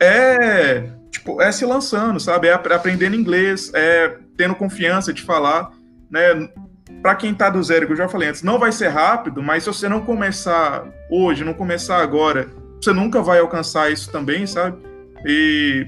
é, 0.00 0.88
tipo, 1.10 1.40
é 1.40 1.50
se 1.50 1.64
lançando, 1.64 2.20
sabe? 2.20 2.48
É 2.48 2.52
aprendendo 2.52 3.16
inglês, 3.16 3.70
é 3.74 4.18
tendo 4.36 4.54
confiança 4.54 5.12
de 5.12 5.22
falar, 5.22 5.70
né? 6.10 6.48
Para 7.00 7.14
quem 7.14 7.32
está 7.32 7.48
do 7.48 7.62
zero, 7.62 7.86
que 7.86 7.92
eu 7.92 7.96
já 7.96 8.08
falei 8.08 8.28
antes, 8.28 8.42
não 8.42 8.58
vai 8.58 8.70
ser 8.70 8.88
rápido, 8.88 9.42
mas 9.42 9.64
se 9.64 9.68
você 9.68 9.88
não 9.88 10.02
começar 10.02 10.84
hoje, 11.10 11.44
não 11.44 11.54
começar 11.54 12.00
agora, 12.00 12.48
você 12.80 12.92
nunca 12.92 13.22
vai 13.22 13.40
alcançar 13.40 13.90
isso 13.90 14.10
também, 14.10 14.46
sabe? 14.46 14.91
E 15.24 15.86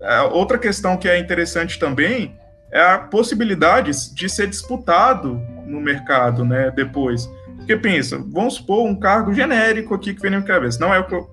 é, 0.00 0.20
outra 0.22 0.58
questão 0.58 0.96
que 0.96 1.08
é 1.08 1.18
interessante 1.18 1.78
também 1.78 2.36
é 2.70 2.80
a 2.80 2.98
possibilidade 2.98 3.92
de 4.14 4.28
ser 4.28 4.48
disputado 4.48 5.40
no 5.66 5.80
mercado, 5.80 6.44
né, 6.44 6.70
depois. 6.74 7.30
Porque 7.56 7.76
pensa, 7.76 8.18
vamos 8.18 8.54
supor 8.54 8.86
um 8.86 8.94
cargo 8.98 9.32
genérico 9.32 9.94
aqui 9.94 10.12
que 10.12 10.20
vem 10.20 10.30
na 10.30 10.38
minha 10.38 10.46
cabeça. 10.46 10.78
Não 10.78 10.92
é 10.92 10.98
o 10.98 11.06
que 11.06 11.14
eu, 11.14 11.30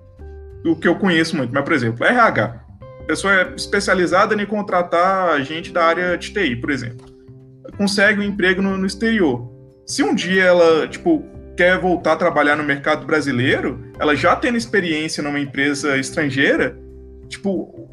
o 0.66 0.76
que 0.76 0.88
eu 0.88 0.96
conheço 0.96 1.36
muito, 1.36 1.54
mas, 1.54 1.64
por 1.64 1.74
exemplo, 1.74 2.06
RH. 2.06 2.62
A 3.02 3.04
pessoa 3.04 3.34
é 3.34 3.54
especializada 3.56 4.40
em 4.40 4.46
contratar 4.46 5.42
gente 5.42 5.74
da 5.74 5.84
área 5.84 6.18
de 6.18 6.32
TI, 6.32 6.56
por 6.56 6.70
exemplo. 6.70 7.06
Consegue 7.76 8.22
um 8.22 8.24
emprego 8.24 8.62
no, 8.62 8.78
no 8.78 8.86
exterior. 8.86 9.52
Se 9.86 10.04
um 10.04 10.14
dia 10.14 10.44
ela, 10.44 10.88
tipo, 10.88 11.26
quer 11.58 11.78
voltar 11.80 12.14
a 12.14 12.16
trabalhar 12.16 12.56
no 12.56 12.64
mercado 12.64 13.06
brasileiro, 13.06 13.84
ela 14.00 14.16
já 14.16 14.36
tendo 14.36 14.58
experiência 14.58 15.22
numa 15.22 15.40
empresa 15.40 15.98
estrangeira, 15.98 16.78
tipo, 17.32 17.90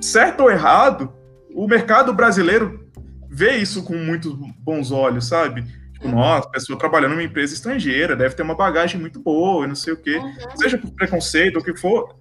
certo 0.00 0.42
ou 0.42 0.50
errado, 0.50 1.12
o 1.54 1.66
mercado 1.66 2.12
brasileiro 2.12 2.88
vê 3.28 3.56
isso 3.56 3.84
com 3.84 3.94
muitos 3.94 4.34
bons 4.58 4.90
olhos, 4.90 5.28
sabe? 5.28 5.64
Tipo, 5.94 6.08
nossa, 6.08 6.48
a 6.48 6.50
pessoa 6.50 6.78
trabalhando 6.78 7.12
numa 7.12 7.22
empresa 7.22 7.54
estrangeira, 7.54 8.16
deve 8.16 8.34
ter 8.34 8.42
uma 8.42 8.54
bagagem 8.54 9.00
muito 9.00 9.20
boa, 9.20 9.66
não 9.66 9.74
sei 9.74 9.92
o 9.92 9.96
quê. 9.96 10.16
Uhum. 10.16 10.56
Seja 10.56 10.76
por 10.76 10.90
preconceito 10.90 11.56
ou 11.56 11.62
o 11.62 11.64
que 11.64 11.76
for, 11.76 12.16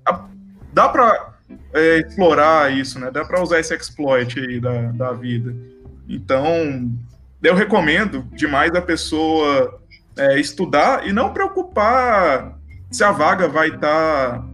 dá 0.71 0.87
para 0.87 1.33
é, 1.73 1.99
explorar 1.99 2.71
isso, 2.71 2.99
né? 2.99 3.09
Dá 3.11 3.25
para 3.25 3.41
usar 3.41 3.59
esse 3.59 3.73
exploit 3.73 4.39
aí 4.39 4.59
da, 4.59 4.91
da 4.91 5.13
vida. 5.13 5.55
Então, 6.07 6.91
eu 7.41 7.55
recomendo 7.55 8.23
demais 8.33 8.73
a 8.75 8.81
pessoa 8.81 9.79
é, 10.17 10.39
estudar 10.39 11.07
e 11.07 11.13
não 11.13 11.33
preocupar 11.33 12.59
se 12.91 13.03
a 13.03 13.11
vaga 13.11 13.47
vai 13.47 13.69
estar, 13.69 14.39
tá, 14.39 14.45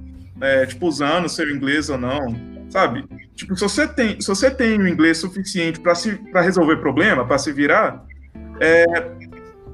é, 0.41 0.65
tipo, 0.65 0.87
usando 0.87 1.29
seu 1.29 1.49
inglês 1.49 1.89
ou 1.89 1.97
não, 1.97 2.35
sabe? 2.69 3.05
Tipo, 3.35 3.55
se 3.55 3.63
você 3.63 3.87
tem, 3.87 4.19
se 4.19 4.27
você 4.27 4.49
tem 4.49 4.79
o 4.79 4.87
inglês 4.87 5.17
suficiente 5.17 5.79
para 5.79 6.41
resolver 6.41 6.77
problema, 6.77 7.25
para 7.25 7.37
se 7.37 7.51
virar, 7.51 8.03
é, 8.59 8.85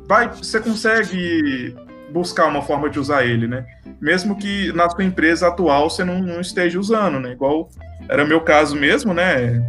vai, 0.08 0.30
você 0.30 0.60
consegue 0.60 1.76
buscar 2.12 2.48
uma 2.48 2.62
forma 2.62 2.90
de 2.90 3.00
usar 3.00 3.26
ele, 3.26 3.48
né? 3.48 3.66
Mesmo 4.00 4.38
que 4.38 4.72
na 4.74 4.90
sua 4.90 5.04
empresa 5.04 5.48
atual 5.48 5.90
você 5.90 6.04
não, 6.04 6.20
não 6.20 6.42
esteja 6.42 6.80
usando, 6.80 7.20
né? 7.20 7.32
Igual 7.32 7.70
era 8.10 8.26
meu 8.26 8.42
caso 8.42 8.76
mesmo, 8.76 9.14
né? 9.14 9.62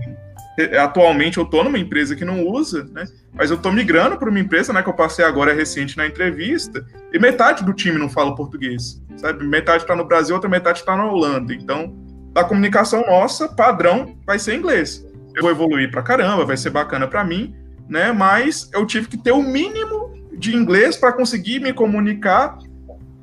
Atualmente 0.83 1.39
eu 1.39 1.47
tô 1.47 1.65
numa 1.65 1.79
empresa 1.79 2.15
que 2.15 2.25
não 2.25 2.47
usa, 2.47 2.85
né? 2.93 3.07
Mas 3.33 3.51
eu 3.51 3.57
tô 3.57 3.73
migrando 3.73 4.19
para 4.19 4.29
uma 4.29 4.39
empresa, 4.39 4.73
né? 4.73 4.83
Que 4.83 4.89
eu 4.89 4.95
passei 4.95 5.25
agora 5.25 5.55
recente 5.55 5.97
na 5.97 6.07
entrevista, 6.07 6.85
e 7.13 7.19
metade 7.19 7.65
do 7.65 7.73
time 7.73 7.99
não 7.99 8.09
fala 8.09 8.35
português, 8.35 9.03
sabe? 9.17 9.45
Metade 9.45 9.85
está 9.85 9.97
no 9.97 10.05
Brasil, 10.05 10.35
outra 10.35 10.51
metade 10.51 10.81
está 10.81 10.95
na 10.95 11.07
Holanda. 11.07 11.55
Então, 11.55 11.95
a 12.35 12.45
comunicação 12.45 13.03
nossa, 13.07 13.49
padrão, 13.49 14.17
vai 14.27 14.39
ser 14.39 14.55
inglês. 14.55 15.07
Eu 15.35 15.43
vou 15.43 15.51
evoluir 15.51 15.91
para 15.91 16.03
caramba, 16.03 16.45
vai 16.45 16.57
ser 16.57 16.71
bacana 16.71 17.09
para 17.09 17.25
mim, 17.25 17.55
né? 17.89 18.13
Mas 18.13 18.71
eu 18.75 18.87
tive 18.87 19.09
que 19.09 19.17
ter 19.17 19.33
o 19.33 19.43
mínimo 19.43 20.13
de 20.37 20.55
inglês 20.55 20.97
para 20.97 21.13
conseguir 21.13 21.61
me 21.61 21.73
comunicar 21.73 22.59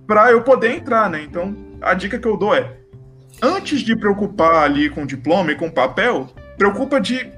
para 0.07 0.31
eu 0.31 0.41
poder 0.41 0.75
entrar, 0.75 1.09
né? 1.09 1.21
Então, 1.21 1.55
a 1.81 1.93
dica 1.93 2.17
que 2.17 2.27
eu 2.27 2.35
dou 2.35 2.55
é: 2.55 2.77
antes 3.41 3.81
de 3.81 3.95
preocupar 3.95 4.63
ali 4.63 4.89
com 4.89 5.05
diploma 5.05 5.51
e 5.51 5.55
com 5.55 5.69
papel, 5.69 6.27
preocupa 6.59 6.99
de 6.99 7.31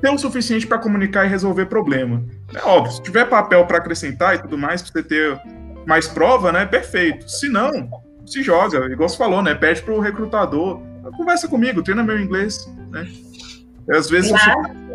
ter 0.00 0.10
o 0.10 0.18
suficiente 0.18 0.66
para 0.66 0.78
comunicar 0.78 1.24
e 1.24 1.28
resolver 1.28 1.66
problema. 1.66 2.22
É 2.54 2.62
óbvio, 2.62 2.92
se 2.92 3.02
tiver 3.02 3.24
papel 3.24 3.66
para 3.66 3.78
acrescentar 3.78 4.36
e 4.36 4.38
tudo 4.42 4.56
mais, 4.56 4.82
para 4.82 4.92
você 4.92 5.02
ter 5.02 5.40
mais 5.86 6.06
prova, 6.06 6.52
né? 6.52 6.66
Perfeito. 6.66 7.28
Se 7.28 7.48
não, 7.48 7.90
se 8.26 8.42
joga, 8.42 8.86
igual 8.86 9.08
você 9.08 9.16
falou, 9.16 9.42
né? 9.42 9.54
Pede 9.54 9.82
pro 9.82 9.98
recrutador, 9.98 10.80
conversa 11.16 11.48
comigo, 11.48 11.82
treina 11.82 12.02
meu 12.02 12.20
inglês, 12.20 12.68
né? 12.90 13.08
Às 13.90 14.08
vezes 14.08 14.30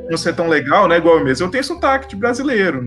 não 0.09 0.17
ser 0.17 0.33
tão 0.35 0.47
legal, 0.47 0.87
né? 0.87 0.97
Igual 0.97 1.17
eu 1.17 1.25
mesmo. 1.25 1.45
Eu 1.45 1.51
tenho 1.51 1.63
sotaque 1.63 2.07
de 2.07 2.15
brasileiro, 2.15 2.81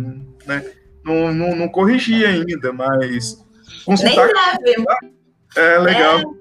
né? 0.47 0.65
Não, 1.05 1.33
não, 1.33 1.57
não 1.57 1.69
corrigi 1.69 2.25
ainda, 2.25 2.73
mas. 2.73 3.45
Com 3.85 3.95
Nem 3.95 4.15
sotaque. 4.15 4.85
É 5.57 5.79
legal. 5.79 6.38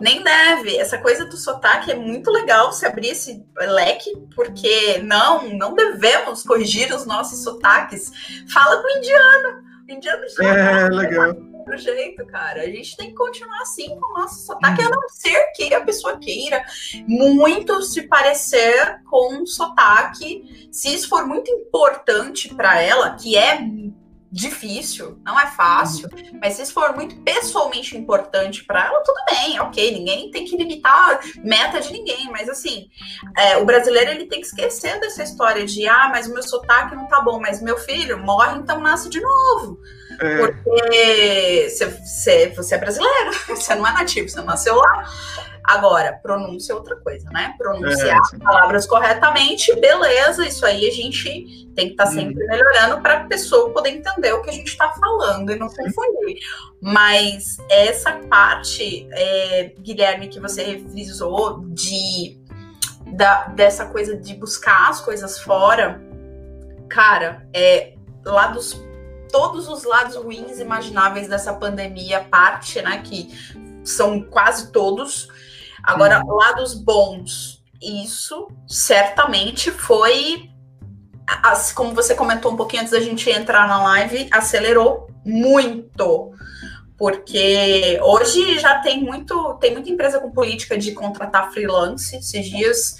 Nem 0.00 0.22
deve. 0.22 0.76
Essa 0.76 0.98
coisa 0.98 1.24
do 1.24 1.36
sotaque 1.36 1.90
é 1.90 1.94
muito 1.94 2.30
legal 2.30 2.72
se 2.72 2.86
abrir 2.86 3.08
esse 3.08 3.44
leque, 3.56 4.12
porque 4.34 4.98
não, 4.98 5.48
não 5.56 5.74
devemos 5.74 6.42
corrigir 6.42 6.92
os 6.94 7.06
nossos 7.06 7.42
sotaques. 7.42 8.10
Fala 8.52 8.80
com 8.82 8.86
o 8.88 8.98
indiano. 8.98 9.62
O 9.88 9.92
indiano 9.92 10.22
já 10.28 10.44
É, 10.44 10.88
legal. 10.88 11.36
outro 11.52 11.78
jeito, 11.78 12.24
cara. 12.26 12.62
A 12.62 12.66
gente 12.66 12.96
tem 12.96 13.08
que 13.08 13.14
continuar 13.14 13.60
assim 13.62 13.88
com 13.98 14.12
o 14.12 14.20
nosso 14.20 14.46
sotaque, 14.46 14.82
a 14.82 14.88
não 14.88 15.08
ser 15.08 15.46
que 15.54 15.74
a 15.74 15.80
pessoa 15.80 16.18
queira 16.18 16.64
muito 17.06 17.82
se 17.82 18.02
parecer 18.02 19.00
com 19.08 19.34
um 19.34 19.46
sotaque. 19.46 20.68
Se 20.72 20.94
isso 20.94 21.08
for 21.08 21.26
muito 21.26 21.50
importante 21.50 22.54
para 22.54 22.80
ela, 22.80 23.14
que 23.14 23.36
é 23.36 23.60
difícil, 24.30 25.18
não 25.24 25.38
é 25.38 25.46
fácil, 25.48 26.08
uhum. 26.12 26.38
mas 26.40 26.54
se 26.54 26.62
isso 26.62 26.72
for 26.72 26.94
muito 26.94 27.16
pessoalmente 27.16 27.96
importante 27.96 28.64
para 28.64 28.86
ela, 28.86 29.02
tudo 29.02 29.18
bem, 29.28 29.58
ok, 29.58 29.90
ninguém 29.90 30.30
tem 30.30 30.44
que 30.44 30.56
limitar 30.56 31.20
meta 31.42 31.80
de 31.80 31.92
ninguém, 31.92 32.30
mas 32.30 32.48
assim, 32.48 32.88
é, 33.36 33.56
o 33.56 33.64
brasileiro 33.64 34.10
ele 34.10 34.26
tem 34.26 34.40
que 34.40 34.46
esquecer 34.46 35.00
dessa 35.00 35.22
história 35.24 35.66
de, 35.66 35.86
ah, 35.88 36.08
mas 36.12 36.28
o 36.28 36.32
meu 36.32 36.42
sotaque 36.42 36.94
não 36.94 37.08
tá 37.08 37.20
bom, 37.20 37.40
mas 37.40 37.60
meu 37.60 37.76
filho 37.76 38.18
morre, 38.18 38.58
então 38.58 38.80
nasce 38.80 39.08
de 39.08 39.20
novo. 39.20 39.80
É. 40.20 40.36
Porque 40.38 41.68
você, 41.68 41.86
você, 41.86 42.48
você 42.54 42.74
é 42.74 42.78
brasileiro, 42.78 43.30
você 43.48 43.74
não 43.74 43.86
é 43.86 43.92
nativo, 43.92 44.28
você 44.28 44.40
nasceu 44.42 44.76
lá. 44.76 45.10
Agora, 45.70 46.18
pronúncia 46.20 46.72
é 46.72 46.74
outra 46.74 46.96
coisa, 46.96 47.30
né? 47.30 47.54
Pronunciar 47.56 48.20
é, 48.34 48.38
palavras 48.38 48.86
corretamente, 48.86 49.72
beleza, 49.78 50.44
isso 50.44 50.66
aí 50.66 50.88
a 50.88 50.90
gente 50.90 51.70
tem 51.76 51.86
que 51.86 51.92
estar 51.92 52.06
tá 52.06 52.10
sempre 52.10 52.42
hum. 52.42 52.46
melhorando 52.48 53.00
para 53.00 53.18
a 53.18 53.24
pessoa 53.24 53.70
poder 53.70 53.90
entender 53.90 54.32
o 54.32 54.42
que 54.42 54.50
a 54.50 54.52
gente 54.52 54.66
está 54.66 54.90
falando 54.94 55.52
e 55.52 55.56
não 55.56 55.68
confundir. 55.68 56.40
Mas 56.82 57.58
essa 57.70 58.12
parte, 58.28 59.08
é, 59.12 59.72
Guilherme, 59.78 60.26
que 60.26 60.40
você 60.40 60.64
revisou 60.64 61.64
de 61.68 62.36
da, 63.12 63.44
dessa 63.46 63.86
coisa 63.86 64.16
de 64.16 64.34
buscar 64.34 64.90
as 64.90 65.00
coisas 65.00 65.38
fora, 65.38 66.02
cara, 66.88 67.46
é 67.54 67.94
lá 68.24 68.48
dos 68.48 68.76
todos 69.30 69.68
os 69.68 69.84
lados 69.84 70.16
ruins 70.16 70.58
imagináveis 70.58 71.28
dessa 71.28 71.54
pandemia, 71.54 72.24
parte, 72.28 72.82
né, 72.82 73.02
que 73.04 73.28
são 73.84 74.20
quase 74.20 74.72
todos. 74.72 75.28
Agora, 75.82 76.22
uhum. 76.24 76.34
lados 76.34 76.74
bons, 76.74 77.62
isso 77.80 78.48
certamente 78.66 79.70
foi, 79.70 80.50
como 81.74 81.94
você 81.94 82.14
comentou 82.14 82.52
um 82.52 82.56
pouquinho 82.56 82.82
antes 82.82 82.92
da 82.92 83.00
gente 83.00 83.28
entrar 83.30 83.66
na 83.66 83.82
live, 83.82 84.28
acelerou 84.30 85.08
muito. 85.24 86.32
Porque 86.98 87.98
hoje 88.02 88.58
já 88.58 88.78
tem 88.80 89.02
muito, 89.02 89.54
tem 89.54 89.72
muita 89.72 89.88
empresa 89.88 90.20
com 90.20 90.30
política 90.30 90.76
de 90.76 90.92
contratar 90.92 91.50
freelance. 91.50 92.14
Esses 92.14 92.46
dias 92.46 92.96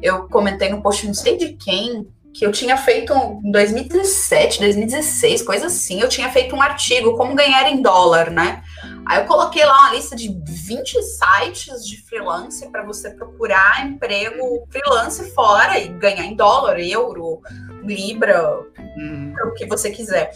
eu 0.00 0.28
comentei 0.28 0.68
no 0.68 0.80
post, 0.80 1.04
não 1.04 1.14
sei 1.14 1.36
de 1.36 1.54
quem, 1.54 2.06
que 2.32 2.46
eu 2.46 2.52
tinha 2.52 2.76
feito 2.76 3.12
em 3.44 3.50
2017, 3.50 4.60
2016, 4.60 5.42
coisa 5.42 5.66
assim. 5.66 6.00
Eu 6.00 6.08
tinha 6.08 6.30
feito 6.30 6.54
um 6.54 6.62
artigo, 6.62 7.16
como 7.16 7.34
ganhar 7.34 7.68
em 7.68 7.82
dólar, 7.82 8.30
né? 8.30 8.62
Aí 9.06 9.20
eu 9.20 9.26
coloquei 9.26 9.64
lá 9.64 9.78
uma 9.78 9.94
lista 9.94 10.14
de 10.14 10.28
20 10.28 11.02
sites 11.02 11.86
de 11.86 12.02
freelance 12.02 12.68
para 12.70 12.84
você 12.84 13.10
procurar 13.10 13.86
emprego 13.86 14.66
freelance 14.70 15.30
fora 15.32 15.78
e 15.78 15.88
ganhar 15.88 16.24
em 16.24 16.36
dólar, 16.36 16.78
euro, 16.78 17.40
libra, 17.82 18.60
uhum. 18.96 19.34
o 19.46 19.54
que 19.54 19.66
você 19.66 19.90
quiser. 19.90 20.32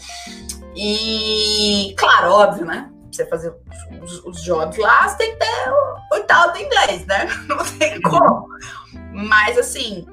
E, 0.75 1.93
claro, 1.97 2.31
óbvio, 2.31 2.65
né? 2.65 2.89
Você 3.11 3.25
fazer 3.27 3.53
os, 4.01 4.25
os 4.25 4.41
jobs 4.41 4.77
lá, 4.77 5.07
você 5.07 5.17
tem 5.17 5.31
que 5.33 5.37
ter 5.37 5.69
o, 5.69 6.17
o 6.17 6.23
tal 6.23 6.51
do 6.51 6.57
inglês, 6.57 7.05
né? 7.05 7.27
Não 7.47 7.57
tem 7.77 8.01
como. 8.01 8.47
Mas, 9.11 9.57
assim, 9.57 10.05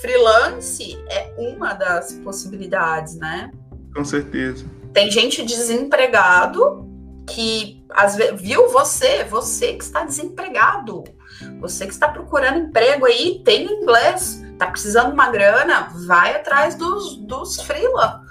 freelance 0.00 0.98
é 1.10 1.34
uma 1.36 1.74
das 1.74 2.14
possibilidades, 2.24 3.16
né? 3.16 3.50
Com 3.94 4.04
certeza. 4.04 4.64
Tem 4.94 5.10
gente 5.10 5.44
desempregado 5.44 6.87
que 7.28 7.84
às 7.90 8.16
vezes, 8.16 8.40
viu 8.40 8.68
você, 8.70 9.24
você 9.24 9.74
que 9.74 9.84
está 9.84 10.04
desempregado, 10.04 11.04
você 11.60 11.86
que 11.86 11.92
está 11.92 12.08
procurando 12.08 12.58
emprego 12.58 13.06
aí, 13.06 13.42
tem 13.44 13.64
inglês, 13.64 14.42
tá 14.58 14.66
precisando 14.66 15.08
de 15.08 15.14
uma 15.14 15.30
grana, 15.30 15.88
vai 16.06 16.34
atrás 16.34 16.74
dos, 16.74 17.16
dos 17.16 17.60
freela. 17.60 18.22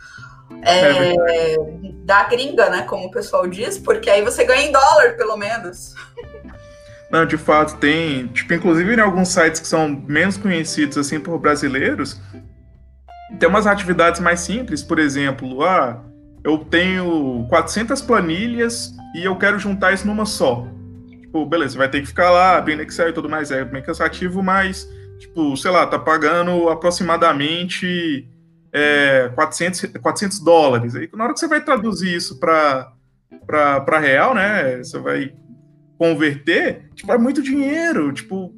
É, 0.62 1.14
é 1.14 1.58
da 2.04 2.24
gringa, 2.24 2.70
né? 2.70 2.84
Como 2.84 3.08
o 3.08 3.12
pessoal 3.12 3.46
diz, 3.48 3.78
porque 3.78 4.10
aí 4.10 4.24
você 4.24 4.46
ganha 4.46 4.68
em 4.68 4.72
dólar, 4.72 5.16
pelo 5.18 5.36
menos. 5.36 5.94
Não, 7.12 7.26
de 7.26 7.38
fato, 7.38 7.78
tem. 7.78 8.28
Tipo, 8.28 8.54
inclusive 8.54 8.96
em 8.96 9.00
alguns 9.00 9.30
sites 9.30 9.60
que 9.60 9.68
são 9.68 9.90
menos 10.08 10.38
conhecidos 10.38 10.98
assim 10.98 11.20
por 11.20 11.38
brasileiros, 11.38 12.20
tem 13.40 13.48
umas 13.48 13.68
atividades 13.68 14.20
mais 14.20 14.40
simples, 14.40 14.82
por 14.82 15.00
exemplo, 15.00 15.64
ah, 15.64 16.02
eu 16.44 16.58
tenho 16.60 17.46
400 17.50 18.02
planilhas 18.02 18.94
e 19.16 19.24
eu 19.24 19.36
quero 19.36 19.60
juntar 19.60 19.94
isso 19.94 20.08
numa 20.08 20.26
só. 20.26 20.68
Tipo, 21.10 21.46
beleza, 21.46 21.78
vai 21.78 21.90
ter 21.90 22.02
que 22.02 22.08
ficar 22.08 22.30
lá 22.32 22.58
abrindo 22.58 22.82
Excel 22.82 23.10
e 23.10 23.14
tudo 23.14 23.30
mais, 23.30 23.52
é 23.52 23.66
bem 23.66 23.82
cansativo, 23.82 24.42
mas, 24.42 24.88
tipo, 25.20 25.56
sei 25.58 25.72
lá, 25.72 25.86
tá 25.86 26.00
pagando 26.00 26.70
aproximadamente 26.70 28.28
é, 28.72 29.30
400, 29.36 29.92
400 30.02 30.40
dólares. 30.40 30.96
Aí, 30.96 31.10
na 31.14 31.26
hora 31.26 31.34
que 31.34 31.40
você 31.40 31.48
vai 31.48 31.64
traduzir 31.64 32.16
isso 32.16 32.40
para 32.40 34.00
real, 34.00 34.34
né, 34.34 34.78
você 34.78 34.98
vai 35.00 35.34
converter, 35.98 36.90
tipo, 36.96 37.12
é 37.12 37.18
muito 37.18 37.42
dinheiro, 37.42 38.14
tipo, 38.14 38.54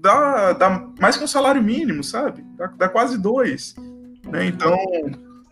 dá, 0.00 0.52
dá 0.52 0.88
mais 1.00 1.16
que 1.16 1.24
um 1.24 1.28
salário 1.28 1.62
mínimo, 1.62 2.02
sabe? 2.04 2.44
Dá, 2.56 2.66
dá 2.68 2.88
quase 2.88 3.18
dois, 3.18 3.74
né? 4.24 4.46
Então, 4.46 4.76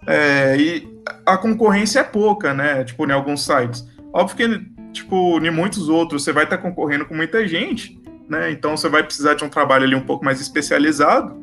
é, 0.07 0.57
e 0.57 0.96
a 1.25 1.37
concorrência 1.37 2.01
é 2.01 2.05
pouca, 2.05 2.53
né? 2.55 2.85
Tipo, 2.85 3.07
em 3.07 3.13
alguns 3.13 3.45
sites. 3.45 3.87
Óbvio 4.13 4.37
que, 4.37 4.93
tipo, 4.93 5.39
em 5.39 5.51
muitos 5.51 5.89
outros 5.89 6.25
você 6.25 6.33
vai 6.33 6.45
estar 6.45 6.59
concorrendo 6.59 7.07
com 7.07 7.15
muita 7.15 7.47
gente, 7.47 8.01
né? 8.29 8.51
Então 8.51 8.77
você 8.77 8.89
vai 8.89 9.03
precisar 9.03 9.35
de 9.35 9.45
um 9.45 9.49
trabalho 9.49 9.85
ali 9.85 9.95
um 9.95 10.05
pouco 10.05 10.25
mais 10.25 10.41
especializado, 10.41 11.37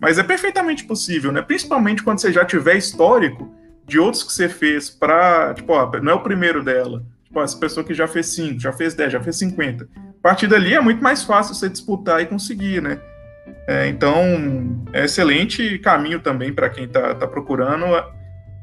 mas 0.00 0.18
é 0.18 0.22
perfeitamente 0.22 0.84
possível, 0.84 1.32
né? 1.32 1.42
Principalmente 1.42 2.02
quando 2.02 2.20
você 2.20 2.32
já 2.32 2.44
tiver 2.44 2.76
histórico 2.76 3.52
de 3.86 3.98
outros 3.98 4.22
que 4.22 4.32
você 4.32 4.48
fez 4.48 4.90
para, 4.90 5.54
tipo, 5.54 5.72
ó, 5.72 5.90
não 6.00 6.12
é 6.12 6.14
o 6.14 6.22
primeiro 6.22 6.62
dela, 6.62 7.02
Tipo, 7.28 7.42
essa 7.42 7.56
pessoa 7.58 7.84
que 7.84 7.92
já 7.92 8.08
fez 8.08 8.26
5, 8.28 8.58
já 8.58 8.72
fez 8.72 8.94
10, 8.94 9.12
já 9.12 9.20
fez 9.20 9.36
50. 9.36 9.84
A 9.84 10.22
partir 10.22 10.46
dali 10.46 10.74
é 10.74 10.80
muito 10.80 11.02
mais 11.02 11.22
fácil 11.22 11.54
você 11.54 11.68
disputar 11.68 12.22
e 12.22 12.26
conseguir, 12.26 12.82
né? 12.82 12.98
É, 13.66 13.86
então, 13.86 14.14
é 14.94 15.04
excelente 15.04 15.78
caminho 15.78 16.20
também 16.20 16.52
para 16.52 16.70
quem 16.70 16.84
está 16.84 17.14
tá 17.14 17.26
procurando 17.26 17.84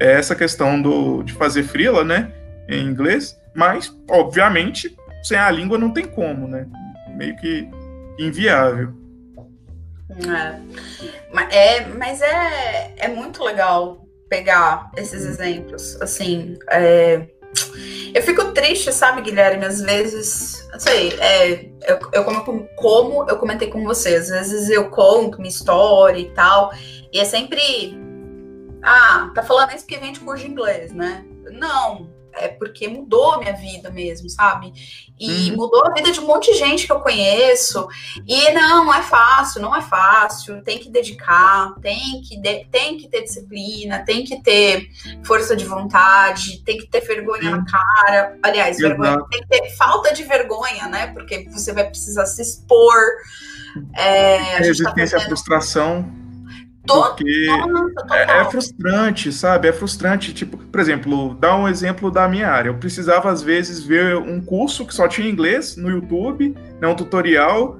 é 0.00 0.12
essa 0.12 0.34
questão 0.34 0.80
do, 0.80 1.22
de 1.22 1.32
fazer 1.32 1.62
frila, 1.62 2.04
né? 2.04 2.32
Em 2.68 2.84
inglês, 2.84 3.38
mas, 3.54 3.94
obviamente, 4.10 4.94
sem 5.22 5.38
a 5.38 5.50
língua 5.50 5.78
não 5.78 5.92
tem 5.92 6.06
como, 6.06 6.46
né? 6.46 6.66
Meio 7.16 7.36
que 7.36 7.68
inviável. 8.18 8.92
É, 11.50 11.76
é 11.76 11.86
mas 11.86 12.20
é, 12.22 12.94
é 12.96 13.08
muito 13.08 13.42
legal 13.42 14.06
pegar 14.28 14.90
esses 14.96 15.24
exemplos. 15.24 16.00
Assim, 16.00 16.56
é, 16.70 17.26
eu 18.14 18.22
fico 18.22 18.52
triste, 18.52 18.92
sabe, 18.92 19.22
Guilherme? 19.22 19.64
Às 19.64 19.80
vezes, 19.80 20.66
não 20.72 20.80
sei, 20.80 21.12
é, 21.20 21.66
eu, 21.86 21.98
eu 22.12 22.24
como, 22.24 22.68
como 22.76 23.28
eu 23.28 23.36
comentei 23.36 23.68
com 23.68 23.84
você, 23.84 24.16
às 24.16 24.28
vezes 24.28 24.70
eu 24.70 24.90
conto 24.90 25.38
minha 25.38 25.50
história 25.50 26.18
e 26.18 26.30
tal, 26.30 26.72
e 27.12 27.18
é 27.18 27.24
sempre. 27.24 28.05
Ah, 28.86 29.30
tá 29.34 29.42
falando 29.42 29.70
isso 29.70 29.84
porque 29.84 29.98
vem 29.98 30.12
de 30.12 30.20
curso 30.20 30.44
de 30.44 30.50
inglês, 30.50 30.92
né? 30.92 31.24
Não, 31.50 32.08
é 32.32 32.48
porque 32.48 32.86
mudou 32.86 33.32
a 33.32 33.38
minha 33.38 33.54
vida 33.54 33.90
mesmo, 33.90 34.28
sabe? 34.28 34.72
E 35.18 35.50
uhum. 35.50 35.56
mudou 35.56 35.84
a 35.86 35.92
vida 35.92 36.12
de 36.12 36.20
um 36.20 36.26
monte 36.26 36.52
de 36.52 36.58
gente 36.58 36.86
que 36.86 36.92
eu 36.92 37.00
conheço. 37.00 37.88
E 38.26 38.52
não, 38.52 38.84
não 38.84 38.94
é 38.94 39.02
fácil, 39.02 39.60
não 39.60 39.74
é 39.74 39.80
fácil. 39.80 40.62
Tem 40.62 40.78
que 40.78 40.90
dedicar, 40.90 41.74
tem 41.80 42.20
que, 42.22 42.38
de, 42.38 42.64
tem 42.66 42.98
que 42.98 43.08
ter 43.08 43.22
disciplina, 43.22 44.04
tem 44.04 44.24
que 44.24 44.40
ter 44.42 44.88
força 45.24 45.56
de 45.56 45.64
vontade, 45.64 46.62
tem 46.62 46.78
que 46.78 46.86
ter 46.86 47.00
vergonha 47.00 47.50
na 47.50 47.64
cara. 47.64 48.38
Aliás, 48.42 48.76
vergonha, 48.76 49.18
tem 49.30 49.40
que 49.40 49.48
ter 49.48 49.70
falta 49.76 50.12
de 50.12 50.22
vergonha, 50.22 50.86
né? 50.88 51.08
Porque 51.08 51.48
você 51.50 51.72
vai 51.72 51.88
precisar 51.88 52.26
se 52.26 52.42
expor. 52.42 53.00
É, 53.94 54.38
tá 54.38 54.58
Resistência 54.58 55.18
tá 55.18 55.24
à 55.24 55.26
frustração 55.26 56.25
porque 56.86 57.48
é, 58.12 58.40
é, 58.40 58.44
frustrante, 58.44 59.32
sabe? 59.32 59.68
É 59.68 59.72
frustrante. 59.72 60.32
Tipo, 60.32 60.56
por 60.56 60.80
exemplo, 60.80 61.34
dar 61.34 61.56
um 61.56 61.68
exemplo 61.68 62.10
da 62.10 62.28
minha 62.28 62.48
área. 62.48 62.70
Eu 62.70 62.78
precisava, 62.78 63.30
às 63.30 63.42
vezes, 63.42 63.82
ver 63.82 64.16
um 64.16 64.40
curso 64.40 64.86
que 64.86 64.94
só 64.94 65.08
tinha 65.08 65.28
inglês 65.28 65.76
no 65.76 65.90
YouTube, 65.90 66.56
né, 66.80 66.88
um 66.88 66.94
tutorial, 66.94 67.78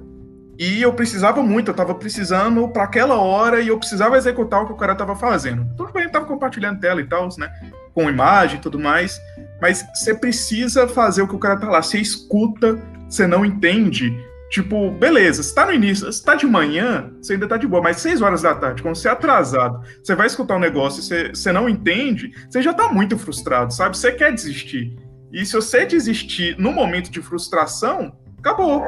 e 0.58 0.80
eu 0.80 0.92
precisava 0.92 1.42
muito, 1.42 1.68
eu 1.68 1.72
estava 1.72 1.94
precisando 1.94 2.66
para 2.68 2.84
aquela 2.84 3.16
hora 3.16 3.60
e 3.60 3.68
eu 3.68 3.78
precisava 3.78 4.16
executar 4.16 4.62
o 4.62 4.66
que 4.66 4.72
o 4.72 4.76
cara 4.76 4.92
estava 4.92 5.14
fazendo. 5.14 5.66
Tudo 5.76 5.92
bem, 5.92 6.06
estava 6.06 6.24
compartilhando 6.24 6.80
tela 6.80 7.00
e 7.00 7.06
tal, 7.06 7.28
né? 7.38 7.50
Com 7.92 8.08
imagem 8.08 8.58
e 8.58 8.62
tudo 8.62 8.78
mais. 8.78 9.20
Mas 9.60 9.84
você 9.94 10.14
precisa 10.14 10.88
fazer 10.88 11.22
o 11.22 11.28
que 11.28 11.36
o 11.36 11.38
cara 11.38 11.58
tá 11.58 11.68
lá. 11.68 11.82
Você 11.82 11.98
escuta, 11.98 12.78
você 13.08 13.26
não 13.26 13.44
entende. 13.44 14.16
Tipo, 14.50 14.90
beleza, 14.92 15.42
você 15.42 15.54
tá 15.54 15.66
no 15.66 15.72
início, 15.72 16.06
você 16.06 16.22
tá 16.22 16.34
de 16.34 16.46
manhã, 16.46 17.10
você 17.20 17.32
ainda 17.32 17.48
tá 17.48 17.56
de 17.56 17.66
boa, 17.66 17.82
mas 17.82 17.96
seis 17.96 18.22
horas 18.22 18.42
da 18.42 18.54
tarde, 18.54 18.80
quando 18.80 18.94
você 18.94 19.08
é 19.08 19.10
atrasado, 19.10 19.80
você 20.02 20.14
vai 20.14 20.26
escutar 20.26 20.56
um 20.56 20.60
negócio 20.60 21.00
e 21.00 21.02
você, 21.02 21.28
você 21.30 21.52
não 21.52 21.68
entende, 21.68 22.32
você 22.48 22.62
já 22.62 22.72
tá 22.72 22.92
muito 22.92 23.18
frustrado, 23.18 23.74
sabe? 23.74 23.96
Você 23.96 24.12
quer 24.12 24.32
desistir. 24.32 24.96
E 25.32 25.44
se 25.44 25.52
você 25.52 25.84
desistir 25.84 26.56
no 26.58 26.70
momento 26.70 27.10
de 27.10 27.20
frustração, 27.20 28.16
acabou. 28.38 28.84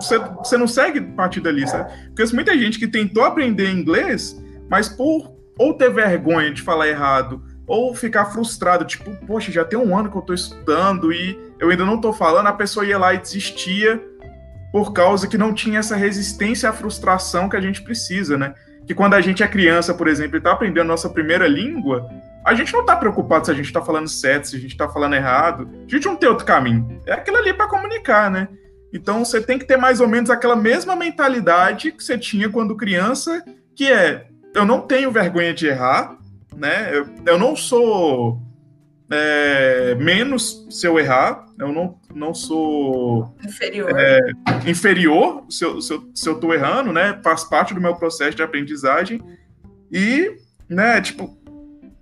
Você, 0.00 0.18
você 0.18 0.56
não 0.56 0.66
segue 0.66 1.00
partir 1.00 1.40
dali, 1.40 1.68
sabe? 1.68 1.92
Porque 2.14 2.34
muita 2.34 2.56
gente 2.56 2.78
que 2.78 2.88
tentou 2.88 3.24
aprender 3.24 3.70
inglês, 3.70 4.42
mas 4.70 4.88
por 4.88 5.36
ou 5.58 5.74
ter 5.74 5.90
vergonha 5.90 6.50
de 6.50 6.62
falar 6.62 6.88
errado, 6.88 7.42
ou 7.66 7.94
ficar 7.94 8.26
frustrado, 8.26 8.84
tipo, 8.84 9.10
poxa, 9.26 9.50
já 9.50 9.64
tem 9.64 9.78
um 9.78 9.96
ano 9.96 10.10
que 10.10 10.16
eu 10.16 10.22
tô 10.22 10.32
estudando 10.32 11.12
e 11.12 11.38
eu 11.58 11.70
ainda 11.70 11.84
não 11.84 12.00
tô 12.00 12.12
falando, 12.12 12.46
a 12.46 12.52
pessoa 12.52 12.86
ia 12.86 12.98
lá 12.98 13.14
e 13.14 13.18
desistia 13.18 14.02
por 14.72 14.92
causa 14.92 15.26
que 15.26 15.38
não 15.38 15.54
tinha 15.54 15.78
essa 15.78 15.96
resistência 15.96 16.68
à 16.68 16.72
frustração 16.72 17.48
que 17.48 17.56
a 17.56 17.60
gente 17.60 17.82
precisa, 17.82 18.36
né? 18.36 18.54
Que 18.86 18.94
quando 18.94 19.14
a 19.14 19.20
gente 19.20 19.42
é 19.42 19.48
criança, 19.48 19.94
por 19.94 20.08
exemplo, 20.08 20.36
e 20.36 20.40
tá 20.40 20.52
aprendendo 20.52 20.82
a 20.82 20.84
nossa 20.84 21.08
primeira 21.08 21.46
língua, 21.48 22.08
a 22.44 22.54
gente 22.54 22.72
não 22.72 22.84
tá 22.84 22.94
preocupado 22.96 23.46
se 23.46 23.50
a 23.50 23.54
gente 23.54 23.72
tá 23.72 23.82
falando 23.82 24.08
certo, 24.08 24.48
se 24.48 24.56
a 24.56 24.60
gente 24.60 24.76
tá 24.76 24.88
falando 24.88 25.14
errado. 25.14 25.68
A 25.86 25.90
gente 25.90 26.06
não 26.06 26.14
tem 26.14 26.28
outro 26.28 26.46
caminho. 26.46 27.00
É 27.04 27.12
aquilo 27.12 27.36
ali 27.38 27.52
para 27.52 27.66
comunicar, 27.66 28.30
né? 28.30 28.48
Então 28.92 29.24
você 29.24 29.40
tem 29.40 29.58
que 29.58 29.64
ter 29.64 29.76
mais 29.76 30.00
ou 30.00 30.08
menos 30.08 30.30
aquela 30.30 30.54
mesma 30.54 30.94
mentalidade 30.94 31.90
que 31.90 32.02
você 32.02 32.16
tinha 32.16 32.48
quando 32.48 32.76
criança, 32.76 33.44
que 33.74 33.90
é 33.90 34.26
eu 34.54 34.64
não 34.64 34.80
tenho 34.80 35.10
vergonha 35.10 35.52
de 35.52 35.66
errar, 35.66 36.16
né? 36.56 36.96
Eu, 36.96 37.06
eu 37.26 37.38
não 37.38 37.54
sou 37.54 38.40
é, 39.10 39.94
menos 39.96 40.66
se 40.70 40.86
eu 40.86 40.98
errar, 40.98 41.44
eu 41.58 41.72
não, 41.72 41.98
não 42.16 42.32
sou 42.32 43.36
inferior, 43.44 43.90
é, 43.94 44.18
inferior 44.66 45.44
se, 45.50 45.64
eu, 45.64 45.82
se, 45.82 45.92
eu, 45.92 46.10
se 46.14 46.28
eu 46.28 46.40
tô 46.40 46.54
errando, 46.54 46.90
né? 46.92 47.20
Faz 47.22 47.44
parte 47.44 47.74
do 47.74 47.80
meu 47.80 47.94
processo 47.94 48.34
de 48.34 48.42
aprendizagem 48.42 49.20
e, 49.92 50.34
né, 50.66 50.98
tipo, 51.02 51.36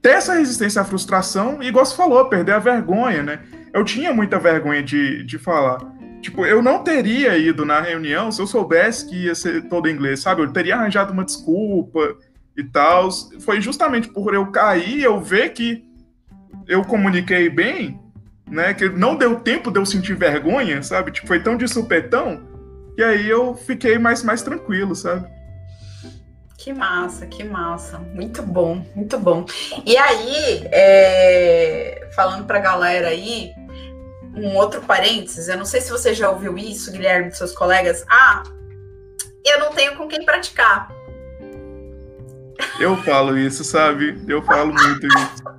ter 0.00 0.10
essa 0.10 0.34
resistência 0.34 0.80
à 0.80 0.84
frustração 0.84 1.60
e, 1.60 1.66
igual 1.66 1.84
você 1.84 1.96
falou, 1.96 2.28
perder 2.28 2.52
a 2.52 2.60
vergonha, 2.60 3.24
né? 3.24 3.40
Eu 3.72 3.84
tinha 3.84 4.14
muita 4.14 4.38
vergonha 4.38 4.82
de, 4.82 5.24
de 5.24 5.36
falar. 5.36 5.78
Tipo, 6.22 6.46
eu 6.46 6.62
não 6.62 6.84
teria 6.84 7.36
ido 7.36 7.64
na 7.64 7.80
reunião 7.80 8.30
se 8.30 8.40
eu 8.40 8.46
soubesse 8.46 9.08
que 9.08 9.24
ia 9.24 9.34
ser 9.34 9.68
todo 9.68 9.90
inglês, 9.90 10.20
sabe? 10.20 10.42
Eu 10.42 10.52
teria 10.52 10.76
arranjado 10.76 11.12
uma 11.12 11.24
desculpa 11.24 12.16
e 12.56 12.62
tal. 12.62 13.10
Foi 13.40 13.60
justamente 13.60 14.08
por 14.08 14.32
eu 14.32 14.46
cair, 14.46 15.02
eu 15.02 15.20
ver 15.20 15.50
que 15.50 15.84
eu 16.68 16.84
comuniquei 16.84 17.50
bem, 17.50 18.00
né? 18.55 18.72
Que 18.72 18.88
não 18.88 19.16
deu 19.16 19.40
tempo 19.40 19.70
de 19.70 19.78
eu 19.78 19.84
sentir 19.84 20.14
vergonha, 20.14 20.82
sabe? 20.82 21.11
Tipo, 21.11 21.26
foi 21.26 21.42
tão 21.42 21.57
de 21.57 21.68
supetão 21.68 22.42
que 22.94 23.02
aí 23.02 23.28
eu 23.28 23.55
fiquei 23.55 23.98
mais, 23.98 24.22
mais 24.22 24.42
tranquilo, 24.42 24.94
sabe? 24.94 25.28
Que 26.57 26.72
massa, 26.72 27.26
que 27.26 27.44
massa. 27.44 27.98
Muito 27.98 28.42
bom, 28.42 28.86
muito 28.94 29.18
bom. 29.18 29.44
E 29.84 29.96
aí, 29.96 30.66
é... 30.72 32.09
falando 32.14 32.46
pra 32.46 32.61
galera 32.61 33.09
aí, 33.09 33.52
um 34.34 34.55
outro 34.57 34.80
parênteses, 34.80 35.48
eu 35.48 35.59
não 35.59 35.64
sei 35.64 35.80
se 35.80 35.90
você 35.90 36.14
já 36.14 36.30
ouviu 36.30 36.57
isso, 36.57 36.90
Guilherme, 36.90 37.28
dos 37.28 37.38
seus 37.38 37.52
colegas. 37.52 38.05
Ah, 38.09 38.44
eu 39.44 39.59
não 39.59 39.72
tenho 39.72 39.96
com 39.96 40.09
quem 40.09 40.24
praticar. 40.24 40.88
Eu 42.80 42.96
falo 42.98 43.36
isso, 43.36 43.64
sabe? 43.64 44.22
Eu 44.26 44.40
falo 44.42 44.72
muito 44.72 45.07
isso. 45.07 45.53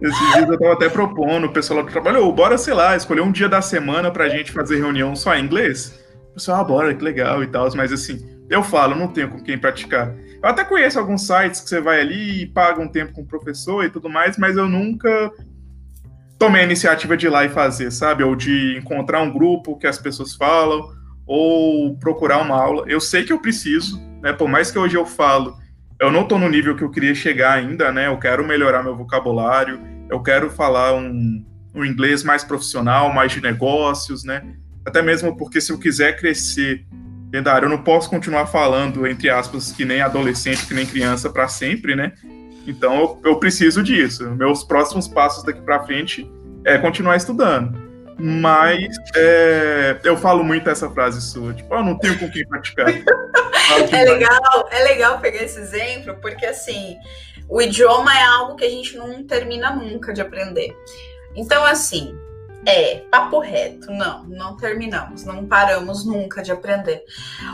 Esses 0.00 0.32
dias 0.34 0.48
eu 0.48 0.58
tava 0.58 0.72
até 0.74 0.88
propondo, 0.88 1.46
o 1.46 1.52
pessoal 1.52 1.80
lá 1.80 1.86
do 1.86 1.90
trabalho, 1.90 2.30
bora, 2.32 2.58
sei 2.58 2.74
lá, 2.74 2.94
escolher 2.96 3.22
um 3.22 3.32
dia 3.32 3.48
da 3.48 3.62
semana 3.62 4.10
pra 4.10 4.28
gente 4.28 4.52
fazer 4.52 4.76
reunião 4.76 5.16
só 5.16 5.34
em 5.34 5.44
inglês. 5.44 5.98
O 6.30 6.34
pessoal, 6.34 6.60
ah, 6.60 6.64
bora, 6.64 6.94
que 6.94 7.02
legal 7.02 7.42
e 7.42 7.46
tal, 7.46 7.68
mas 7.74 7.92
assim, 7.92 8.24
eu 8.50 8.62
falo, 8.62 8.94
não 8.94 9.08
tenho 9.08 9.30
com 9.30 9.42
quem 9.42 9.58
praticar. 9.58 10.14
Eu 10.42 10.48
até 10.48 10.64
conheço 10.64 10.98
alguns 10.98 11.26
sites 11.26 11.60
que 11.60 11.68
você 11.68 11.80
vai 11.80 12.00
ali 12.00 12.42
e 12.42 12.46
paga 12.46 12.80
um 12.80 12.88
tempo 12.88 13.12
com 13.12 13.22
o 13.22 13.26
professor 13.26 13.84
e 13.84 13.90
tudo 13.90 14.08
mais, 14.08 14.36
mas 14.36 14.56
eu 14.56 14.68
nunca 14.68 15.32
tomei 16.38 16.60
a 16.60 16.64
iniciativa 16.64 17.16
de 17.16 17.26
ir 17.26 17.30
lá 17.30 17.44
e 17.44 17.48
fazer, 17.48 17.90
sabe? 17.90 18.22
Ou 18.22 18.36
de 18.36 18.76
encontrar 18.76 19.22
um 19.22 19.32
grupo 19.32 19.78
que 19.78 19.86
as 19.86 19.98
pessoas 19.98 20.34
falam, 20.34 20.88
ou 21.26 21.96
procurar 21.96 22.42
uma 22.42 22.56
aula. 22.56 22.84
Eu 22.86 23.00
sei 23.00 23.24
que 23.24 23.32
eu 23.32 23.40
preciso, 23.40 24.00
né? 24.22 24.32
Por 24.32 24.46
mais 24.46 24.70
que 24.70 24.78
hoje 24.78 24.94
eu 24.94 25.06
falo, 25.06 25.56
eu 25.98 26.10
não 26.10 26.22
estou 26.22 26.38
no 26.38 26.48
nível 26.48 26.76
que 26.76 26.82
eu 26.82 26.90
queria 26.90 27.14
chegar 27.14 27.54
ainda, 27.54 27.90
né? 27.90 28.06
Eu 28.06 28.18
quero 28.18 28.46
melhorar 28.46 28.82
meu 28.82 28.96
vocabulário, 28.96 29.80
eu 30.10 30.22
quero 30.22 30.50
falar 30.50 30.94
um, 30.94 31.44
um 31.74 31.84
inglês 31.84 32.22
mais 32.22 32.44
profissional, 32.44 33.12
mais 33.12 33.32
de 33.32 33.40
negócios, 33.40 34.22
né? 34.24 34.42
Até 34.84 35.02
mesmo 35.02 35.36
porque 35.36 35.60
se 35.60 35.72
eu 35.72 35.78
quiser 35.78 36.16
crescer 36.16 36.86
dentro 37.30 37.46
da 37.46 37.54
área, 37.54 37.66
eu 37.66 37.70
não 37.70 37.82
posso 37.82 38.08
continuar 38.08 38.46
falando, 38.46 39.06
entre 39.06 39.28
aspas, 39.28 39.72
que 39.72 39.84
nem 39.84 40.00
adolescente, 40.00 40.66
que 40.66 40.74
nem 40.74 40.86
criança 40.86 41.30
para 41.30 41.48
sempre, 41.48 41.96
né? 41.96 42.12
Então 42.66 42.96
eu, 42.96 43.20
eu 43.24 43.36
preciso 43.38 43.82
disso. 43.82 44.30
Meus 44.32 44.62
próximos 44.62 45.08
passos 45.08 45.44
daqui 45.44 45.60
para 45.60 45.82
frente 45.84 46.30
é 46.64 46.76
continuar 46.78 47.16
estudando. 47.16 47.86
Mas 48.18 48.86
é, 49.14 49.98
eu 50.04 50.16
falo 50.16 50.42
muito 50.42 50.68
essa 50.70 50.90
frase 50.90 51.20
sua, 51.20 51.52
tipo, 51.52 51.74
eu 51.74 51.84
não 51.84 51.98
tenho 51.98 52.18
com 52.18 52.30
quem 52.30 52.46
praticar. 52.46 52.86
é 53.92 54.04
legal, 54.04 54.68
é 54.70 54.84
legal 54.84 55.18
pegar 55.20 55.42
esse 55.42 55.58
exemplo, 55.58 56.16
porque 56.20 56.46
assim, 56.46 56.96
o 57.48 57.60
idioma 57.60 58.16
é 58.16 58.22
algo 58.22 58.56
que 58.56 58.64
a 58.64 58.70
gente 58.70 58.96
não 58.96 59.24
termina 59.24 59.70
nunca 59.70 60.12
de 60.12 60.20
aprender. 60.20 60.76
Então, 61.34 61.64
assim, 61.64 62.16
é, 62.66 63.02
papo 63.10 63.38
reto, 63.38 63.92
não, 63.92 64.24
não 64.24 64.56
terminamos, 64.56 65.24
não 65.24 65.46
paramos 65.46 66.04
nunca 66.04 66.42
de 66.42 66.50
aprender. 66.50 67.04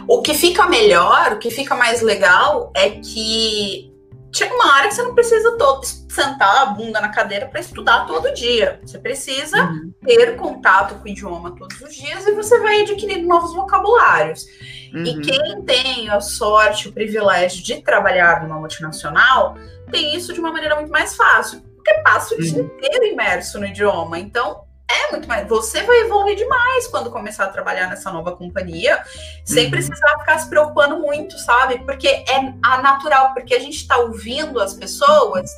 O 0.08 0.22
que 0.22 0.32
fica 0.32 0.66
melhor, 0.66 1.32
o 1.32 1.38
que 1.38 1.50
fica 1.50 1.74
mais 1.74 2.00
legal 2.00 2.72
é 2.74 2.90
que 2.90 3.91
chega 4.32 4.54
uma 4.54 4.74
hora 4.74 4.88
que 4.88 4.94
você 4.94 5.02
não 5.02 5.14
precisa 5.14 5.56
todo, 5.58 5.84
sentar 5.84 6.62
a 6.62 6.66
bunda 6.66 7.00
na 7.00 7.10
cadeira 7.10 7.46
para 7.46 7.60
estudar 7.60 8.06
todo 8.06 8.32
dia. 8.32 8.80
Você 8.84 8.98
precisa 8.98 9.64
uhum. 9.64 9.92
ter 10.04 10.36
contato 10.36 10.94
com 10.96 11.04
o 11.04 11.08
idioma 11.08 11.54
todos 11.56 11.80
os 11.80 11.94
dias 11.94 12.26
e 12.26 12.32
você 12.32 12.58
vai 12.60 12.80
adquirindo 12.80 13.28
novos 13.28 13.54
vocabulários. 13.54 14.46
Uhum. 14.94 15.04
E 15.04 15.20
quem 15.20 15.62
tem 15.62 16.08
a 16.08 16.20
sorte, 16.20 16.88
o 16.88 16.92
privilégio 16.92 17.62
de 17.62 17.82
trabalhar 17.82 18.42
numa 18.42 18.58
multinacional, 18.58 19.56
tem 19.90 20.16
isso 20.16 20.32
de 20.32 20.40
uma 20.40 20.50
maneira 20.50 20.76
muito 20.76 20.90
mais 20.90 21.14
fácil, 21.14 21.60
porque 21.76 21.92
passa 22.02 22.34
o 22.34 22.38
uhum. 22.38 22.44
dia 22.44 22.62
inteiro 22.62 23.04
imerso 23.04 23.60
no 23.60 23.66
idioma. 23.66 24.18
Então, 24.18 24.64
é 24.92 25.10
muito 25.10 25.28
mais. 25.28 25.48
Você 25.48 25.82
vai 25.82 26.00
evoluir 26.00 26.36
demais 26.36 26.86
quando 26.88 27.10
começar 27.10 27.44
a 27.44 27.48
trabalhar 27.48 27.88
nessa 27.88 28.10
nova 28.10 28.36
companhia, 28.36 29.02
sem 29.44 29.64
uhum. 29.64 29.70
precisar 29.70 30.18
ficar 30.18 30.38
se 30.38 30.48
preocupando 30.48 30.98
muito, 30.98 31.38
sabe? 31.38 31.78
Porque 31.84 32.08
é 32.08 32.54
a 32.62 32.82
natural, 32.82 33.32
porque 33.34 33.54
a 33.54 33.60
gente 33.60 33.76
está 33.76 33.98
ouvindo 33.98 34.60
as 34.60 34.74
pessoas. 34.74 35.50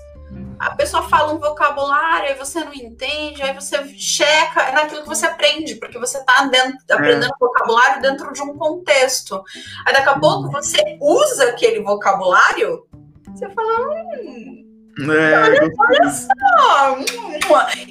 A 0.59 0.75
pessoa 0.75 1.03
fala 1.09 1.33
um 1.33 1.39
vocabulário, 1.39 2.29
aí 2.29 2.35
você 2.35 2.61
não 2.61 2.73
entende, 2.73 3.43
aí 3.43 3.53
você 3.53 3.87
checa, 3.89 4.63
é 4.63 4.73
naquilo 4.73 5.03
que 5.03 5.09
você 5.09 5.27
aprende, 5.27 5.75
porque 5.77 5.99
você 5.99 6.19
está 6.19 6.49
aprendendo 6.91 7.35
é. 7.35 7.39
vocabulário 7.39 8.01
dentro 8.01 8.33
de 8.33 8.41
um 8.41 8.57
contexto. 8.57 9.43
Aí 9.85 9.93
daqui 9.93 10.09
a 10.09 10.19
pouco 10.19 10.51
você 10.51 10.79
usa 11.01 11.51
aquele 11.51 11.83
vocabulário, 11.83 12.87
você 13.35 13.49
fala, 13.51 13.91
hum, 14.17 14.64
é, 14.99 15.39
olha, 15.43 15.73
olha 15.79 16.11
só! 16.11 16.99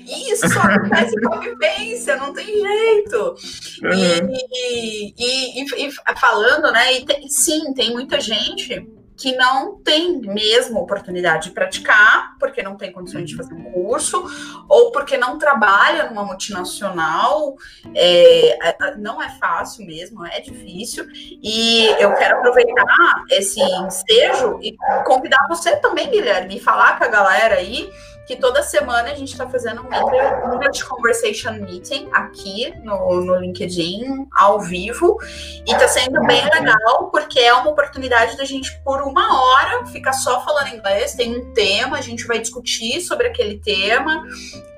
Isso 0.07 0.47
só 0.49 0.59
acontece 0.61 1.19
convivência, 1.21 2.15
não 2.17 2.33
tem 2.33 2.45
jeito. 2.45 3.35
Uhum. 3.83 3.93
E, 3.93 5.13
e, 5.17 5.63
e, 5.63 5.87
e, 5.87 5.91
falando, 6.19 6.71
né? 6.71 6.93
E 6.93 7.05
tem, 7.05 7.27
sim, 7.27 7.73
tem 7.73 7.91
muita 7.91 8.19
gente 8.19 8.87
que 9.23 9.33
não 9.37 9.77
tem 9.77 10.19
mesmo 10.19 10.81
oportunidade 10.81 11.47
de 11.47 11.51
praticar, 11.51 12.35
porque 12.37 12.61
não 12.61 12.75
tem 12.75 12.91
condições 12.91 13.29
de 13.29 13.37
fazer 13.37 13.53
um 13.53 13.71
curso, 13.71 14.21
ou 14.67 14.91
porque 14.91 15.15
não 15.15 15.37
trabalha 15.37 16.09
numa 16.09 16.25
multinacional, 16.25 17.55
é, 17.95 18.57
não 18.97 19.23
é 19.23 19.29
fácil 19.39 19.85
mesmo, 19.85 20.25
é 20.25 20.41
difícil. 20.41 21.07
E 21.41 21.85
eu 22.01 22.13
quero 22.15 22.39
aproveitar 22.39 23.23
esse 23.29 23.61
ensejo 23.61 24.59
e 24.61 24.75
convidar 25.05 25.47
você 25.47 25.77
também, 25.77 26.11
Guilherme, 26.11 26.57
e 26.57 26.59
falar 26.59 26.97
com 26.97 27.05
a 27.05 27.07
galera 27.07 27.55
aí 27.55 27.89
que 28.25 28.35
toda 28.35 28.63
semana 28.63 29.11
a 29.11 29.15
gente 29.15 29.31
está 29.31 29.47
fazendo 29.49 29.81
um 29.81 30.53
English 30.55 30.83
Conversation 30.85 31.53
Meeting 31.53 32.09
aqui 32.11 32.73
no, 32.83 33.21
no 33.21 33.35
LinkedIn, 33.35 34.27
ao 34.33 34.61
vivo, 34.61 35.17
e 35.65 35.71
está 35.71 35.87
sendo 35.87 36.21
bem 36.25 36.43
legal, 36.43 37.09
porque 37.11 37.39
é 37.39 37.53
uma 37.53 37.71
oportunidade 37.71 38.37
da 38.37 38.45
gente, 38.45 38.79
por 38.83 39.01
uma 39.01 39.41
hora, 39.41 39.85
ficar 39.87 40.13
só 40.13 40.43
falando 40.43 40.73
inglês, 40.73 41.15
tem 41.15 41.37
um 41.37 41.53
tema, 41.53 41.97
a 41.97 42.01
gente 42.01 42.25
vai 42.25 42.39
discutir 42.39 43.01
sobre 43.01 43.27
aquele 43.27 43.59
tema, 43.59 44.23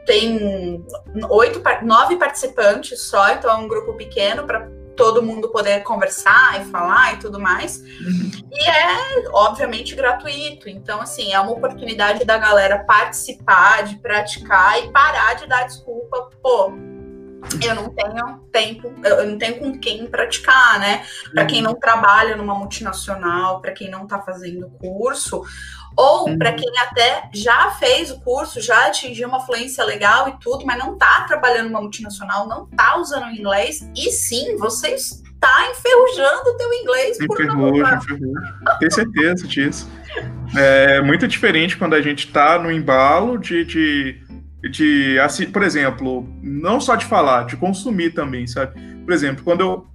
tem 0.05 0.83
oito, 1.29 1.61
nove 1.83 2.15
participantes 2.17 3.01
só, 3.03 3.29
então 3.31 3.51
é 3.51 3.55
um 3.55 3.67
grupo 3.67 3.93
pequeno 3.93 4.45
para 4.45 4.67
todo 4.95 5.21
mundo 5.21 5.49
poder 5.49 5.83
conversar 5.83 6.61
e 6.61 6.65
falar 6.65 7.13
e 7.13 7.17
tudo 7.17 7.39
mais. 7.39 7.83
E 8.51 8.69
é, 8.69 9.29
obviamente, 9.31 9.95
gratuito. 9.95 10.69
Então, 10.69 11.01
assim, 11.01 11.33
é 11.33 11.39
uma 11.39 11.51
oportunidade 11.51 12.23
da 12.25 12.37
galera 12.37 12.83
participar, 12.85 13.83
de 13.83 13.97
praticar 13.97 14.83
e 14.83 14.91
parar 14.91 15.35
de 15.35 15.47
dar 15.47 15.65
desculpa, 15.65 16.29
pô. 16.41 16.73
eu 17.63 17.75
não 17.75 17.89
tenho 17.89 18.39
tempo, 18.51 18.93
eu 19.03 19.27
não 19.27 19.37
tenho 19.37 19.59
com 19.59 19.79
quem 19.79 20.07
praticar, 20.07 20.79
né? 20.79 21.05
Para 21.33 21.45
quem 21.45 21.61
não 21.61 21.75
trabalha 21.75 22.35
numa 22.35 22.55
multinacional, 22.55 23.61
para 23.61 23.71
quem 23.71 23.89
não 23.89 24.03
está 24.03 24.19
fazendo 24.21 24.69
curso, 24.79 25.43
ou 25.97 26.29
uhum. 26.29 26.37
para 26.37 26.53
quem 26.53 26.71
até 26.79 27.29
já 27.33 27.71
fez 27.71 28.11
o 28.11 28.19
curso, 28.19 28.61
já 28.61 28.87
atingiu 28.87 29.27
uma 29.27 29.39
fluência 29.39 29.83
legal 29.83 30.27
e 30.29 30.39
tudo, 30.39 30.65
mas 30.65 30.77
não 30.77 30.93
está 30.93 31.21
trabalhando 31.21 31.67
numa 31.67 31.81
multinacional, 31.81 32.47
não 32.47 32.67
está 32.69 32.97
usando 32.97 33.31
inglês, 33.31 33.87
e 33.95 34.11
sim, 34.11 34.57
você 34.57 34.89
está 34.89 35.71
enferrujando 35.71 36.49
o 36.49 36.57
teu 36.57 36.73
inglês 36.73 37.17
por 37.25 37.41
enferruja, 37.41 37.99
Tenho 38.79 38.93
certeza 38.93 39.47
disso. 39.47 39.89
É 40.55 41.01
muito 41.01 41.27
diferente 41.27 41.77
quando 41.77 41.93
a 41.93 42.01
gente 42.01 42.27
está 42.27 42.57
no 42.59 42.71
embalo 42.71 43.37
de, 43.37 43.63
de, 43.63 44.21
de, 44.71 45.19
assim, 45.19 45.45
por 45.45 45.63
exemplo, 45.63 46.27
não 46.41 46.79
só 46.79 46.95
de 46.95 47.05
falar, 47.05 47.45
de 47.45 47.57
consumir 47.57 48.11
também, 48.11 48.47
sabe? 48.47 48.79
Por 49.03 49.13
exemplo, 49.13 49.43
quando 49.43 49.61
eu 49.61 49.87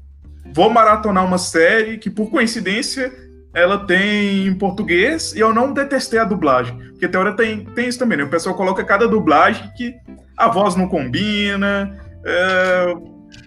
vou 0.52 0.70
maratonar 0.70 1.24
uma 1.24 1.38
série 1.38 1.98
que, 1.98 2.10
por 2.10 2.30
coincidência, 2.30 3.12
ela 3.52 3.84
tem 3.84 4.46
em 4.46 4.54
português 4.54 5.34
e 5.34 5.40
eu 5.40 5.52
não 5.52 5.72
detestei 5.72 6.18
a 6.18 6.24
dublagem. 6.24 6.76
Porque 6.90 7.06
até 7.06 7.18
hora 7.18 7.34
tem, 7.34 7.64
tem 7.64 7.88
isso 7.88 7.98
também, 7.98 8.18
né? 8.18 8.24
O 8.24 8.30
pessoal 8.30 8.54
coloca 8.54 8.84
cada 8.84 9.08
dublagem 9.08 9.70
que 9.76 9.94
a 10.36 10.48
voz 10.48 10.76
não 10.76 10.88
combina, 10.88 11.98
é, 12.24 12.94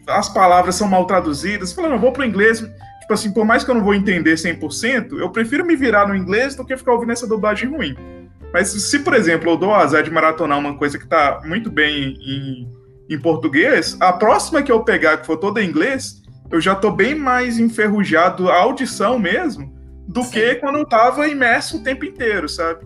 as 0.08 0.30
palavras 0.30 0.76
são 0.76 0.88
mal 0.88 1.06
traduzidas. 1.06 1.72
Falando, 1.72 1.94
eu 1.94 2.00
vou 2.00 2.12
pro 2.12 2.26
inglês, 2.26 2.60
tipo 2.60 3.14
assim, 3.14 3.32
por 3.32 3.46
mais 3.46 3.64
que 3.64 3.72
eu 3.72 3.76
não 3.76 3.84
vou 3.84 3.96
entender 3.96 4.36
100%, 4.36 5.18
eu 5.20 5.30
prefiro 5.30 5.66
me 5.66 5.76
virar 5.76 6.08
no 6.08 6.16
inglês 6.16 6.56
do 6.56 6.66
que 6.66 6.76
ficar 6.76 6.94
ouvindo 6.94 7.14
essa 7.14 7.28
dublagem 7.28 7.70
ruim. 7.70 7.96
Mas 8.52 8.70
se, 8.70 9.00
por 9.00 9.16
exemplo, 9.16 9.50
eu 9.50 9.58
dou 9.58 9.70
o 9.70 9.76
azar 9.76 10.04
de 10.04 10.12
maratonar 10.12 10.60
uma 10.60 10.78
coisa 10.78 11.00
que 11.00 11.08
tá 11.08 11.42
muito 11.46 11.72
bem 11.72 12.16
em, 12.20 12.70
em 13.10 13.20
português, 13.20 13.98
a 14.00 14.14
próxima 14.14 14.62
que 14.62 14.72
eu 14.72 14.84
pegar, 14.84 15.18
que 15.18 15.26
for 15.26 15.38
toda 15.38 15.64
em 15.64 15.68
inglês, 15.68 16.22
eu 16.52 16.62
já 16.62 16.76
tô 16.76 16.92
bem 16.92 17.16
mais 17.16 17.58
enferrujado 17.58 18.52
a 18.52 18.56
audição 18.58 19.18
mesmo 19.18 19.83
do 20.08 20.24
Sim. 20.24 20.32
que 20.32 20.56
quando 20.56 20.78
eu 20.80 20.86
tava 20.86 21.28
imerso 21.28 21.78
o 21.78 21.84
tempo 21.84 22.06
inteiro, 22.06 22.48
sabe? 22.50 22.86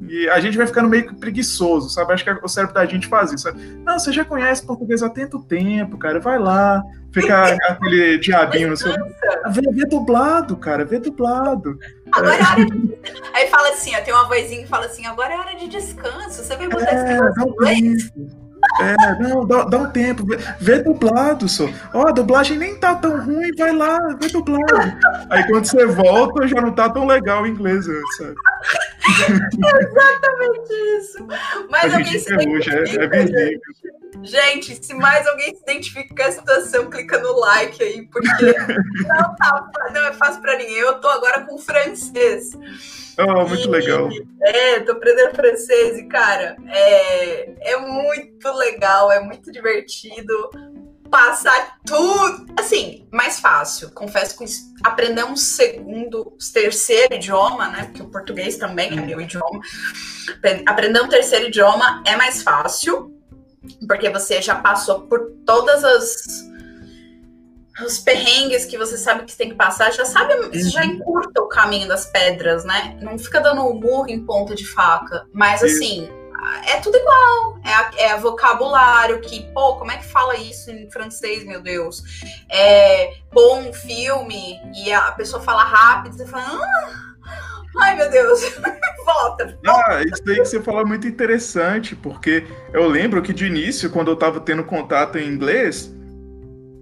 E 0.00 0.28
a 0.28 0.38
gente 0.38 0.56
vai 0.56 0.66
ficando 0.66 0.88
meio 0.88 1.12
preguiçoso, 1.16 1.90
sabe? 1.90 2.12
Acho 2.12 2.24
que 2.24 2.30
o 2.30 2.48
cérebro 2.48 2.74
da 2.74 2.86
gente 2.86 3.08
faz 3.08 3.32
isso. 3.32 3.44
Sabe? 3.44 3.60
Não, 3.84 3.98
você 3.98 4.12
já 4.12 4.24
conhece 4.24 4.64
português 4.64 5.02
há 5.02 5.10
tanto 5.10 5.42
tempo, 5.42 5.98
cara. 5.98 6.20
Vai 6.20 6.38
lá, 6.38 6.84
fica 7.12 7.56
aquele 7.68 8.18
diabinho 8.18 8.70
no 8.70 8.76
seu. 8.76 8.92
Vê, 8.92 9.62
vê, 9.72 9.84
dublado, 9.86 10.56
cara, 10.56 10.84
vê 10.84 11.00
dublado. 11.00 11.76
Agora 12.12 12.36
é 12.36 12.42
hora 12.42 12.64
de... 12.64 12.98
Aí 13.34 13.48
fala 13.48 13.70
assim, 13.70 13.96
ó, 13.96 14.00
tem 14.00 14.14
uma 14.14 14.28
vozinha 14.28 14.62
que 14.62 14.68
fala 14.68 14.86
assim: 14.86 15.04
agora 15.04 15.34
é 15.34 15.36
hora 15.36 15.56
de 15.56 15.66
descanso. 15.66 16.44
Você 16.44 16.56
vai 16.56 16.68
botar 16.68 16.92
é, 16.92 17.18
esse 17.74 18.38
é, 18.80 19.22
não, 19.22 19.46
dá, 19.46 19.64
dá 19.64 19.78
um 19.78 19.90
tempo. 19.90 20.24
Vê, 20.24 20.38
vê 20.60 20.82
dublado, 20.82 21.48
só. 21.48 21.68
Ó, 21.92 22.08
a 22.08 22.12
dublagem 22.12 22.58
nem 22.58 22.76
tá 22.78 22.94
tão 22.94 23.24
ruim, 23.24 23.50
vai 23.56 23.72
lá, 23.72 23.98
vê 24.20 24.28
dublado. 24.28 24.96
Aí 25.30 25.44
quando 25.46 25.64
você 25.64 25.86
volta, 25.86 26.46
já 26.46 26.60
não 26.60 26.72
tá 26.72 26.88
tão 26.88 27.06
legal 27.06 27.42
o 27.42 27.46
inglês 27.46 27.88
antes, 27.88 28.16
sabe? 28.16 28.34
Exatamente 29.80 30.72
isso. 30.98 31.26
Mas 31.70 31.92
alguém 31.92 32.18
se 32.18 32.32
é, 32.32 33.04
é 33.04 33.08
visível. 33.08 33.60
Gente, 34.22 34.84
se 34.84 34.94
mais 34.94 35.26
alguém 35.26 35.54
se 35.54 35.62
identifica 35.62 36.14
com 36.14 36.22
a 36.22 36.32
situação, 36.32 36.90
clica 36.90 37.18
no 37.18 37.38
like 37.38 37.82
aí, 37.82 38.06
porque 38.08 38.28
não, 39.06 39.34
tá, 39.36 39.70
não 39.92 40.04
é 40.04 40.12
fácil 40.12 40.40
para 40.40 40.56
ninguém. 40.56 40.76
Eu 40.76 41.00
tô 41.00 41.08
agora 41.08 41.44
com 41.46 41.58
francês. 41.58 42.50
Oh, 43.18 43.46
muito 43.46 43.68
e, 43.68 43.70
legal. 43.70 44.08
É, 44.42 44.80
tô 44.80 44.92
aprendendo 44.92 45.34
francês 45.34 45.98
e, 45.98 46.04
cara, 46.06 46.56
é, 46.68 47.72
é 47.72 47.76
muito 47.76 48.50
legal, 48.52 49.10
é 49.10 49.20
muito 49.20 49.50
divertido 49.50 50.32
passar 51.10 51.78
tudo. 51.84 52.46
Assim, 52.56 53.06
mais 53.12 53.40
fácil. 53.40 53.90
Confesso 53.90 54.38
que 54.38 54.44
aprender 54.84 55.24
um 55.24 55.36
segundo, 55.36 56.36
terceiro 56.52 57.14
idioma, 57.14 57.68
né? 57.68 57.84
Porque 57.84 58.02
o 58.02 58.10
português 58.10 58.56
também 58.56 58.96
é 58.96 59.00
meu 59.00 59.20
idioma. 59.20 59.60
Aprender 60.66 61.02
um 61.02 61.08
terceiro 61.08 61.46
idioma 61.46 62.02
é 62.06 62.16
mais 62.16 62.42
fácil, 62.42 63.17
porque 63.86 64.10
você 64.10 64.40
já 64.42 64.54
passou 64.56 65.02
por 65.02 65.32
todas 65.44 65.84
as 65.84 66.48
os 67.84 67.98
perrengues 67.98 68.64
que 68.64 68.76
você 68.76 68.98
sabe 68.98 69.24
que 69.24 69.36
tem 69.36 69.50
que 69.50 69.54
passar, 69.54 69.92
já 69.92 70.04
sabe, 70.04 70.34
já 70.68 70.82
uhum. 70.82 70.86
encurta 70.86 71.40
o 71.40 71.48
caminho 71.48 71.86
das 71.86 72.06
pedras, 72.06 72.64
né? 72.64 72.98
Não 73.00 73.16
fica 73.16 73.40
dando 73.40 73.62
um 73.62 73.74
murro 73.74 74.08
em 74.08 74.24
ponta 74.24 74.54
de 74.54 74.66
faca. 74.66 75.26
Mas 75.32 75.62
assim, 75.62 76.08
é 76.66 76.80
tudo 76.80 76.96
igual. 76.96 77.58
É, 77.96 78.06
é 78.06 78.16
vocabulário 78.16 79.20
que, 79.20 79.42
pô, 79.52 79.76
como 79.76 79.92
é 79.92 79.98
que 79.98 80.06
fala 80.06 80.36
isso 80.36 80.70
em 80.70 80.90
francês, 80.90 81.44
meu 81.44 81.60
Deus? 81.60 82.02
É 82.50 83.14
bom 83.32 83.72
filme 83.72 84.60
e 84.74 84.92
a 84.92 85.12
pessoa 85.12 85.42
fala 85.42 85.62
rápido, 85.62 86.16
você 86.16 86.26
fala. 86.26 86.60
Ah! 86.60 87.07
Ai, 87.76 87.96
meu 87.96 88.10
Deus, 88.10 88.40
volta, 88.54 88.78
volta. 89.04 89.58
Ah, 89.66 90.02
isso 90.02 90.24
daí 90.24 90.36
que 90.36 90.44
você 90.44 90.62
falou 90.62 90.82
é 90.82 90.84
muito 90.84 91.06
interessante, 91.06 91.94
porque 91.94 92.44
eu 92.72 92.86
lembro 92.88 93.22
que 93.22 93.32
de 93.32 93.46
início, 93.46 93.90
quando 93.90 94.10
eu 94.10 94.16
tava 94.16 94.40
tendo 94.40 94.64
contato 94.64 95.18
em 95.18 95.28
inglês, 95.28 95.94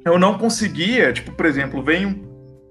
eu 0.05 0.19
não 0.19 0.39
conseguia, 0.39 1.13
tipo, 1.13 1.33
por 1.33 1.47
exemplo, 1.47 1.83
vem 1.83 2.07
um, 2.07 2.27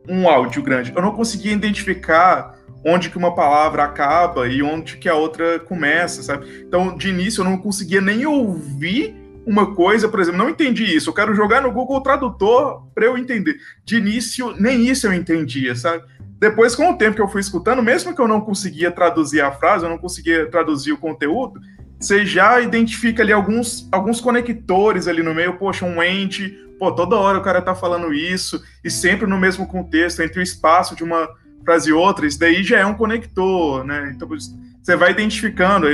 um 0.07 0.29
áudio 0.29 0.63
grande, 0.63 0.93
eu 0.95 1.01
não 1.01 1.11
conseguia 1.11 1.51
identificar 1.51 2.55
onde 2.85 3.09
que 3.09 3.17
uma 3.17 3.33
palavra 3.33 3.83
acaba 3.83 4.47
e 4.47 4.61
onde 4.61 4.97
que 4.97 5.09
a 5.09 5.15
outra 5.15 5.59
começa, 5.59 6.21
sabe? 6.21 6.65
Então, 6.67 6.95
de 6.95 7.09
início, 7.09 7.41
eu 7.41 7.45
não 7.45 7.57
conseguia 7.57 7.99
nem 7.99 8.25
ouvir 8.25 9.15
uma 9.45 9.75
coisa, 9.75 10.07
por 10.07 10.19
exemplo, 10.19 10.39
não 10.39 10.49
entendi 10.49 10.83
isso, 10.83 11.09
eu 11.09 11.13
quero 11.13 11.35
jogar 11.35 11.61
no 11.61 11.71
Google 11.71 12.01
Tradutor 12.01 12.83
para 12.93 13.05
eu 13.05 13.17
entender. 13.17 13.57
De 13.83 13.97
início, 13.97 14.53
nem 14.59 14.87
isso 14.87 15.05
eu 15.05 15.13
entendia, 15.13 15.75
sabe? 15.75 16.03
Depois, 16.39 16.75
com 16.75 16.91
o 16.91 16.97
tempo 16.97 17.15
que 17.15 17.21
eu 17.21 17.27
fui 17.27 17.41
escutando, 17.41 17.81
mesmo 17.81 18.13
que 18.13 18.21
eu 18.21 18.27
não 18.27 18.41
conseguia 18.41 18.91
traduzir 18.91 19.41
a 19.41 19.51
frase, 19.51 19.85
eu 19.85 19.89
não 19.89 19.97
conseguia 19.97 20.49
traduzir 20.49 20.91
o 20.91 20.97
conteúdo, 20.97 21.59
você 21.99 22.25
já 22.25 22.59
identifica 22.59 23.23
ali 23.23 23.31
alguns, 23.31 23.87
alguns 23.91 24.19
conectores 24.19 25.07
ali 25.07 25.23
no 25.23 25.33
meio, 25.33 25.57
poxa, 25.57 25.85
um 25.85 26.03
ente, 26.03 26.49
pô, 26.77 26.91
toda 26.91 27.15
hora 27.15 27.37
o 27.37 27.41
cara 27.41 27.61
tá 27.61 27.73
falando 27.73 28.13
isso, 28.13 28.61
e 28.83 28.91
sempre 28.91 29.25
no 29.25 29.37
mesmo 29.37 29.65
contexto, 29.65 30.21
entre 30.21 30.39
o 30.39 30.43
espaço 30.43 30.95
de 30.95 31.03
uma 31.03 31.27
frase 31.63 31.89
e 31.89 31.93
outra, 31.93 32.27
isso 32.27 32.39
daí 32.39 32.63
já 32.63 32.79
é 32.79 32.85
um 32.85 32.93
conector, 32.93 33.83
né? 33.83 34.11
Então 34.13 34.27
você 34.27 34.95
vai 34.95 35.11
identificando, 35.11 35.87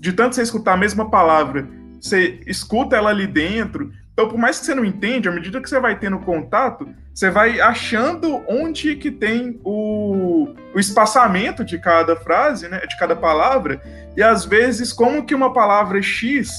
de 0.00 0.12
tanto 0.12 0.34
você 0.34 0.42
escutar 0.42 0.74
a 0.74 0.78
mesma 0.78 1.10
palavra, 1.10 1.68
você 2.00 2.40
escuta 2.46 2.96
ela 2.96 3.10
ali 3.10 3.26
dentro, 3.26 3.90
então 4.18 4.28
por 4.28 4.36
mais 4.36 4.58
que 4.58 4.66
você 4.66 4.74
não 4.74 4.84
entende, 4.84 5.28
à 5.28 5.32
medida 5.32 5.60
que 5.60 5.70
você 5.70 5.78
vai 5.78 5.96
tendo 5.96 6.18
contato, 6.18 6.88
você 7.14 7.30
vai 7.30 7.60
achando 7.60 8.42
onde 8.48 8.96
que 8.96 9.12
tem 9.12 9.60
o, 9.62 10.48
o 10.74 10.80
espaçamento 10.80 11.64
de 11.64 11.78
cada 11.78 12.16
frase, 12.16 12.66
né, 12.66 12.80
de 12.80 12.98
cada 12.98 13.14
palavra, 13.14 13.80
e 14.16 14.22
às 14.22 14.44
vezes 14.44 14.92
como 14.92 15.24
que 15.24 15.36
uma 15.36 15.52
palavra 15.52 16.02
X 16.02 16.50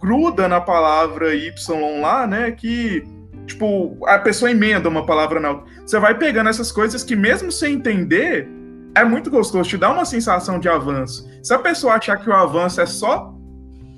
gruda 0.00 0.46
na 0.46 0.60
palavra 0.60 1.34
Y 1.34 2.00
lá, 2.00 2.28
né? 2.28 2.52
Que, 2.52 3.04
tipo, 3.44 3.98
a 4.06 4.16
pessoa 4.20 4.48
emenda 4.48 4.88
uma 4.88 5.04
palavra 5.04 5.40
na 5.40 5.50
outra. 5.50 5.66
Você 5.84 5.98
vai 5.98 6.16
pegando 6.16 6.48
essas 6.48 6.70
coisas 6.70 7.02
que, 7.02 7.16
mesmo 7.16 7.50
sem 7.50 7.74
entender, 7.74 8.48
é 8.94 9.04
muito 9.04 9.32
gostoso, 9.32 9.68
te 9.68 9.76
dá 9.76 9.90
uma 9.90 10.04
sensação 10.04 10.60
de 10.60 10.68
avanço. 10.68 11.28
Se 11.42 11.52
a 11.52 11.58
pessoa 11.58 11.94
achar 11.94 12.18
que 12.18 12.30
o 12.30 12.32
avanço 12.32 12.80
é 12.80 12.86
só 12.86 13.34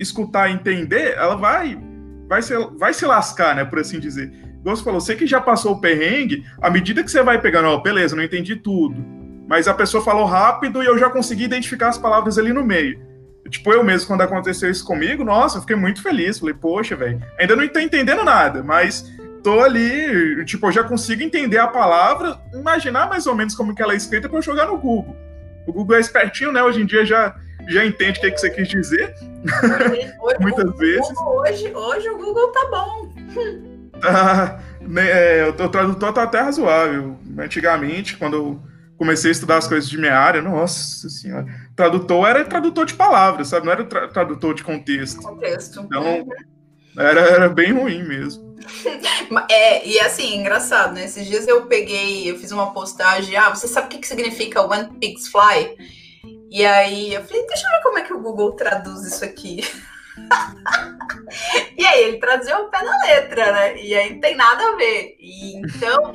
escutar 0.00 0.48
e 0.48 0.54
entender, 0.54 1.14
ela 1.18 1.36
vai 1.36 1.78
vai 2.32 2.40
se, 2.40 2.56
vai 2.78 2.94
se 2.94 3.04
lascar, 3.04 3.54
né, 3.54 3.62
por 3.62 3.78
assim 3.78 4.00
dizer. 4.00 4.32
Você 4.64 4.82
falou, 4.82 5.00
você 5.00 5.14
que 5.14 5.26
já 5.26 5.38
passou 5.38 5.72
o 5.72 5.80
perrengue, 5.80 6.46
à 6.62 6.70
medida 6.70 7.04
que 7.04 7.10
você 7.10 7.22
vai 7.22 7.38
pegando, 7.38 7.68
ó, 7.68 7.76
beleza, 7.78 8.16
não 8.16 8.22
entendi 8.22 8.56
tudo, 8.56 9.04
mas 9.46 9.68
a 9.68 9.74
pessoa 9.74 10.02
falou 10.02 10.24
rápido 10.24 10.82
e 10.82 10.86
eu 10.86 10.96
já 10.96 11.10
consegui 11.10 11.44
identificar 11.44 11.88
as 11.88 11.98
palavras 11.98 12.38
ali 12.38 12.50
no 12.50 12.64
meio. 12.64 12.98
Tipo, 13.50 13.70
eu 13.74 13.84
mesmo, 13.84 14.06
quando 14.06 14.22
aconteceu 14.22 14.70
isso 14.70 14.82
comigo, 14.82 15.22
nossa, 15.22 15.58
eu 15.58 15.60
fiquei 15.60 15.76
muito 15.76 16.02
feliz. 16.02 16.38
Falei, 16.38 16.54
poxa, 16.54 16.96
velho, 16.96 17.22
ainda 17.38 17.54
não 17.54 17.68
tô 17.68 17.78
entendendo 17.78 18.24
nada, 18.24 18.62
mas 18.62 19.12
tô 19.42 19.60
ali, 19.60 20.42
tipo, 20.46 20.68
eu 20.68 20.72
já 20.72 20.82
consigo 20.84 21.22
entender 21.22 21.58
a 21.58 21.66
palavra, 21.66 22.40
imaginar 22.54 23.10
mais 23.10 23.26
ou 23.26 23.34
menos 23.34 23.54
como 23.54 23.74
que 23.74 23.82
ela 23.82 23.92
é 23.92 23.96
escrita 23.96 24.26
para 24.26 24.38
eu 24.38 24.42
jogar 24.42 24.68
no 24.68 24.78
Google. 24.78 25.14
O 25.66 25.72
Google 25.72 25.96
é 25.96 26.00
espertinho, 26.00 26.50
né? 26.50 26.62
Hoje 26.62 26.80
em 26.80 26.86
dia 26.86 27.04
já, 27.04 27.34
já 27.68 27.84
entende 27.84 28.18
o 28.18 28.20
que, 28.20 28.26
é 28.26 28.30
que 28.30 28.40
você 28.40 28.50
quis 28.50 28.68
dizer. 28.68 29.14
Hoje, 30.20 30.38
Muitas 30.40 30.64
o, 30.64 30.76
vezes. 30.76 31.18
hoje, 31.18 31.74
hoje 31.74 32.08
o 32.10 32.16
Google 32.16 32.52
tá 32.52 32.68
bom. 32.70 33.12
Ah, 34.04 34.60
né, 34.80 35.40
é, 35.40 35.48
o 35.48 35.68
tradutor 35.68 36.12
tá 36.12 36.22
até 36.22 36.40
razoável. 36.40 37.18
Antigamente, 37.38 38.16
quando 38.16 38.36
eu 38.36 38.62
comecei 38.96 39.30
a 39.30 39.32
estudar 39.32 39.56
as 39.56 39.66
coisas 39.66 39.90
de 39.90 39.98
minha 39.98 40.16
área, 40.16 40.40
nossa 40.40 41.08
senhora. 41.08 41.46
Tradutor 41.74 42.28
era 42.28 42.44
tradutor 42.44 42.86
de 42.86 42.94
palavras, 42.94 43.48
sabe? 43.48 43.66
Não 43.66 43.72
era 43.72 43.84
tra 43.84 44.06
tradutor 44.06 44.54
de 44.54 44.62
contexto. 44.62 45.20
Contexto. 45.20 45.80
Então, 45.80 46.24
era, 46.96 47.20
era 47.20 47.48
bem 47.48 47.72
ruim 47.72 48.02
mesmo. 48.04 48.52
É, 49.50 49.86
e 49.88 49.98
assim, 49.98 50.36
engraçado, 50.36 50.92
né? 50.92 51.06
Esses 51.06 51.26
dias 51.26 51.48
eu 51.48 51.62
peguei, 51.62 52.30
eu 52.30 52.38
fiz 52.38 52.52
uma 52.52 52.72
postagem, 52.72 53.34
ah, 53.34 53.48
você 53.48 53.66
sabe 53.66 53.86
o 53.86 53.90
que, 53.90 53.98
que 53.98 54.06
significa 54.06 54.60
One 54.60 54.90
Pigs 55.00 55.28
Fly? 55.28 55.74
E 56.52 56.66
aí 56.66 57.14
eu 57.14 57.24
falei, 57.24 57.46
deixa 57.46 57.66
eu 57.66 57.70
ver 57.70 57.82
como 57.82 57.98
é 57.98 58.02
que 58.02 58.12
o 58.12 58.20
Google 58.20 58.52
traduz 58.52 59.06
isso 59.06 59.24
aqui. 59.24 59.62
e 61.78 61.86
aí 61.86 62.02
ele 62.04 62.18
trazia 62.18 62.58
o 62.58 62.68
pé 62.68 62.84
da 62.84 62.98
letra, 63.06 63.52
né? 63.52 63.82
E 63.82 63.94
aí 63.94 64.12
não 64.12 64.20
tem 64.20 64.36
nada 64.36 64.62
a 64.62 64.76
ver. 64.76 65.16
E, 65.18 65.56
então 65.56 66.12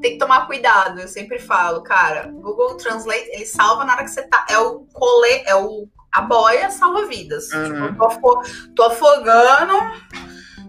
tem 0.00 0.14
que 0.14 0.18
tomar 0.18 0.48
cuidado. 0.48 1.00
Eu 1.00 1.06
sempre 1.06 1.38
falo, 1.38 1.84
cara, 1.84 2.26
Google 2.32 2.76
Translate 2.76 3.30
ele 3.30 3.46
salva 3.46 3.84
na 3.84 3.92
hora 3.92 4.02
que 4.02 4.10
você 4.10 4.24
tá. 4.24 4.44
É 4.50 4.58
o 4.58 4.80
colê, 4.92 5.44
é 5.46 5.54
o 5.54 5.88
a 6.10 6.20
boia 6.20 6.68
salva 6.68 7.06
vidas. 7.06 7.52
Uhum. 7.52 7.92
Tipo, 7.92 7.96
tô, 7.96 8.04
afo 8.06 8.42
tô 8.74 8.82
afogando. 8.82 9.72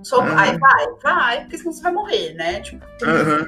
Sou... 0.03 0.21
Uhum. 0.21 0.37
Aí 0.37 0.55
vai, 0.59 0.87
vai, 1.01 1.41
porque 1.41 1.57
senão 1.57 1.73
você 1.73 1.81
vai 1.81 1.91
morrer, 1.91 2.35
né? 2.35 2.61
Tipo, 2.61 2.85
uhum. 3.03 3.47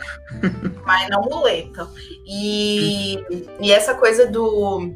mas 0.84 1.07
não 1.09 1.22
muleta. 1.22 1.88
E, 2.26 3.24
e 3.59 3.72
essa 3.72 3.93
coisa 3.93 4.26
do 4.26 4.91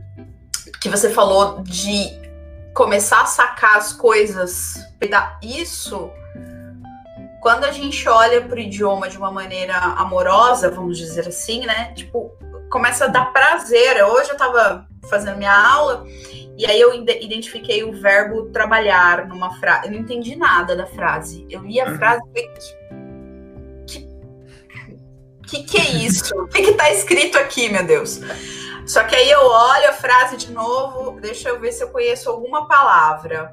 que 0.84 0.90
você 0.90 1.10
falou 1.10 1.64
de 1.64 2.12
começar 2.74 3.22
a 3.22 3.26
sacar 3.26 3.78
as 3.78 3.94
coisas, 3.94 4.76
isso 5.42 6.12
quando 7.42 7.64
a 7.64 7.72
gente 7.72 8.08
olha 8.10 8.42
para 8.42 8.58
o 8.58 8.60
idioma 8.60 9.08
de 9.08 9.18
uma 9.18 9.32
maneira 9.32 9.78
amorosa, 9.78 10.70
vamos 10.70 10.98
dizer 10.98 11.26
assim, 11.26 11.66
né? 11.66 11.94
Tipo, 11.94 12.32
começa 12.70 13.06
a 13.06 13.08
dar 13.08 13.32
prazer. 13.32 14.04
Hoje 14.04 14.30
eu 14.30 14.34
estava 14.34 14.86
fazendo 15.10 15.38
minha 15.38 15.56
aula 15.56 16.06
e 16.58 16.66
aí 16.66 16.80
eu 16.80 16.94
identifiquei 16.94 17.84
o 17.86 17.94
verbo 17.94 18.50
trabalhar 18.52 19.26
numa 19.26 19.58
frase. 19.60 19.88
Eu 19.88 19.94
não 19.94 20.00
entendi 20.00 20.36
nada 20.36 20.76
da 20.76 20.86
frase. 20.86 21.46
Eu 21.50 21.62
li 21.62 21.80
a 21.80 21.88
uhum. 21.88 21.98
frase 21.98 22.22
e 22.24 22.28
falei, 22.28 22.50
que, 23.88 24.08
que 25.48 25.64
que 25.64 25.78
é 25.78 25.92
isso? 25.92 26.36
O 26.36 26.48
que 26.48 26.62
que 26.62 26.74
tá 26.74 26.92
escrito 26.92 27.38
aqui, 27.38 27.70
meu 27.70 27.86
Deus? 27.86 28.20
Só 28.86 29.04
que 29.04 29.16
aí 29.16 29.30
eu 29.30 29.46
olho 29.46 29.90
a 29.90 29.94
frase 29.94 30.38
de 30.38 30.52
novo, 30.52 31.20
deixa 31.20 31.50
eu 31.50 31.60
ver 31.60 31.72
se 31.72 31.84
eu 31.84 31.90
conheço 31.90 32.30
alguma 32.30 32.68
palavra 32.68 33.52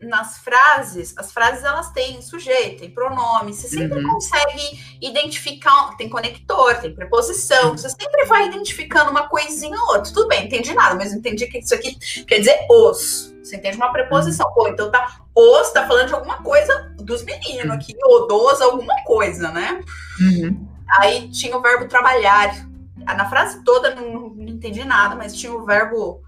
nas 0.00 0.38
frases, 0.38 1.14
as 1.16 1.32
frases 1.32 1.62
elas 1.62 1.90
têm 1.90 2.20
sujeito, 2.20 2.80
tem 2.80 2.90
pronome, 2.90 3.52
você 3.52 3.68
sempre 3.68 4.02
uhum. 4.02 4.14
consegue 4.14 4.96
identificar, 5.00 5.96
tem 5.96 6.08
conector, 6.08 6.74
tem 6.76 6.94
preposição, 6.94 7.70
uhum. 7.70 7.76
você 7.76 7.88
sempre 7.88 8.24
vai 8.24 8.48
identificando 8.48 9.10
uma 9.10 9.28
coisinha 9.28 9.76
ou 9.78 9.96
outra. 9.96 10.12
Tudo 10.12 10.28
bem, 10.28 10.46
entendi 10.46 10.74
nada, 10.74 10.94
mas 10.94 11.12
entendi 11.12 11.46
que 11.46 11.58
isso 11.58 11.74
aqui 11.74 11.96
quer 12.24 12.38
dizer 12.38 12.66
os. 12.70 13.34
Você 13.42 13.56
entende 13.56 13.76
uma 13.76 13.92
preposição. 13.92 14.48
Uhum. 14.48 14.54
Pô, 14.54 14.68
então 14.68 14.90
tá, 14.90 15.20
os 15.34 15.70
tá 15.70 15.86
falando 15.86 16.08
de 16.08 16.14
alguma 16.14 16.42
coisa 16.42 16.92
dos 16.96 17.22
meninos 17.22 17.70
aqui, 17.70 17.94
ou 18.02 18.26
dos 18.26 18.60
alguma 18.60 18.94
coisa, 19.04 19.50
né? 19.52 19.80
Uhum. 20.20 20.68
Aí 20.98 21.28
tinha 21.30 21.56
o 21.56 21.62
verbo 21.62 21.86
trabalhar. 21.86 22.66
Na 23.14 23.28
frase 23.28 23.62
toda 23.64 23.94
não, 23.94 24.30
não 24.30 24.48
entendi 24.48 24.84
nada, 24.84 25.14
mas 25.14 25.34
tinha 25.34 25.52
o 25.52 25.64
verbo 25.64 26.22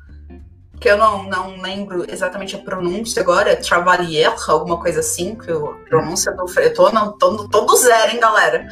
que 0.81 0.89
eu 0.89 0.97
não, 0.97 1.25
não 1.25 1.61
lembro 1.61 2.05
exatamente 2.09 2.55
a 2.55 2.61
pronúncia 2.61 3.21
agora, 3.21 3.51
é 3.51 3.57
Travalier, 3.57 4.33
alguma 4.49 4.79
coisa 4.79 5.01
assim, 5.01 5.35
que 5.35 5.51
a 5.51 5.89
pronúncia 5.89 6.33
do 6.33 6.47
Eu 6.61 6.73
tô, 6.73 6.91
não, 6.91 7.19
tô, 7.19 7.49
tô 7.49 7.63
do 7.63 7.77
zero, 7.77 8.13
hein, 8.13 8.21
galera? 8.21 8.69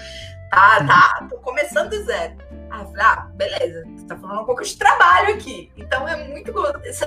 Tá, 0.51 0.85
tá, 0.87 1.27
tô 1.29 1.37
começando 1.39 1.91
do 1.91 2.05
zero. 2.05 2.35
Ah, 2.71 2.85
falei, 2.85 3.03
ah, 3.03 3.29
beleza, 3.35 3.85
você 3.97 4.07
tá 4.07 4.17
falando 4.17 4.43
um 4.43 4.45
pouco 4.45 4.63
de 4.63 4.77
trabalho 4.77 5.35
aqui. 5.35 5.73
Então 5.77 6.07
é 6.07 6.29
muito 6.29 6.53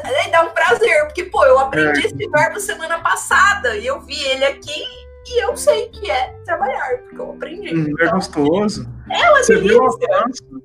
aí 0.04 0.32
dá 0.32 0.43
um 0.43 0.50
prazer, 0.50 1.06
porque, 1.06 1.24
pô, 1.26 1.45
eu 1.45 1.58
aprendi 1.60 2.02
é. 2.02 2.06
esse 2.08 2.30
verbo 2.30 2.60
semana 2.60 3.00
passada 3.00 3.78
e 3.78 3.86
eu 3.86 4.02
vi 4.02 4.22
ele 4.26 4.45
aqui 4.45 4.84
e 5.28 5.43
eu 5.43 5.56
sei 5.56 5.89
que 5.89 6.10
é 6.10 6.34
trabalhar, 6.45 6.97
porque 7.04 7.20
eu 7.20 7.32
aprendi. 7.32 7.74
Hum, 7.74 7.88
é 8.00 8.06
então, 8.06 8.16
gostoso. 8.16 8.89
É 9.12 9.30
uma 9.30 9.43
Você 9.43 9.55
delícia. 9.55 10.07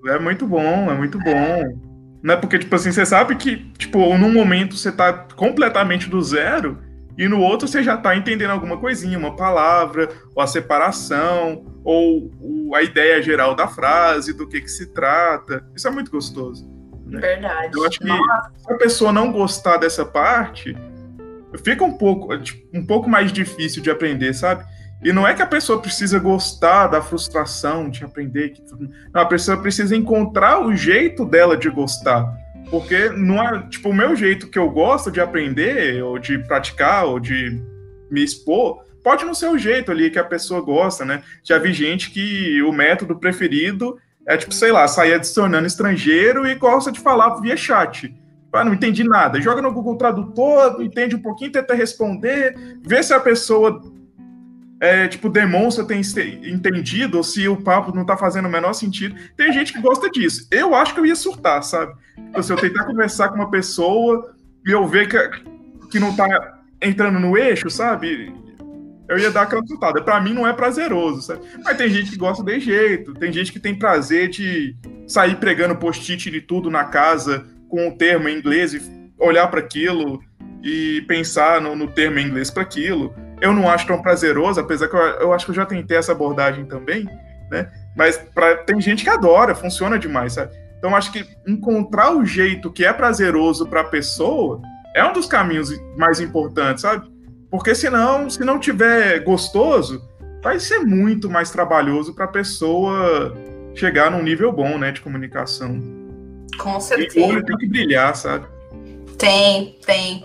É 0.06 0.18
muito 0.18 0.46
bom, 0.46 0.90
é 0.90 0.94
muito 0.94 1.18
bom 1.18 1.94
né? 2.24 2.36
Porque, 2.36 2.58
tipo 2.58 2.74
assim, 2.74 2.90
você 2.90 3.04
sabe 3.04 3.36
que, 3.36 3.58
tipo, 3.76 3.98
num 4.16 4.32
momento 4.32 4.78
você 4.78 4.90
tá 4.90 5.12
completamente 5.36 6.08
do 6.08 6.22
zero 6.22 6.78
e 7.18 7.28
no 7.28 7.38
outro 7.38 7.68
você 7.68 7.82
já 7.82 7.98
tá 7.98 8.16
entendendo 8.16 8.50
alguma 8.50 8.78
coisinha, 8.78 9.18
uma 9.18 9.36
palavra, 9.36 10.08
ou 10.34 10.42
a 10.42 10.46
separação, 10.46 11.66
ou, 11.84 12.32
ou 12.40 12.74
a 12.74 12.82
ideia 12.82 13.20
geral 13.20 13.54
da 13.54 13.68
frase, 13.68 14.32
do 14.32 14.48
que 14.48 14.62
que 14.62 14.70
se 14.70 14.86
trata. 14.86 15.62
Isso 15.76 15.86
é 15.86 15.90
muito 15.90 16.10
gostoso. 16.10 16.66
Né? 17.04 17.20
Verdade. 17.20 17.76
Eu 17.76 17.84
acho 17.84 17.98
que 17.98 18.06
Nossa. 18.06 18.52
se 18.56 18.72
a 18.72 18.76
pessoa 18.78 19.12
não 19.12 19.30
gostar 19.30 19.76
dessa 19.76 20.06
parte, 20.06 20.74
fica 21.62 21.84
um 21.84 21.92
pouco, 21.92 22.34
tipo, 22.38 22.66
um 22.72 22.86
pouco 22.86 23.06
mais 23.06 23.30
difícil 23.34 23.82
de 23.82 23.90
aprender, 23.90 24.32
sabe? 24.32 24.64
E 25.02 25.12
não 25.12 25.26
é 25.26 25.34
que 25.34 25.42
a 25.42 25.46
pessoa 25.46 25.80
precisa 25.80 26.18
gostar 26.18 26.86
da 26.86 27.02
frustração 27.02 27.90
de 27.90 28.04
aprender. 28.04 28.50
Que 28.50 28.62
tudo... 28.62 28.88
Não, 29.12 29.20
a 29.20 29.26
pessoa 29.26 29.56
precisa 29.56 29.94
encontrar 29.94 30.64
o 30.64 30.74
jeito 30.74 31.24
dela 31.24 31.56
de 31.56 31.68
gostar. 31.68 32.26
Porque 32.70 33.10
não 33.10 33.42
é, 33.42 33.66
tipo, 33.68 33.90
o 33.90 33.94
meu 33.94 34.16
jeito 34.16 34.48
que 34.48 34.58
eu 34.58 34.70
gosto 34.70 35.10
de 35.10 35.20
aprender, 35.20 36.02
ou 36.02 36.18
de 36.18 36.38
praticar, 36.38 37.04
ou 37.04 37.20
de 37.20 37.62
me 38.10 38.24
expor, 38.24 38.82
pode 39.02 39.24
não 39.24 39.34
ser 39.34 39.48
o 39.48 39.58
jeito 39.58 39.92
ali 39.92 40.10
que 40.10 40.18
a 40.18 40.24
pessoa 40.24 40.62
gosta, 40.62 41.04
né? 41.04 41.22
Já 41.42 41.58
vi 41.58 41.72
gente 41.72 42.10
que 42.10 42.62
o 42.62 42.72
método 42.72 43.16
preferido 43.16 43.98
é, 44.26 44.36
tipo, 44.36 44.54
sei 44.54 44.72
lá, 44.72 44.88
sair 44.88 45.14
adicionando 45.14 45.66
estrangeiro 45.66 46.46
e 46.46 46.54
gosta 46.54 46.90
de 46.90 47.00
falar 47.00 47.40
via 47.40 47.56
chat. 47.56 48.14
Ah, 48.52 48.64
não 48.64 48.72
entendi 48.72 49.02
nada. 49.02 49.40
Joga 49.40 49.60
no 49.60 49.72
Google 49.72 49.96
Tradutor, 49.96 50.80
entende 50.80 51.16
um 51.16 51.20
pouquinho, 51.20 51.50
tenta 51.50 51.74
responder, 51.74 52.54
vê 52.82 53.02
se 53.02 53.12
a 53.12 53.18
pessoa 53.18 53.82
é, 54.80 55.08
tipo, 55.08 55.28
demonstra 55.28 55.84
ter 55.84 55.96
entendido 56.46 57.16
ou 57.16 57.24
se 57.24 57.46
o 57.48 57.56
papo 57.56 57.94
não 57.94 58.04
tá 58.04 58.16
fazendo 58.16 58.46
o 58.46 58.50
menor 58.50 58.72
sentido. 58.72 59.14
Tem 59.36 59.52
gente 59.52 59.72
que 59.72 59.80
gosta 59.80 60.10
disso. 60.10 60.46
Eu 60.50 60.74
acho 60.74 60.94
que 60.94 61.00
eu 61.00 61.06
ia 61.06 61.16
surtar, 61.16 61.62
sabe? 61.62 61.94
Então, 62.18 62.42
se 62.42 62.52
eu 62.52 62.56
tentar 62.56 62.84
conversar 62.84 63.28
com 63.28 63.36
uma 63.36 63.50
pessoa 63.50 64.34
e 64.66 64.70
eu 64.70 64.86
ver 64.86 65.08
que, 65.08 65.88
que 65.90 65.98
não 65.98 66.14
tá 66.14 66.58
entrando 66.82 67.18
no 67.20 67.38
eixo, 67.38 67.70
sabe? 67.70 68.32
Eu 69.08 69.18
ia 69.18 69.30
dar 69.30 69.42
aquela 69.42 69.64
surtada. 69.66 70.02
Pra 70.02 70.20
mim 70.20 70.34
não 70.34 70.46
é 70.46 70.52
prazeroso, 70.52 71.22
sabe? 71.22 71.40
Mas 71.62 71.76
tem 71.76 71.88
gente 71.88 72.10
que 72.10 72.18
gosta 72.18 72.42
de 72.42 72.58
jeito. 72.58 73.14
Tem 73.14 73.32
gente 73.32 73.52
que 73.52 73.60
tem 73.60 73.74
prazer 73.74 74.28
de 74.28 74.76
sair 75.06 75.36
pregando 75.36 75.76
post-it 75.76 76.30
de 76.30 76.40
tudo 76.40 76.70
na 76.70 76.84
casa 76.84 77.46
com 77.68 77.88
o 77.88 77.96
termo 77.96 78.28
em 78.28 78.38
inglês 78.38 78.74
e 78.74 78.82
olhar 79.18 79.46
para 79.48 79.60
aquilo 79.60 80.22
e 80.62 81.02
pensar 81.06 81.60
no, 81.60 81.76
no 81.76 81.86
termo 81.88 82.18
em 82.18 82.26
inglês 82.26 82.50
para 82.50 82.62
aquilo 82.62 83.14
eu 83.44 83.52
não 83.52 83.68
acho 83.68 83.86
tão 83.86 84.00
prazeroso, 84.00 84.58
apesar 84.58 84.88
que 84.88 84.96
eu, 84.96 85.00
eu 85.00 85.32
acho 85.34 85.44
que 85.44 85.50
eu 85.50 85.54
já 85.54 85.66
tentei 85.66 85.98
essa 85.98 86.12
abordagem 86.12 86.64
também, 86.64 87.04
né? 87.50 87.70
Mas 87.94 88.16
pra, 88.16 88.56
tem 88.56 88.80
gente 88.80 89.04
que 89.04 89.10
adora, 89.10 89.54
funciona 89.54 89.98
demais, 89.98 90.32
sabe? 90.32 90.50
Então 90.78 90.96
acho 90.96 91.12
que 91.12 91.26
encontrar 91.46 92.16
o 92.16 92.24
jeito 92.24 92.72
que 92.72 92.86
é 92.86 92.92
prazeroso 92.92 93.66
para 93.66 93.82
a 93.82 93.84
pessoa 93.84 94.62
é 94.96 95.04
um 95.04 95.12
dos 95.12 95.26
caminhos 95.26 95.70
mais 95.94 96.20
importantes, 96.20 96.80
sabe? 96.80 97.06
Porque 97.50 97.74
senão, 97.74 98.30
se 98.30 98.42
não 98.42 98.58
tiver 98.58 99.20
gostoso, 99.20 100.02
vai 100.42 100.58
ser 100.58 100.78
muito 100.78 101.28
mais 101.28 101.50
trabalhoso 101.50 102.14
para 102.14 102.24
a 102.24 102.28
pessoa 102.28 103.36
chegar 103.74 104.10
num 104.10 104.22
nível 104.22 104.52
bom, 104.52 104.78
né, 104.78 104.90
de 104.90 105.02
comunicação. 105.02 105.82
Com 106.58 106.80
certeza. 106.80 107.18
E 107.18 107.22
o 107.22 107.26
olho 107.26 107.44
tem 107.44 107.56
que 107.58 107.66
brilhar, 107.66 108.16
sabe? 108.16 108.46
Tem, 109.18 109.78
tem. 109.84 110.24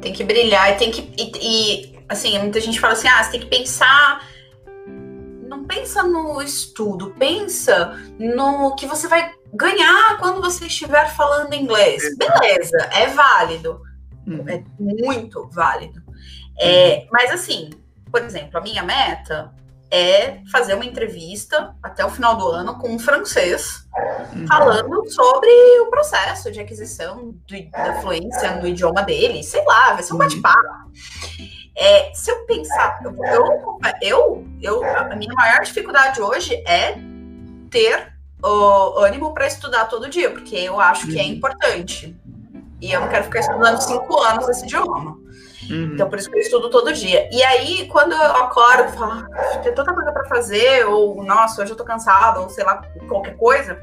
Tem 0.00 0.12
que 0.12 0.24
brilhar 0.24 0.72
e 0.72 0.76
tem 0.76 0.90
que. 0.90 1.12
E, 1.16 1.86
e 1.86 1.99
assim, 2.10 2.36
muita 2.38 2.60
gente 2.60 2.80
fala 2.80 2.92
assim: 2.92 3.08
ah, 3.08 3.22
você 3.22 3.30
tem 3.30 3.40
que 3.40 3.46
pensar. 3.46 4.26
Não 5.48 5.64
pensa 5.64 6.02
no 6.02 6.42
estudo, 6.42 7.14
pensa 7.18 7.96
no 8.18 8.74
que 8.74 8.86
você 8.86 9.08
vai 9.08 9.32
ganhar 9.54 10.18
quando 10.18 10.40
você 10.40 10.66
estiver 10.66 11.08
falando 11.14 11.54
inglês. 11.54 12.02
Beleza, 12.16 12.76
é 12.92 13.06
válido. 13.06 13.80
Uhum. 14.26 14.44
É 14.48 14.62
muito 14.78 15.48
válido. 15.50 16.02
É, 16.58 16.98
uhum. 16.98 17.08
mas 17.12 17.30
assim, 17.30 17.70
por 18.10 18.22
exemplo, 18.22 18.58
a 18.58 18.60
minha 18.60 18.82
meta 18.82 19.52
é 19.90 20.40
fazer 20.52 20.74
uma 20.74 20.84
entrevista 20.84 21.74
até 21.82 22.04
o 22.04 22.10
final 22.10 22.36
do 22.36 22.46
ano 22.46 22.78
com 22.78 22.90
um 22.90 22.98
francês, 22.98 23.88
uhum. 24.32 24.46
falando 24.46 25.10
sobre 25.10 25.50
o 25.80 25.90
processo 25.90 26.52
de 26.52 26.60
aquisição 26.60 27.34
do, 27.48 27.70
da 27.72 28.00
fluência 28.00 28.56
no 28.56 28.68
idioma 28.68 29.02
dele, 29.02 29.42
sei 29.42 29.64
lá, 29.64 29.94
vai 29.94 30.02
ser 30.04 30.12
um 30.12 30.16
uhum. 30.16 30.22
É, 31.76 32.12
se 32.12 32.30
eu 32.30 32.44
pensar, 32.46 33.00
eu, 33.02 33.78
eu, 34.02 34.46
eu, 34.60 34.84
a 34.84 35.16
minha 35.16 35.32
maior 35.34 35.62
dificuldade 35.62 36.20
hoje 36.20 36.54
é 36.66 36.96
ter 37.70 38.12
o 38.42 38.98
ânimo 38.98 39.32
para 39.32 39.46
estudar 39.46 39.86
todo 39.86 40.08
dia, 40.08 40.30
porque 40.30 40.56
eu 40.56 40.80
acho 40.80 41.06
que 41.06 41.18
é 41.18 41.22
uhum. 41.22 41.30
importante. 41.30 42.16
E 42.80 42.92
eu 42.92 43.00
não 43.00 43.08
quero 43.08 43.24
ficar 43.24 43.40
estudando 43.40 43.80
cinco 43.80 44.18
anos 44.20 44.48
esse 44.48 44.64
idioma. 44.64 45.18
Uhum. 45.70 45.92
Então, 45.94 46.08
por 46.08 46.18
isso 46.18 46.30
que 46.30 46.36
eu 46.36 46.40
estudo 46.40 46.70
todo 46.70 46.92
dia. 46.92 47.28
E 47.30 47.42
aí, 47.42 47.86
quando 47.88 48.12
eu 48.12 48.36
acordo, 48.36 48.84
eu 48.84 48.88
falo, 48.90 49.12
ah, 49.12 49.58
tem 49.62 49.72
tanta 49.74 49.92
coisa 49.92 50.10
para 50.10 50.24
fazer, 50.24 50.86
ou 50.86 51.22
nossa, 51.22 51.62
hoje 51.62 51.72
eu 51.72 51.76
tô 51.76 51.84
cansada, 51.84 52.40
ou 52.40 52.48
sei 52.48 52.64
lá, 52.64 52.82
qualquer 53.08 53.36
coisa. 53.36 53.78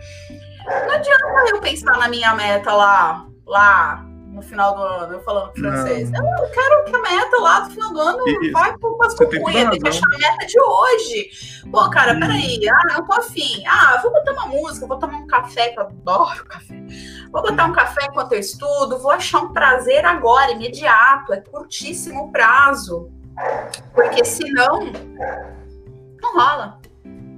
Não 0.66 0.96
adianta 0.96 1.26
eu 1.50 1.62
pensar 1.62 1.98
na 1.98 2.10
minha 2.10 2.34
meta 2.34 2.74
lá, 2.74 3.26
lá 3.46 4.06
no 4.38 4.44
final 4.44 4.76
do 4.76 4.84
ano, 4.84 5.14
eu 5.14 5.22
falando 5.22 5.52
francês. 5.54 6.12
Não. 6.12 6.44
Eu 6.44 6.50
quero 6.52 6.86
que 6.86 6.96
a 6.96 7.02
meta 7.02 7.38
lá 7.42 7.60
do 7.62 7.72
final 7.72 7.92
do 7.92 8.00
ano 8.00 8.30
Isso. 8.30 8.52
vai 8.54 8.78
por 8.78 8.94
umas 8.94 9.16
cucunhas, 9.16 9.70
tem 9.72 9.80
que 9.80 9.88
achar 9.88 10.06
a 10.06 10.18
meta 10.18 10.46
de 10.46 10.62
hoje. 10.62 11.30
Pô, 11.72 11.90
cara, 11.90 12.14
hum. 12.14 12.20
peraí, 12.20 12.60
ah, 12.70 12.98
eu 12.98 13.06
tô 13.06 13.14
afim. 13.14 13.64
Ah, 13.68 14.00
vou 14.02 14.12
botar 14.12 14.34
uma 14.34 14.46
música, 14.46 14.86
vou 14.86 15.00
tomar 15.00 15.18
um 15.18 15.28
café, 15.28 15.70
que 15.70 15.80
eu 15.80 15.84
adoro 15.84 16.46
café. 16.46 16.76
Vou 17.32 17.42
botar 17.42 17.66
um 17.66 17.74
café 17.74 18.06
enquanto 18.06 18.34
eu 18.34 18.40
estudo, 18.40 19.00
vou 19.00 19.12
achar 19.12 19.40
um 19.40 19.52
prazer 19.52 20.06
agora, 20.06 20.52
imediato, 20.52 21.34
é 21.34 21.42
curtíssimo 21.42 22.32
prazo. 22.32 23.10
Porque 23.94 24.24
senão, 24.24 24.92
não 26.22 26.34
rola. 26.36 26.77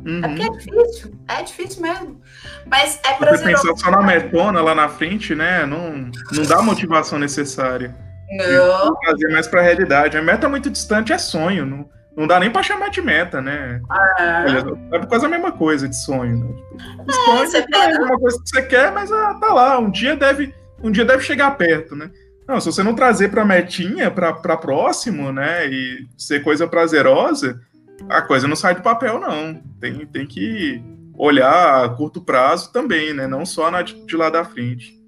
Uhum. 0.05 0.23
É 0.23 0.27
porque 0.27 0.43
é 0.43 0.49
difícil, 0.49 1.11
é 1.27 1.43
difícil 1.43 1.81
mesmo. 1.81 2.21
Mas 2.65 2.99
é 3.05 3.13
prazeroso. 3.13 3.61
Você 3.61 3.67
pensar 3.67 3.83
só 3.83 3.91
na 3.91 4.01
metona 4.01 4.61
lá 4.61 4.73
na 4.73 4.87
frente, 4.87 5.35
né? 5.35 5.65
Não, 5.65 6.09
não 6.31 6.43
dá 6.47 6.59
a 6.59 6.61
motivação 6.61 7.19
necessária. 7.19 7.95
Não. 8.31 8.95
Fazer 9.05 9.27
mais 9.29 9.47
pra 9.47 9.61
realidade. 9.61 10.17
A 10.17 10.21
meta 10.21 10.47
muito 10.47 10.69
distante 10.69 11.11
é 11.11 11.17
sonho. 11.17 11.65
Não, 11.65 11.89
não 12.15 12.27
dá 12.27 12.39
nem 12.39 12.51
pra 12.51 12.63
chamar 12.63 12.89
de 12.89 13.01
meta, 13.01 13.41
né? 13.41 13.81
É, 14.19 14.97
é 14.97 15.05
quase 15.05 15.25
a 15.25 15.29
mesma 15.29 15.51
coisa 15.51 15.87
de 15.87 15.95
sonho. 15.95 16.37
Né? 16.37 16.53
Tipo, 16.77 17.31
é, 17.31 17.47
sonho 17.47 17.95
é 17.95 17.99
uma 17.99 18.19
coisa 18.19 18.37
que 18.41 18.49
você 18.49 18.61
quer, 18.63 18.91
mas 18.91 19.11
ah, 19.11 19.37
tá 19.39 19.53
lá. 19.53 19.79
Um 19.79 19.89
dia 19.89 20.15
deve, 20.15 20.53
um 20.83 20.91
dia 20.91 21.05
deve 21.05 21.23
chegar 21.23 21.51
perto, 21.51 21.95
né? 21.95 22.09
Não, 22.47 22.59
se 22.59 22.65
você 22.65 22.81
não 22.81 22.95
trazer 22.95 23.29
pra 23.29 23.45
metinha, 23.45 24.09
pra 24.09 24.33
próximo, 24.33 25.31
né? 25.31 25.67
E 25.67 26.07
ser 26.17 26.43
coisa 26.43 26.67
prazerosa, 26.67 27.61
a 28.07 28.21
coisa 28.21 28.47
não 28.47 28.55
sai 28.55 28.75
do 28.75 28.81
papel, 28.81 29.19
não. 29.19 29.61
Tem, 29.79 30.05
tem 30.05 30.25
que 30.25 30.81
olhar 31.17 31.83
a 31.83 31.89
curto 31.89 32.21
prazo 32.21 32.71
também, 32.71 33.13
né? 33.13 33.27
Não 33.27 33.45
só 33.45 33.69
na, 33.69 33.81
de 33.81 34.15
lá 34.15 34.29
da 34.29 34.45
frente. 34.45 34.98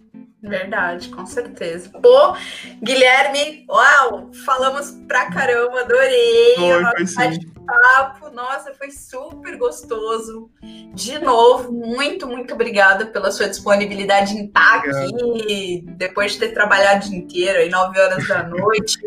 Verdade, 0.41 1.09
com 1.09 1.25
certeza. 1.25 1.89
Pô, 2.01 2.35
Guilherme, 2.81 3.63
uau, 3.69 4.31
falamos 4.43 4.91
pra 5.07 5.29
caramba, 5.29 5.81
adorei. 5.81 6.55
Foi, 6.55 7.07
foi 7.07 7.39
papo, 7.65 8.29
nossa, 8.31 8.73
foi 8.73 8.91
super 8.91 9.55
gostoso. 9.57 10.49
De 10.93 11.19
novo, 11.19 11.71
muito, 11.71 12.27
muito 12.27 12.53
obrigada 12.53 13.05
pela 13.05 13.31
sua 13.31 13.47
disponibilidade 13.47 14.33
em 14.33 14.45
estar 14.45 14.79
aqui, 14.79 15.85
depois 15.95 16.33
de 16.33 16.39
ter 16.39 16.53
trabalhado 16.53 17.05
o 17.05 17.09
dia 17.09 17.19
inteiro, 17.19 17.59
aí, 17.59 17.69
nove 17.69 17.99
horas 17.99 18.27
da 18.27 18.43
noite, 18.43 18.97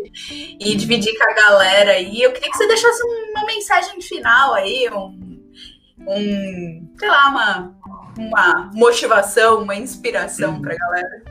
e 0.59 0.75
dividir 0.75 1.17
com 1.17 1.23
a 1.23 1.33
galera 1.33 1.91
aí. 1.91 2.21
Eu 2.21 2.31
queria 2.31 2.49
que 2.49 2.57
você 2.57 2.67
deixasse 2.67 3.01
uma 3.03 3.45
mensagem 3.45 4.01
final 4.01 4.53
aí, 4.53 4.89
um, 4.89 5.41
um 6.07 6.95
sei 6.97 7.09
lá, 7.09 7.27
uma 7.27 7.75
uma 8.17 8.71
motivação, 8.73 9.63
uma 9.63 9.75
inspiração 9.75 10.55
uhum. 10.55 10.61
para 10.61 10.73
a 10.73 10.77
galera? 10.77 11.21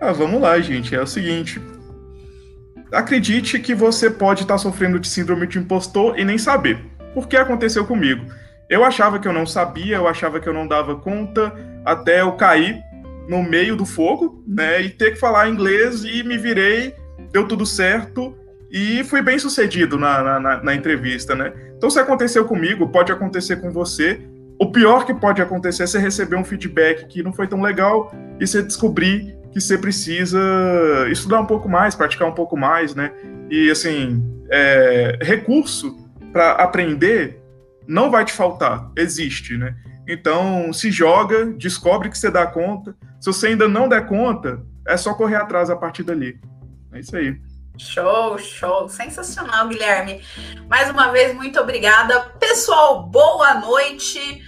Ah, 0.00 0.12
vamos 0.12 0.40
lá, 0.40 0.58
gente. 0.60 0.94
É 0.94 1.00
o 1.00 1.06
seguinte. 1.06 1.60
Acredite 2.92 3.58
que 3.58 3.74
você 3.74 4.10
pode 4.10 4.42
estar 4.42 4.54
tá 4.54 4.58
sofrendo 4.58 4.98
de 4.98 5.08
síndrome 5.08 5.46
de 5.46 5.58
impostor 5.58 6.18
e 6.18 6.24
nem 6.24 6.38
saber. 6.38 6.78
Por 7.12 7.28
que 7.28 7.36
aconteceu 7.36 7.84
comigo? 7.84 8.24
Eu 8.68 8.84
achava 8.84 9.18
que 9.18 9.26
eu 9.26 9.32
não 9.32 9.46
sabia, 9.46 9.96
eu 9.96 10.06
achava 10.06 10.40
que 10.40 10.48
eu 10.48 10.54
não 10.54 10.66
dava 10.66 10.96
conta, 10.96 11.52
até 11.84 12.20
eu 12.20 12.32
cair 12.32 12.80
no 13.28 13.42
meio 13.42 13.76
do 13.76 13.84
fogo, 13.84 14.42
né? 14.46 14.80
E 14.82 14.90
ter 14.90 15.12
que 15.12 15.20
falar 15.20 15.48
inglês 15.48 16.04
e 16.04 16.22
me 16.22 16.38
virei, 16.38 16.94
deu 17.32 17.46
tudo 17.46 17.66
certo 17.66 18.36
e 18.70 19.02
fui 19.04 19.22
bem 19.22 19.38
sucedido 19.38 19.98
na, 19.98 20.40
na, 20.40 20.62
na 20.62 20.74
entrevista, 20.74 21.34
né? 21.34 21.52
Então, 21.76 21.90
se 21.90 21.98
aconteceu 21.98 22.44
comigo, 22.44 22.88
pode 22.88 23.12
acontecer 23.12 23.56
com 23.56 23.70
você. 23.70 24.20
O 24.58 24.72
pior 24.72 25.06
que 25.06 25.14
pode 25.14 25.40
acontecer 25.40 25.84
é 25.84 25.86
você 25.86 25.98
receber 25.98 26.36
um 26.36 26.44
feedback 26.44 27.06
que 27.06 27.22
não 27.22 27.32
foi 27.32 27.46
tão 27.46 27.62
legal 27.62 28.12
e 28.40 28.46
você 28.46 28.62
descobrir 28.62 29.36
que 29.52 29.60
você 29.60 29.78
precisa 29.78 30.38
estudar 31.10 31.40
um 31.40 31.46
pouco 31.46 31.68
mais, 31.68 31.94
praticar 31.94 32.28
um 32.28 32.34
pouco 32.34 32.56
mais, 32.56 32.94
né? 32.94 33.12
E 33.48 33.70
assim, 33.70 34.22
é, 34.50 35.18
recurso 35.22 35.96
para 36.32 36.52
aprender 36.52 37.40
não 37.86 38.10
vai 38.10 38.24
te 38.24 38.32
faltar, 38.32 38.90
existe, 38.96 39.56
né? 39.56 39.74
Então, 40.08 40.72
se 40.72 40.90
joga, 40.90 41.46
descobre 41.46 42.08
que 42.08 42.18
você 42.18 42.30
dá 42.30 42.46
conta. 42.46 42.96
Se 43.20 43.26
você 43.32 43.48
ainda 43.48 43.68
não 43.68 43.88
der 43.88 44.06
conta, 44.06 44.60
é 44.86 44.96
só 44.96 45.14
correr 45.14 45.36
atrás 45.36 45.70
a 45.70 45.76
partir 45.76 46.02
dali. 46.02 46.40
É 46.92 47.00
isso 47.00 47.16
aí. 47.16 47.38
Show, 47.78 48.36
show. 48.38 48.88
Sensacional, 48.88 49.68
Guilherme. 49.68 50.20
Mais 50.68 50.90
uma 50.90 51.12
vez, 51.12 51.34
muito 51.34 51.60
obrigada. 51.60 52.20
Pessoal, 52.40 53.04
boa 53.04 53.54
noite. 53.54 54.42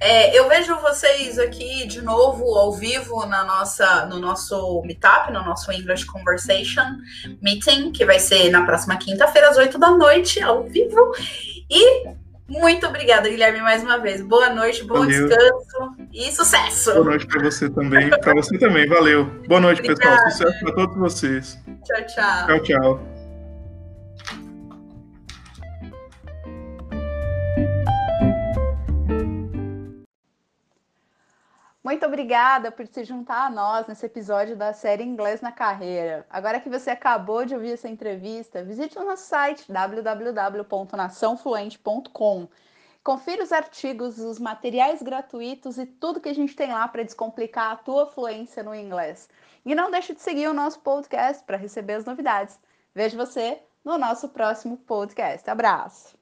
É, 0.00 0.38
eu 0.38 0.48
vejo 0.48 0.76
vocês 0.76 1.38
aqui 1.38 1.86
de 1.86 2.00
novo 2.00 2.44
ao 2.54 2.72
vivo 2.72 3.26
na 3.26 3.44
nossa, 3.44 4.06
no 4.06 4.20
nosso 4.20 4.82
meetup, 4.82 5.32
no 5.32 5.42
nosso 5.44 5.72
English 5.72 6.04
Conversation 6.06 6.84
Meeting, 7.42 7.90
que 7.90 8.04
vai 8.04 8.20
ser 8.20 8.50
na 8.50 8.64
próxima 8.64 8.96
quinta-feira, 8.96 9.50
às 9.50 9.56
8 9.56 9.78
da 9.78 9.90
noite, 9.90 10.40
ao 10.40 10.62
vivo. 10.64 11.12
E 11.68 12.06
muito 12.48 12.86
obrigada, 12.86 13.28
Guilherme, 13.28 13.60
mais 13.60 13.82
uma 13.82 13.98
vez. 13.98 14.22
Boa 14.22 14.50
noite, 14.50 14.84
bom 14.84 15.00
valeu. 15.00 15.28
descanso 15.28 15.96
e 16.12 16.30
sucesso. 16.32 16.92
Boa 16.92 17.04
noite 17.04 17.26
para 17.26 17.42
você 17.42 17.68
também. 17.68 18.10
para 18.10 18.34
você 18.34 18.58
também, 18.58 18.86
valeu. 18.86 19.24
Boa 19.48 19.60
noite, 19.60 19.80
Obrigada. 19.80 20.24
pessoal. 20.24 20.50
Sucesso 20.52 20.64
para 20.64 20.74
todos 20.74 20.96
vocês. 20.96 21.58
Tchau, 21.84 22.06
tchau. 22.06 22.46
Tchau, 22.46 22.60
tchau. 22.60 23.15
Muito 31.86 32.04
obrigada 32.04 32.72
por 32.72 32.84
se 32.88 33.04
juntar 33.04 33.46
a 33.46 33.50
nós 33.50 33.86
nesse 33.86 34.04
episódio 34.04 34.56
da 34.56 34.72
série 34.72 35.04
Inglês 35.04 35.40
na 35.40 35.52
Carreira. 35.52 36.26
Agora 36.28 36.58
que 36.58 36.68
você 36.68 36.90
acabou 36.90 37.44
de 37.44 37.54
ouvir 37.54 37.74
essa 37.74 37.88
entrevista, 37.88 38.64
visite 38.64 38.98
o 38.98 39.04
nosso 39.04 39.28
site 39.28 39.70
www.naçãofluente.com. 39.70 42.48
Confira 43.04 43.40
os 43.40 43.52
artigos, 43.52 44.18
os 44.18 44.40
materiais 44.40 45.00
gratuitos 45.00 45.78
e 45.78 45.86
tudo 45.86 46.20
que 46.20 46.28
a 46.28 46.34
gente 46.34 46.56
tem 46.56 46.72
lá 46.72 46.88
para 46.88 47.04
descomplicar 47.04 47.70
a 47.70 47.76
tua 47.76 48.08
fluência 48.08 48.64
no 48.64 48.74
inglês. 48.74 49.28
E 49.64 49.72
não 49.72 49.88
deixe 49.88 50.12
de 50.12 50.20
seguir 50.20 50.48
o 50.48 50.52
nosso 50.52 50.80
podcast 50.80 51.44
para 51.44 51.56
receber 51.56 51.92
as 51.92 52.04
novidades. 52.04 52.58
Vejo 52.92 53.16
você 53.16 53.62
no 53.84 53.96
nosso 53.96 54.28
próximo 54.30 54.76
podcast. 54.76 55.48
Abraço! 55.48 56.15